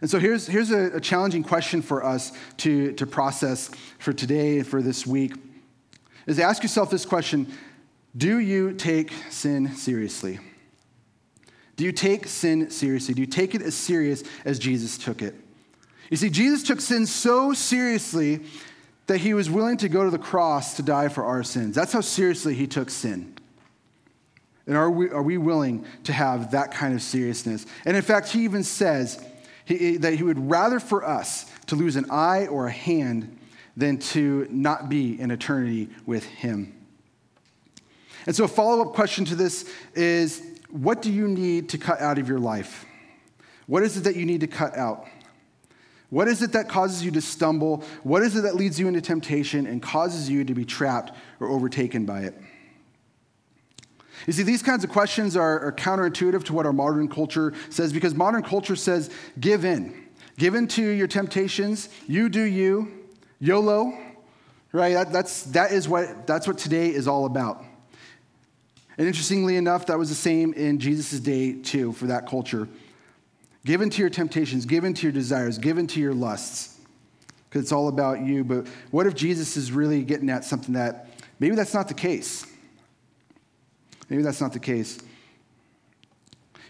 And 0.00 0.10
so 0.10 0.18
here's, 0.18 0.46
here's 0.46 0.70
a, 0.70 0.96
a, 0.96 1.00
challenging 1.00 1.42
question 1.42 1.80
for 1.80 2.04
us 2.04 2.32
to, 2.58 2.92
to 2.92 3.06
process 3.06 3.70
for 3.98 4.12
today 4.12 4.58
and 4.58 4.66
for 4.66 4.82
this 4.82 5.06
week 5.06 5.32
is 6.26 6.38
ask 6.38 6.62
yourself 6.62 6.90
this 6.90 7.06
question 7.06 7.50
Do 8.16 8.38
you 8.38 8.72
take 8.72 9.12
sin 9.30 9.74
seriously? 9.74 10.38
Do 11.76 11.84
you 11.84 11.92
take 11.92 12.26
sin 12.26 12.70
seriously? 12.70 13.14
Do 13.14 13.20
you 13.20 13.26
take 13.26 13.54
it 13.54 13.62
as 13.62 13.74
serious 13.74 14.22
as 14.44 14.58
Jesus 14.58 14.98
took 14.98 15.22
it? 15.22 15.34
You 16.10 16.16
see, 16.16 16.30
Jesus 16.30 16.62
took 16.62 16.80
sin 16.80 17.06
so 17.06 17.52
seriously 17.52 18.40
that 19.06 19.18
he 19.18 19.34
was 19.34 19.50
willing 19.50 19.76
to 19.78 19.88
go 19.88 20.04
to 20.04 20.10
the 20.10 20.18
cross 20.18 20.76
to 20.76 20.82
die 20.82 21.08
for 21.08 21.24
our 21.24 21.42
sins. 21.42 21.74
That's 21.74 21.92
how 21.92 22.00
seriously 22.00 22.54
he 22.54 22.66
took 22.66 22.90
sin. 22.90 23.34
And 24.66 24.76
are 24.76 24.90
we, 24.90 25.10
are 25.10 25.22
we 25.22 25.38
willing 25.38 25.84
to 26.04 26.12
have 26.12 26.50
that 26.50 26.72
kind 26.72 26.92
of 26.94 27.02
seriousness? 27.02 27.66
And 27.84 27.96
in 27.96 28.02
fact, 28.02 28.30
he 28.30 28.44
even 28.44 28.64
says, 28.64 29.22
he, 29.66 29.98
that 29.98 30.14
he 30.14 30.22
would 30.22 30.50
rather 30.50 30.80
for 30.80 31.04
us 31.04 31.44
to 31.66 31.76
lose 31.76 31.96
an 31.96 32.10
eye 32.10 32.46
or 32.46 32.66
a 32.66 32.72
hand 32.72 33.38
than 33.76 33.98
to 33.98 34.46
not 34.50 34.88
be 34.88 35.20
in 35.20 35.30
eternity 35.30 35.90
with 36.06 36.24
him. 36.24 36.72
And 38.26 38.34
so, 38.34 38.44
a 38.44 38.48
follow 38.48 38.82
up 38.82 38.94
question 38.94 39.24
to 39.26 39.34
this 39.34 39.70
is 39.94 40.42
what 40.70 41.02
do 41.02 41.12
you 41.12 41.28
need 41.28 41.68
to 41.70 41.78
cut 41.78 42.00
out 42.00 42.18
of 42.18 42.28
your 42.28 42.38
life? 42.38 42.86
What 43.66 43.82
is 43.82 43.96
it 43.96 44.04
that 44.04 44.16
you 44.16 44.24
need 44.24 44.40
to 44.40 44.46
cut 44.46 44.76
out? 44.76 45.06
What 46.10 46.28
is 46.28 46.42
it 46.42 46.52
that 46.52 46.68
causes 46.68 47.04
you 47.04 47.10
to 47.12 47.20
stumble? 47.20 47.82
What 48.04 48.22
is 48.22 48.36
it 48.36 48.42
that 48.42 48.54
leads 48.54 48.78
you 48.78 48.86
into 48.86 49.00
temptation 49.00 49.66
and 49.66 49.82
causes 49.82 50.30
you 50.30 50.44
to 50.44 50.54
be 50.54 50.64
trapped 50.64 51.12
or 51.40 51.48
overtaken 51.48 52.06
by 52.06 52.20
it? 52.20 52.34
You 54.26 54.32
see, 54.32 54.42
these 54.42 54.62
kinds 54.62 54.84
of 54.84 54.90
questions 54.90 55.36
are, 55.36 55.60
are 55.60 55.72
counterintuitive 55.72 56.44
to 56.44 56.52
what 56.52 56.66
our 56.66 56.72
modern 56.72 57.08
culture 57.08 57.52
says 57.70 57.92
because 57.92 58.14
modern 58.14 58.42
culture 58.42 58.76
says, 58.76 59.10
give 59.38 59.64
in. 59.64 60.06
Give 60.38 60.54
in 60.54 60.68
to 60.68 60.82
your 60.82 61.06
temptations. 61.06 61.88
You 62.06 62.28
do 62.28 62.42
you. 62.42 62.92
YOLO, 63.38 63.96
right? 64.72 64.94
That, 64.94 65.12
that's, 65.12 65.42
that 65.44 65.72
is 65.72 65.88
what, 65.88 66.26
that's 66.26 66.46
what 66.46 66.58
today 66.58 66.88
is 66.88 67.06
all 67.06 67.26
about. 67.26 67.62
And 68.98 69.06
interestingly 69.06 69.56
enough, 69.56 69.86
that 69.86 69.98
was 69.98 70.08
the 70.08 70.14
same 70.14 70.54
in 70.54 70.78
Jesus' 70.78 71.20
day 71.20 71.52
too, 71.52 71.92
for 71.92 72.06
that 72.06 72.26
culture. 72.26 72.66
Give 73.64 73.82
in 73.82 73.90
to 73.90 74.00
your 74.00 74.10
temptations, 74.10 74.64
give 74.64 74.84
in 74.84 74.94
to 74.94 75.02
your 75.02 75.12
desires, 75.12 75.58
give 75.58 75.76
in 75.76 75.86
to 75.88 76.00
your 76.00 76.14
lusts, 76.14 76.78
because 77.48 77.62
it's 77.62 77.72
all 77.72 77.88
about 77.88 78.20
you. 78.20 78.44
But 78.44 78.68
what 78.90 79.06
if 79.06 79.14
Jesus 79.14 79.56
is 79.56 79.72
really 79.72 80.02
getting 80.02 80.30
at 80.30 80.44
something 80.44 80.74
that 80.74 81.08
maybe 81.40 81.56
that's 81.56 81.74
not 81.74 81.88
the 81.88 81.94
case? 81.94 82.46
Maybe 84.08 84.22
that's 84.22 84.40
not 84.40 84.52
the 84.52 84.58
case. 84.58 84.98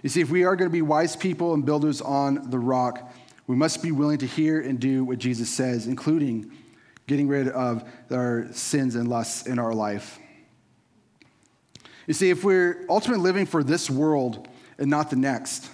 You 0.02 0.08
see, 0.08 0.20
if 0.20 0.30
we 0.30 0.44
are 0.44 0.56
going 0.56 0.70
to 0.70 0.72
be 0.72 0.82
wise 0.82 1.16
people 1.16 1.54
and 1.54 1.64
builders 1.64 2.00
on 2.00 2.50
the 2.50 2.58
rock, 2.58 3.12
we 3.46 3.56
must 3.56 3.82
be 3.82 3.92
willing 3.92 4.18
to 4.18 4.26
hear 4.26 4.60
and 4.60 4.78
do 4.78 5.04
what 5.04 5.18
Jesus 5.18 5.50
says, 5.50 5.86
including 5.86 6.52
getting 7.06 7.28
rid 7.28 7.48
of 7.48 7.88
our 8.10 8.48
sins 8.52 8.94
and 8.94 9.08
lusts 9.08 9.46
in 9.46 9.58
our 9.58 9.72
life. 9.72 10.18
You 12.06 12.14
see, 12.14 12.30
if 12.30 12.44
we're 12.44 12.84
ultimately 12.88 13.22
living 13.22 13.46
for 13.46 13.64
this 13.64 13.90
world 13.90 14.48
and 14.78 14.88
not 14.88 15.10
the 15.10 15.16
next, 15.16 15.68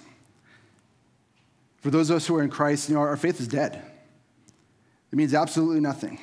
for 1.79 1.91
those 1.91 2.11
of 2.11 2.17
us 2.17 2.27
who 2.27 2.37
are 2.37 2.43
in 2.43 2.51
Christ, 2.51 2.89
you 2.89 2.95
know, 2.95 3.01
our 3.01 3.17
faith 3.17 3.41
is 3.41 3.49
dead. 3.49 3.83
It 5.11 5.17
means 5.17 5.35
absolutely 5.35 5.81
nothing. 5.81 6.19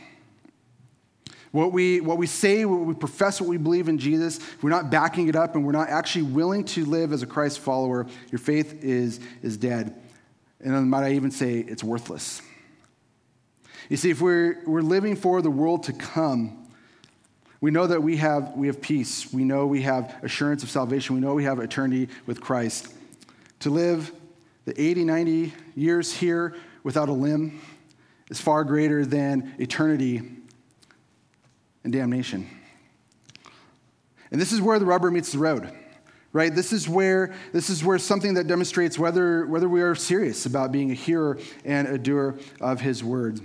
What 1.52 1.72
we, 1.72 2.00
what 2.00 2.18
we 2.18 2.28
say, 2.28 2.64
what 2.66 2.82
we 2.82 2.94
profess, 2.94 3.42
what 3.42 3.50
we 3.50 3.58
believe 3.58 3.90
in 3.90 3.98
Jesus, 3.98 4.40
we're 4.62 4.70
not 4.70 4.92
backing 4.92 5.28
it 5.28 5.36
up 5.36 5.56
and 5.56 5.66
we're 5.66 5.72
not 5.72 5.90
actually 5.90 6.24
willing 6.24 6.64
to 6.66 6.86
live 6.86 7.12
as 7.12 7.24
a 7.24 7.28
Christ 7.28 7.60
follower, 7.60 8.06
your 8.32 8.40
faith 8.40 8.84
is, 8.84 9.20
is 9.42 9.58
dead. 9.58 10.00
And 10.62 10.90
might 10.90 11.06
I 11.06 11.14
even 11.14 11.32
say 11.32 11.60
it's 11.60 11.84
worthless. 11.84 12.42
You 13.90 13.98
see, 13.98 14.12
if 14.12 14.22
we're, 14.22 14.62
we're 14.68 14.82
living 14.82 15.16
for 15.16 15.42
the 15.42 15.50
world 15.50 15.84
to 15.84 15.94
come, 15.94 16.68
we 17.62 17.72
know 17.72 17.88
that 17.88 18.04
we 18.04 18.18
have, 18.18 18.54
we 18.56 18.68
have 18.68 18.80
peace. 18.80 19.34
We 19.34 19.44
know 19.44 19.66
we 19.66 19.82
have 19.82 20.16
assurance 20.22 20.62
of 20.62 20.70
salvation. 20.70 21.16
We 21.16 21.22
know 21.22 21.34
we 21.34 21.46
have 21.46 21.60
eternity 21.60 22.10
with 22.28 22.40
Christ. 22.40 22.94
To 23.62 23.70
live 23.72 24.12
the 24.66 24.80
80, 24.80 25.06
90 25.06 25.54
years 25.76 26.14
here 26.14 26.56
without 26.84 27.10
a 27.10 27.14
limb 27.14 27.60
is 28.30 28.40
far 28.40 28.64
greater 28.64 29.06
than 29.06 29.56
eternity 29.58 30.39
and 31.84 31.94
damnation. 31.94 32.48
And 34.32 34.40
this 34.40 34.52
is 34.52 34.62
where 34.62 34.80
the 34.80 34.86
rubber 34.86 35.10
meets 35.10 35.32
the 35.32 35.40
road 35.40 35.72
right? 36.34 36.54
This 36.54 36.74
is 36.74 36.88
where 36.88 37.34
this 37.54 37.70
is 37.70 37.84
where 37.84 37.98
something 37.98 38.36
that 38.36 38.48
demonstrates 38.48 39.00
whether 39.00 39.46
whether 39.48 39.68
we 39.68 39.82
are 39.82 39.96
serious 39.96 40.46
about 40.46 40.72
being 40.72 40.92
a 40.92 40.96
hearer 40.96 41.40
and 41.66 41.88
a 41.88 41.98
doer 41.98 42.38
of 42.62 42.82
his 42.82 43.04
word. 43.04 43.40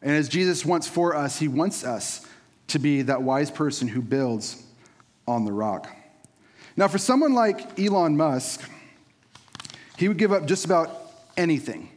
And 0.00 0.12
as 0.12 0.28
jesus 0.28 0.64
wants 0.64 0.86
for 0.86 1.14
us 1.14 1.38
he 1.38 1.48
wants 1.48 1.84
us 1.84 2.26
to 2.68 2.78
be 2.78 3.02
that 3.02 3.22
wise 3.22 3.50
person 3.50 3.88
who 3.88 4.02
builds 4.02 4.62
on 5.26 5.44
the 5.44 5.52
rock. 5.52 5.94
Now 6.76 6.88
for 6.88 6.98
someone 6.98 7.34
like 7.34 7.78
elon 7.78 8.16
musk 8.16 8.68
he 9.96 10.08
would 10.08 10.18
give 10.18 10.32
up 10.32 10.46
just 10.46 10.64
about 10.64 10.90
anything. 11.36 11.90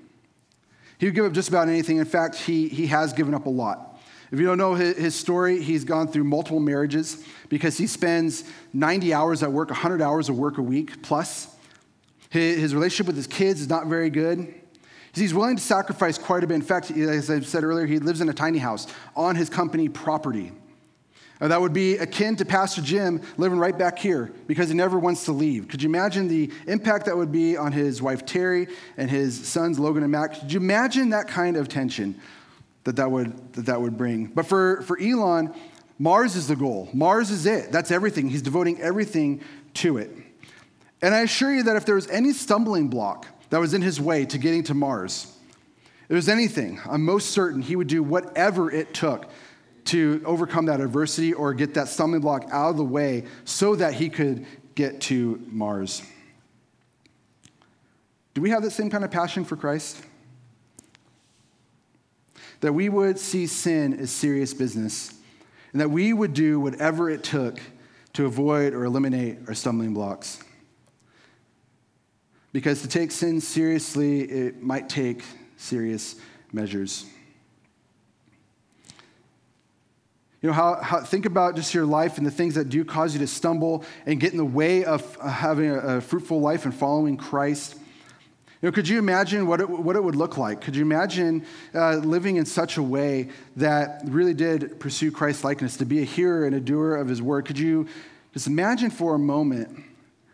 He 0.97 1.07
would 1.07 1.15
give 1.15 1.25
up 1.25 1.33
just 1.33 1.49
about 1.49 1.67
anything. 1.67 1.97
In 1.97 2.05
fact 2.05 2.35
he, 2.35 2.67
he 2.67 2.87
has 2.87 3.13
given 3.13 3.33
up 3.33 3.45
a 3.45 3.49
lot 3.49 3.90
if 4.31 4.39
you 4.39 4.45
don't 4.45 4.57
know 4.57 4.75
his 4.75 5.13
story, 5.13 5.61
he's 5.61 5.83
gone 5.83 6.07
through 6.07 6.23
multiple 6.23 6.61
marriages 6.61 7.23
because 7.49 7.77
he 7.77 7.85
spends 7.85 8.45
90 8.71 9.13
hours 9.13 9.43
at 9.43 9.51
work, 9.51 9.69
100 9.69 10.01
hours 10.01 10.29
of 10.29 10.37
work 10.37 10.57
a 10.57 10.61
week 10.61 11.01
plus. 11.01 11.53
His 12.29 12.73
relationship 12.73 13.07
with 13.07 13.17
his 13.17 13.27
kids 13.27 13.59
is 13.59 13.67
not 13.67 13.87
very 13.87 14.09
good. 14.09 14.53
He's 15.13 15.33
willing 15.33 15.57
to 15.57 15.61
sacrifice 15.61 16.17
quite 16.17 16.45
a 16.45 16.47
bit. 16.47 16.55
In 16.55 16.61
fact, 16.61 16.89
as 16.91 17.29
I 17.29 17.41
said 17.41 17.65
earlier, 17.65 17.85
he 17.85 17.99
lives 17.99 18.21
in 18.21 18.29
a 18.29 18.33
tiny 18.33 18.59
house 18.59 18.87
on 19.17 19.35
his 19.35 19.49
company 19.49 19.89
property. 19.89 20.53
that 21.39 21.59
would 21.59 21.73
be 21.73 21.97
akin 21.97 22.37
to 22.37 22.45
Pastor 22.45 22.81
Jim 22.81 23.21
living 23.35 23.59
right 23.59 23.77
back 23.77 23.99
here 23.99 24.31
because 24.47 24.69
he 24.69 24.75
never 24.75 24.97
wants 24.97 25.25
to 25.25 25.33
leave. 25.33 25.67
Could 25.67 25.83
you 25.83 25.89
imagine 25.89 26.29
the 26.29 26.49
impact 26.67 27.05
that 27.07 27.17
would 27.17 27.33
be 27.33 27.57
on 27.57 27.73
his 27.73 28.01
wife 28.01 28.25
Terry 28.25 28.69
and 28.95 29.09
his 29.11 29.45
sons 29.45 29.77
Logan 29.77 30.03
and 30.03 30.11
Mac? 30.13 30.39
Could 30.39 30.53
you 30.53 30.61
imagine 30.61 31.09
that 31.09 31.27
kind 31.27 31.57
of 31.57 31.67
tension? 31.67 32.17
That 32.83 32.95
that 32.95 33.11
would, 33.11 33.53
that, 33.53 33.65
that 33.67 33.81
would 33.81 33.97
bring. 33.97 34.27
But 34.27 34.45
for, 34.45 34.81
for 34.83 34.99
Elon, 34.99 35.53
Mars 35.99 36.35
is 36.35 36.47
the 36.47 36.55
goal. 36.55 36.89
Mars 36.93 37.29
is 37.29 37.45
it. 37.45 37.71
That's 37.71 37.91
everything. 37.91 38.29
He's 38.29 38.41
devoting 38.41 38.81
everything 38.81 39.41
to 39.75 39.97
it. 39.97 40.11
And 41.01 41.13
I 41.13 41.19
assure 41.19 41.53
you 41.53 41.63
that 41.63 41.75
if 41.75 41.85
there 41.85 41.95
was 41.95 42.07
any 42.09 42.33
stumbling 42.33 42.87
block 42.87 43.27
that 43.49 43.59
was 43.59 43.73
in 43.73 43.81
his 43.81 43.99
way 43.99 44.25
to 44.25 44.37
getting 44.37 44.63
to 44.65 44.73
Mars, 44.73 45.31
if 46.03 46.07
there 46.07 46.15
was 46.15 46.29
anything, 46.29 46.79
I'm 46.89 47.05
most 47.05 47.29
certain 47.31 47.61
he 47.61 47.75
would 47.75 47.87
do 47.87 48.03
whatever 48.03 48.71
it 48.71 48.93
took 48.93 49.29
to 49.85 50.21
overcome 50.25 50.65
that 50.65 50.79
adversity 50.79 51.33
or 51.33 51.53
get 51.53 51.73
that 51.73 51.87
stumbling 51.87 52.21
block 52.21 52.47
out 52.51 52.71
of 52.71 52.77
the 52.77 52.83
way 52.83 53.25
so 53.45 53.75
that 53.75 53.93
he 53.93 54.09
could 54.09 54.45
get 54.75 55.01
to 55.01 55.41
Mars. 55.47 56.01
Do 58.33 58.41
we 58.41 58.51
have 58.51 58.63
that 58.63 58.71
same 58.71 58.89
kind 58.89 59.03
of 59.03 59.11
passion 59.11 59.43
for 59.43 59.55
Christ? 59.55 60.01
That 62.61 62.73
we 62.73 62.89
would 62.89 63.19
see 63.19 63.47
sin 63.47 63.99
as 63.99 64.09
serious 64.09 64.53
business, 64.53 65.13
and 65.71 65.81
that 65.81 65.89
we 65.89 66.13
would 66.13 66.33
do 66.33 66.59
whatever 66.59 67.09
it 67.09 67.23
took 67.23 67.59
to 68.13 68.25
avoid 68.25 68.73
or 68.73 68.85
eliminate 68.85 69.37
our 69.47 69.53
stumbling 69.53 69.93
blocks. 69.93 70.39
Because 72.53 72.81
to 72.81 72.87
take 72.87 73.11
sin 73.11 73.39
seriously, 73.41 74.21
it 74.21 74.61
might 74.61 74.89
take 74.89 75.23
serious 75.57 76.15
measures. 76.51 77.05
You 80.41 80.49
know, 80.49 80.53
how, 80.53 80.75
how, 80.81 81.01
think 81.01 81.25
about 81.25 81.55
just 81.55 81.73
your 81.73 81.85
life 81.85 82.17
and 82.17 82.25
the 82.25 82.31
things 82.31 82.55
that 82.55 82.67
do 82.67 82.83
cause 82.83 83.13
you 83.13 83.19
to 83.19 83.27
stumble 83.27 83.85
and 84.05 84.19
get 84.19 84.31
in 84.31 84.37
the 84.37 84.45
way 84.45 84.83
of 84.83 85.15
having 85.21 85.69
a, 85.69 85.77
a 85.77 86.01
fruitful 86.01 86.41
life 86.41 86.65
and 86.65 86.73
following 86.73 87.15
Christ. 87.15 87.77
You 88.61 88.67
know, 88.67 88.73
could 88.73 88.87
you 88.87 88.99
imagine 88.99 89.47
what 89.47 89.59
it, 89.59 89.67
what 89.67 89.95
it 89.95 90.03
would 90.03 90.15
look 90.15 90.37
like? 90.37 90.61
Could 90.61 90.75
you 90.75 90.83
imagine 90.83 91.45
uh, 91.73 91.95
living 91.95 92.35
in 92.35 92.45
such 92.45 92.77
a 92.77 92.83
way 92.83 93.29
that 93.55 94.03
really 94.05 94.35
did 94.35 94.79
pursue 94.79 95.11
Christ 95.11 95.43
likeness, 95.43 95.77
to 95.77 95.85
be 95.85 95.99
a 95.99 96.03
hearer 96.03 96.45
and 96.45 96.55
a 96.55 96.59
doer 96.59 96.95
of 96.95 97.07
his 97.07 97.23
word? 97.23 97.45
Could 97.45 97.57
you 97.57 97.87
just 98.33 98.45
imagine 98.45 98.91
for 98.91 99.15
a 99.15 99.19
moment 99.19 99.83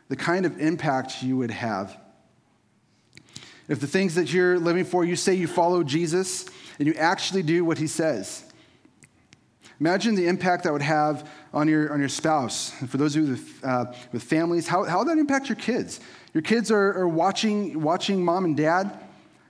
the 0.09 0.17
kind 0.17 0.45
of 0.45 0.59
impact 0.59 1.23
you 1.23 1.38
would 1.38 1.51
have? 1.51 1.97
If 3.69 3.80
the 3.80 3.88
things 3.88 4.15
that 4.15 4.34
you're 4.34 4.59
living 4.59 4.84
for, 4.84 5.05
you 5.05 5.15
say 5.15 5.34
you 5.34 5.47
follow 5.47 5.82
Jesus 5.84 6.47
and 6.80 6.88
you 6.88 6.95
actually 6.95 7.43
do 7.43 7.63
what 7.63 7.78
he 7.78 7.88
says. 7.88 8.43
Imagine 9.80 10.15
the 10.15 10.28
impact 10.28 10.65
that 10.65 10.73
would 10.73 10.82
have 10.82 11.30
on 11.57 11.67
your, 11.67 11.91
on 11.91 11.99
your 11.99 12.07
spouse. 12.07 12.71
And 12.81 12.89
for 12.89 12.97
those 12.97 13.15
of 13.15 13.23
you 13.23 13.31
with, 13.31 13.65
uh, 13.65 13.85
with 14.11 14.21
families, 14.21 14.67
how, 14.67 14.83
how 14.83 14.99
would 14.99 15.07
that 15.07 15.17
impact 15.17 15.49
your 15.49 15.55
kids? 15.55 15.99
Your 16.35 16.43
kids 16.43 16.69
are, 16.69 16.93
are 16.93 17.07
watching, 17.07 17.81
watching 17.81 18.23
mom 18.23 18.45
and 18.45 18.55
dad. 18.55 18.99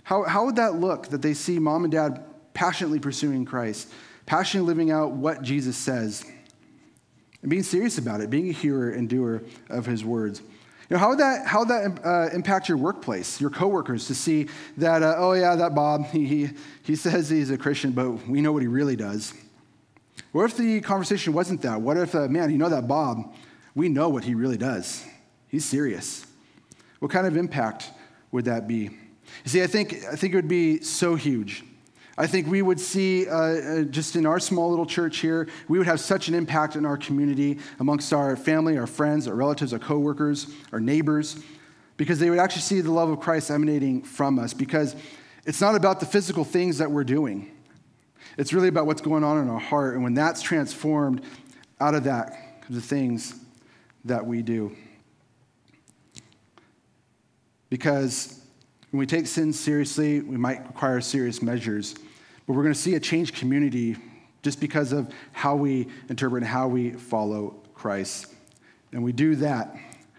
How, 0.03 0.23
how 0.23 0.45
would 0.45 0.55
that 0.55 0.75
look 0.75 1.09
that 1.09 1.21
they 1.21 1.33
see 1.33 1.59
mom 1.59 1.83
and 1.83 1.91
dad 1.91 2.23
passionately 2.53 2.99
pursuing 2.99 3.43
Christ, 3.43 3.91
passionately 4.25 4.69
living 4.69 4.89
out 4.89 5.11
what 5.11 5.41
Jesus 5.41 5.75
says, 5.75 6.23
and 7.41 7.49
being 7.49 7.63
serious 7.63 7.97
about 7.97 8.21
it, 8.21 8.29
being 8.29 8.47
a 8.47 8.53
hearer 8.53 8.89
and 8.89 9.09
doer 9.09 9.43
of 9.69 9.85
his 9.85 10.05
words? 10.05 10.39
You 10.89 10.95
know, 10.95 10.99
how 10.99 11.09
would 11.09 11.19
that, 11.19 11.45
how 11.45 11.59
would 11.59 11.67
that 11.67 12.05
uh, 12.05 12.29
impact 12.33 12.69
your 12.69 12.77
workplace, 12.77 13.41
your 13.41 13.49
coworkers, 13.49 14.07
to 14.07 14.15
see 14.15 14.47
that, 14.77 15.03
uh, 15.03 15.15
oh, 15.17 15.33
yeah, 15.33 15.57
that 15.57 15.75
Bob, 15.75 16.05
he, 16.05 16.25
he, 16.25 16.49
he 16.83 16.95
says 16.95 17.29
he's 17.29 17.49
a 17.49 17.57
Christian, 17.57 17.91
but 17.91 18.25
we 18.29 18.39
know 18.39 18.53
what 18.53 18.61
he 18.61 18.69
really 18.69 18.95
does? 18.95 19.33
What 20.31 20.45
if 20.45 20.57
the 20.57 20.81
conversation 20.81 21.33
wasn't 21.33 21.61
that? 21.61 21.81
What 21.81 21.97
if, 21.97 22.13
uh, 22.15 22.27
man, 22.27 22.51
you 22.51 22.57
know 22.57 22.69
that 22.69 22.87
Bob, 22.87 23.33
we 23.75 23.89
know 23.89 24.09
what 24.09 24.23
he 24.23 24.35
really 24.35 24.57
does. 24.57 25.03
He's 25.47 25.65
serious. 25.65 26.25
What 26.99 27.11
kind 27.11 27.27
of 27.27 27.37
impact 27.37 27.91
would 28.31 28.45
that 28.45 28.67
be? 28.67 28.83
You 28.83 28.91
see, 29.45 29.63
I 29.63 29.67
think, 29.67 29.93
I 30.11 30.15
think 30.15 30.33
it 30.33 30.35
would 30.35 30.47
be 30.47 30.81
so 30.81 31.15
huge. 31.15 31.63
I 32.17 32.25
think 32.25 32.47
we 32.47 32.63
would 32.63 32.79
see, 32.79 33.27
uh, 33.27 33.35
uh, 33.35 33.81
just 33.83 34.15
in 34.15 34.25
our 34.25 34.39
small 34.39 34.71
little 34.71 34.87
church 34.87 35.17
here, 35.17 35.47
we 35.67 35.77
would 35.77 35.85
have 35.85 35.99
such 35.99 36.27
an 36.27 36.33
impact 36.33 36.75
in 36.75 36.83
our 36.83 36.97
community 36.97 37.59
amongst 37.79 38.11
our 38.11 38.35
family, 38.35 38.77
our 38.77 38.87
friends, 38.87 39.27
our 39.27 39.35
relatives, 39.35 39.71
our 39.71 39.79
coworkers, 39.79 40.47
our 40.71 40.79
neighbors, 40.79 41.39
because 41.95 42.17
they 42.17 42.31
would 42.31 42.39
actually 42.39 42.63
see 42.63 42.81
the 42.81 42.91
love 42.91 43.09
of 43.09 43.19
Christ 43.19 43.51
emanating 43.51 44.01
from 44.01 44.39
us. 44.39 44.55
Because 44.55 44.95
it's 45.45 45.61
not 45.61 45.75
about 45.75 45.99
the 45.99 46.07
physical 46.07 46.43
things 46.43 46.79
that 46.79 46.89
we're 46.89 47.03
doing, 47.03 47.51
it's 48.37 48.53
really 48.53 48.67
about 48.67 48.85
what's 48.85 49.01
going 49.01 49.23
on 49.23 49.39
in 49.39 49.49
our 49.49 49.59
heart. 49.59 49.95
And 49.95 50.03
when 50.03 50.13
that's 50.13 50.41
transformed 50.41 51.23
out 51.79 51.95
of 51.95 52.03
that, 52.05 52.63
the 52.69 52.81
things 52.81 53.35
that 54.05 54.25
we 54.25 54.41
do. 54.41 54.75
Because 57.69 58.41
when 58.91 58.99
we 58.99 59.05
take 59.05 59.27
sin 59.27 59.51
seriously, 59.51 60.21
we 60.21 60.37
might 60.37 60.65
require 60.67 61.01
serious 61.01 61.41
measures. 61.41 61.95
But 62.45 62.53
we're 62.53 62.63
going 62.63 62.73
to 62.73 62.79
see 62.79 62.95
a 62.95 62.99
changed 62.99 63.35
community 63.35 63.97
just 64.43 64.59
because 64.61 64.93
of 64.93 65.11
how 65.33 65.55
we 65.55 65.87
interpret 66.09 66.43
and 66.43 66.49
how 66.49 66.67
we 66.67 66.91
follow 66.91 67.55
Christ. 67.73 68.27
And 68.93 69.03
we 69.03 69.11
do 69.11 69.35
that, 69.37 69.75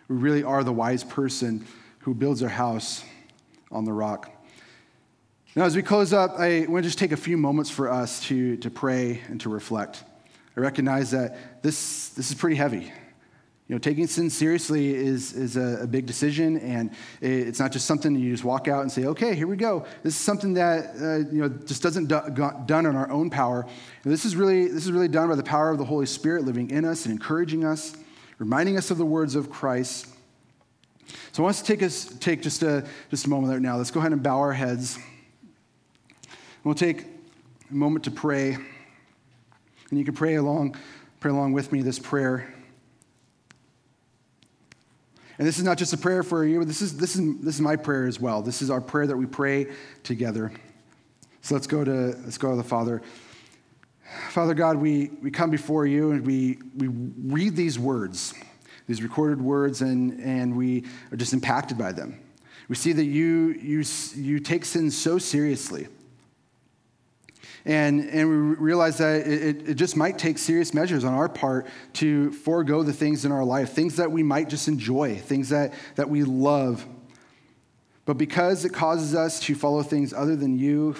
we 0.08 0.16
really 0.16 0.42
are 0.42 0.62
the 0.62 0.72
wise 0.72 1.04
person 1.04 1.66
who 2.00 2.14
builds 2.14 2.42
our 2.42 2.48
house 2.48 3.04
on 3.70 3.84
the 3.84 3.92
rock. 3.92 4.30
Now, 5.56 5.64
as 5.64 5.74
we 5.74 5.82
close 5.82 6.12
up, 6.12 6.38
I 6.38 6.66
want 6.68 6.84
to 6.84 6.88
just 6.88 6.98
take 6.98 7.12
a 7.12 7.16
few 7.16 7.38
moments 7.38 7.70
for 7.70 7.90
us 7.90 8.20
to, 8.24 8.58
to 8.58 8.70
pray 8.70 9.22
and 9.28 9.40
to 9.40 9.48
reflect. 9.48 10.04
I 10.56 10.60
recognize 10.60 11.10
that 11.12 11.62
this, 11.62 12.10
this 12.10 12.30
is 12.30 12.36
pretty 12.36 12.56
heavy. 12.56 12.92
You 13.66 13.74
know, 13.74 13.78
taking 13.78 14.06
sin 14.06 14.28
seriously 14.28 14.94
is, 14.94 15.32
is 15.32 15.56
a, 15.56 15.82
a, 15.82 15.86
big 15.86 16.06
decision, 16.06 16.58
and 16.60 16.90
it's 17.20 17.58
not 17.58 17.72
just 17.72 17.86
something 17.86 18.14
you 18.14 18.30
just 18.30 18.44
walk 18.44 18.68
out 18.68 18.82
and 18.82 18.92
say, 18.92 19.06
okay, 19.06 19.34
here 19.34 19.46
we 19.46 19.56
go. 19.56 19.84
This 20.02 20.14
is 20.14 20.20
something 20.20 20.54
that, 20.54 20.94
uh, 21.00 21.30
you 21.30 21.40
know, 21.42 21.48
just 21.48 21.82
doesn't 21.82 22.06
do, 22.06 22.20
done 22.66 22.86
on 22.86 22.94
our 22.94 23.10
own 23.10 23.28
power. 23.28 23.66
And 24.04 24.12
this 24.12 24.24
is, 24.24 24.36
really, 24.36 24.68
this 24.68 24.84
is 24.84 24.92
really 24.92 25.08
done 25.08 25.28
by 25.28 25.34
the 25.34 25.42
power 25.42 25.70
of 25.70 25.78
the 25.78 25.84
Holy 25.84 26.06
Spirit 26.06 26.44
living 26.44 26.70
in 26.70 26.84
us 26.84 27.04
and 27.04 27.12
encouraging 27.12 27.64
us, 27.64 27.94
reminding 28.38 28.76
us 28.76 28.90
of 28.90 28.98
the 28.98 29.06
words 29.06 29.34
of 29.34 29.50
Christ. 29.50 30.08
So 31.32 31.42
I 31.42 31.44
want 31.44 31.56
us 31.56 31.62
to 31.62 31.66
take, 31.66 31.82
us, 31.82 32.04
take 32.20 32.42
just, 32.42 32.62
a, 32.62 32.86
just 33.10 33.26
a 33.26 33.30
moment 33.30 33.52
right 33.52 33.62
now. 33.62 33.76
Let's 33.76 33.90
go 33.90 34.00
ahead 34.00 34.12
and 34.12 34.22
bow 34.22 34.38
our 34.38 34.52
heads. 34.52 34.98
We'll 36.64 36.74
take 36.74 37.04
a 37.70 37.74
moment 37.74 38.04
to 38.04 38.10
pray. 38.10 38.54
And 38.54 39.98
you 39.98 40.04
can 40.04 40.14
pray 40.14 40.34
along, 40.34 40.76
pray 41.20 41.30
along 41.30 41.52
with 41.52 41.72
me 41.72 41.82
this 41.82 41.98
prayer. 41.98 42.52
And 45.38 45.46
this 45.46 45.58
is 45.58 45.64
not 45.64 45.78
just 45.78 45.92
a 45.92 45.96
prayer 45.96 46.24
for 46.24 46.44
you, 46.44 46.64
this 46.64 46.82
is, 46.82 46.96
this, 46.96 47.14
is, 47.14 47.38
this 47.40 47.54
is 47.54 47.60
my 47.60 47.76
prayer 47.76 48.06
as 48.06 48.18
well. 48.18 48.42
This 48.42 48.60
is 48.60 48.70
our 48.70 48.80
prayer 48.80 49.06
that 49.06 49.16
we 49.16 49.24
pray 49.24 49.68
together. 50.02 50.52
So 51.42 51.54
let's 51.54 51.68
go 51.68 51.84
to, 51.84 52.16
let's 52.24 52.38
go 52.38 52.50
to 52.50 52.56
the 52.56 52.64
Father. 52.64 53.02
Father 54.30 54.54
God, 54.54 54.76
we, 54.76 55.10
we 55.22 55.30
come 55.30 55.50
before 55.50 55.86
you 55.86 56.10
and 56.10 56.26
we, 56.26 56.58
we 56.76 56.88
read 56.88 57.54
these 57.54 57.78
words, 57.78 58.34
these 58.88 59.00
recorded 59.00 59.40
words, 59.40 59.80
and, 59.80 60.18
and 60.20 60.56
we 60.56 60.84
are 61.12 61.16
just 61.16 61.32
impacted 61.32 61.78
by 61.78 61.92
them. 61.92 62.18
We 62.68 62.74
see 62.74 62.92
that 62.92 63.04
you, 63.04 63.54
you, 63.62 63.84
you 64.16 64.40
take 64.40 64.64
sin 64.64 64.90
so 64.90 65.18
seriously. 65.18 65.86
And, 67.64 68.08
and 68.08 68.28
we 68.28 68.36
realize 68.36 68.98
that 68.98 69.26
it, 69.26 69.68
it 69.68 69.74
just 69.74 69.96
might 69.96 70.18
take 70.18 70.38
serious 70.38 70.72
measures 70.72 71.04
on 71.04 71.14
our 71.14 71.28
part 71.28 71.66
to 71.94 72.32
forego 72.32 72.82
the 72.82 72.92
things 72.92 73.24
in 73.24 73.32
our 73.32 73.44
life, 73.44 73.72
things 73.72 73.96
that 73.96 74.10
we 74.10 74.22
might 74.22 74.48
just 74.48 74.68
enjoy, 74.68 75.16
things 75.16 75.48
that, 75.50 75.74
that 75.96 76.08
we 76.08 76.24
love. 76.24 76.86
But 78.04 78.14
because 78.14 78.64
it 78.64 78.72
causes 78.72 79.14
us 79.14 79.40
to 79.40 79.54
follow 79.54 79.82
things 79.82 80.12
other 80.12 80.36
than 80.36 80.58
you, 80.58 80.96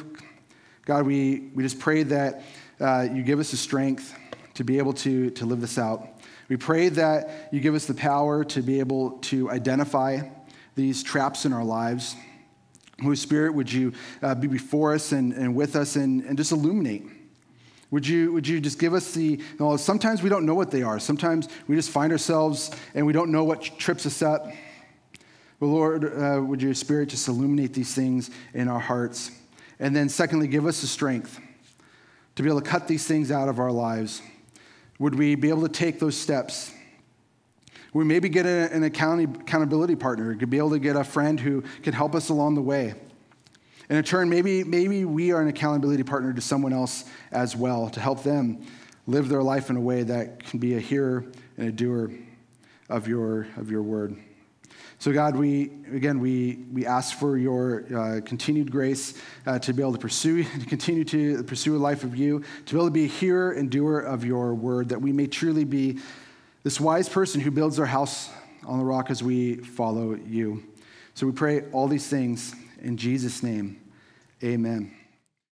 God, 0.84 1.06
we, 1.06 1.50
we 1.54 1.62
just 1.62 1.78
pray 1.78 2.02
that 2.02 2.42
uh, 2.80 3.08
you 3.12 3.22
give 3.22 3.40
us 3.40 3.50
the 3.50 3.56
strength 3.56 4.14
to 4.54 4.64
be 4.64 4.78
able 4.78 4.92
to, 4.92 5.30
to 5.30 5.46
live 5.46 5.60
this 5.60 5.78
out. 5.78 6.06
We 6.48 6.56
pray 6.56 6.88
that 6.90 7.48
you 7.52 7.60
give 7.60 7.74
us 7.74 7.86
the 7.86 7.94
power 7.94 8.44
to 8.44 8.62
be 8.62 8.80
able 8.80 9.12
to 9.18 9.50
identify 9.50 10.20
these 10.74 11.02
traps 11.02 11.44
in 11.44 11.52
our 11.52 11.64
lives 11.64 12.14
Holy 13.02 13.16
Spirit, 13.16 13.54
would 13.54 13.72
you 13.72 13.92
uh, 14.22 14.34
be 14.34 14.48
before 14.48 14.92
us 14.92 15.12
and, 15.12 15.32
and 15.32 15.54
with 15.54 15.76
us 15.76 15.94
and, 15.96 16.24
and 16.24 16.36
just 16.36 16.50
illuminate? 16.50 17.04
Would 17.90 18.06
you, 18.06 18.32
would 18.32 18.46
you 18.46 18.60
just 18.60 18.78
give 18.78 18.92
us 18.92 19.14
the, 19.14 19.22
you 19.22 19.44
know, 19.58 19.76
sometimes 19.76 20.22
we 20.22 20.28
don't 20.28 20.44
know 20.44 20.54
what 20.54 20.70
they 20.70 20.82
are. 20.82 20.98
Sometimes 20.98 21.48
we 21.68 21.76
just 21.76 21.90
find 21.90 22.12
ourselves 22.12 22.70
and 22.94 23.06
we 23.06 23.12
don't 23.12 23.30
know 23.30 23.44
what 23.44 23.62
trips 23.62 24.04
us 24.04 24.20
up. 24.20 24.50
But 25.60 25.66
Lord, 25.66 26.04
uh, 26.04 26.42
would 26.42 26.60
your 26.60 26.74
Spirit 26.74 27.10
just 27.10 27.28
illuminate 27.28 27.72
these 27.72 27.94
things 27.94 28.30
in 28.52 28.68
our 28.68 28.80
hearts? 28.80 29.30
And 29.80 29.94
then, 29.94 30.08
secondly, 30.08 30.48
give 30.48 30.66
us 30.66 30.80
the 30.80 30.86
strength 30.86 31.40
to 32.34 32.42
be 32.42 32.48
able 32.48 32.60
to 32.60 32.68
cut 32.68 32.88
these 32.88 33.06
things 33.06 33.30
out 33.30 33.48
of 33.48 33.58
our 33.58 33.72
lives. 33.72 34.22
Would 34.98 35.14
we 35.14 35.34
be 35.34 35.48
able 35.48 35.62
to 35.62 35.68
take 35.68 35.98
those 35.98 36.16
steps 36.16 36.72
we 37.92 38.04
maybe 38.04 38.28
get 38.28 38.46
a, 38.46 38.72
an 38.72 38.84
accountability 38.84 39.96
partner. 39.96 40.34
Could 40.34 40.50
be 40.50 40.58
able 40.58 40.70
to 40.70 40.78
get 40.78 40.96
a 40.96 41.04
friend 41.04 41.38
who 41.40 41.62
can 41.82 41.92
help 41.92 42.14
us 42.14 42.28
along 42.28 42.54
the 42.54 42.62
way. 42.62 42.94
And 43.88 43.96
in 43.96 44.04
turn, 44.04 44.28
maybe, 44.28 44.64
maybe 44.64 45.04
we 45.04 45.32
are 45.32 45.40
an 45.40 45.48
accountability 45.48 46.02
partner 46.02 46.32
to 46.34 46.40
someone 46.40 46.72
else 46.72 47.04
as 47.32 47.56
well 47.56 47.88
to 47.90 48.00
help 48.00 48.22
them 48.22 48.66
live 49.06 49.30
their 49.30 49.42
life 49.42 49.70
in 49.70 49.76
a 49.76 49.80
way 49.80 50.02
that 50.02 50.44
can 50.44 50.58
be 50.58 50.74
a 50.74 50.80
hearer 50.80 51.24
and 51.56 51.68
a 51.68 51.72
doer 51.72 52.10
of 52.90 53.08
your, 53.08 53.46
of 53.56 53.70
your 53.70 53.82
word. 53.82 54.16
So, 55.00 55.12
God, 55.12 55.36
we 55.36 55.70
again 55.92 56.18
we 56.18 56.64
we 56.72 56.84
ask 56.84 57.16
for 57.16 57.38
your 57.38 57.84
uh, 57.96 58.20
continued 58.24 58.72
grace 58.72 59.14
uh, 59.46 59.56
to 59.60 59.72
be 59.72 59.80
able 59.80 59.92
to 59.92 59.98
pursue, 59.98 60.42
to 60.42 60.66
continue 60.66 61.04
to 61.04 61.44
pursue 61.44 61.76
a 61.76 61.78
life 61.78 62.02
of 62.02 62.16
you, 62.16 62.42
to 62.66 62.74
be 62.74 62.76
able 62.76 62.88
to 62.88 62.92
be 62.92 63.04
a 63.04 63.08
hearer 63.08 63.52
and 63.52 63.70
doer 63.70 64.00
of 64.00 64.24
your 64.24 64.56
word, 64.56 64.88
that 64.88 65.00
we 65.00 65.12
may 65.12 65.28
truly 65.28 65.62
be 65.62 66.00
this 66.62 66.80
wise 66.80 67.08
person 67.08 67.40
who 67.40 67.50
builds 67.50 67.76
their 67.76 67.86
house 67.86 68.30
on 68.66 68.78
the 68.78 68.84
rock 68.84 69.10
as 69.10 69.22
we 69.22 69.56
follow 69.56 70.14
you. 70.14 70.62
So 71.14 71.26
we 71.26 71.32
pray 71.32 71.62
all 71.72 71.88
these 71.88 72.06
things 72.06 72.54
in 72.80 72.96
Jesus' 72.96 73.42
name. 73.42 73.80
Amen. 74.42 74.97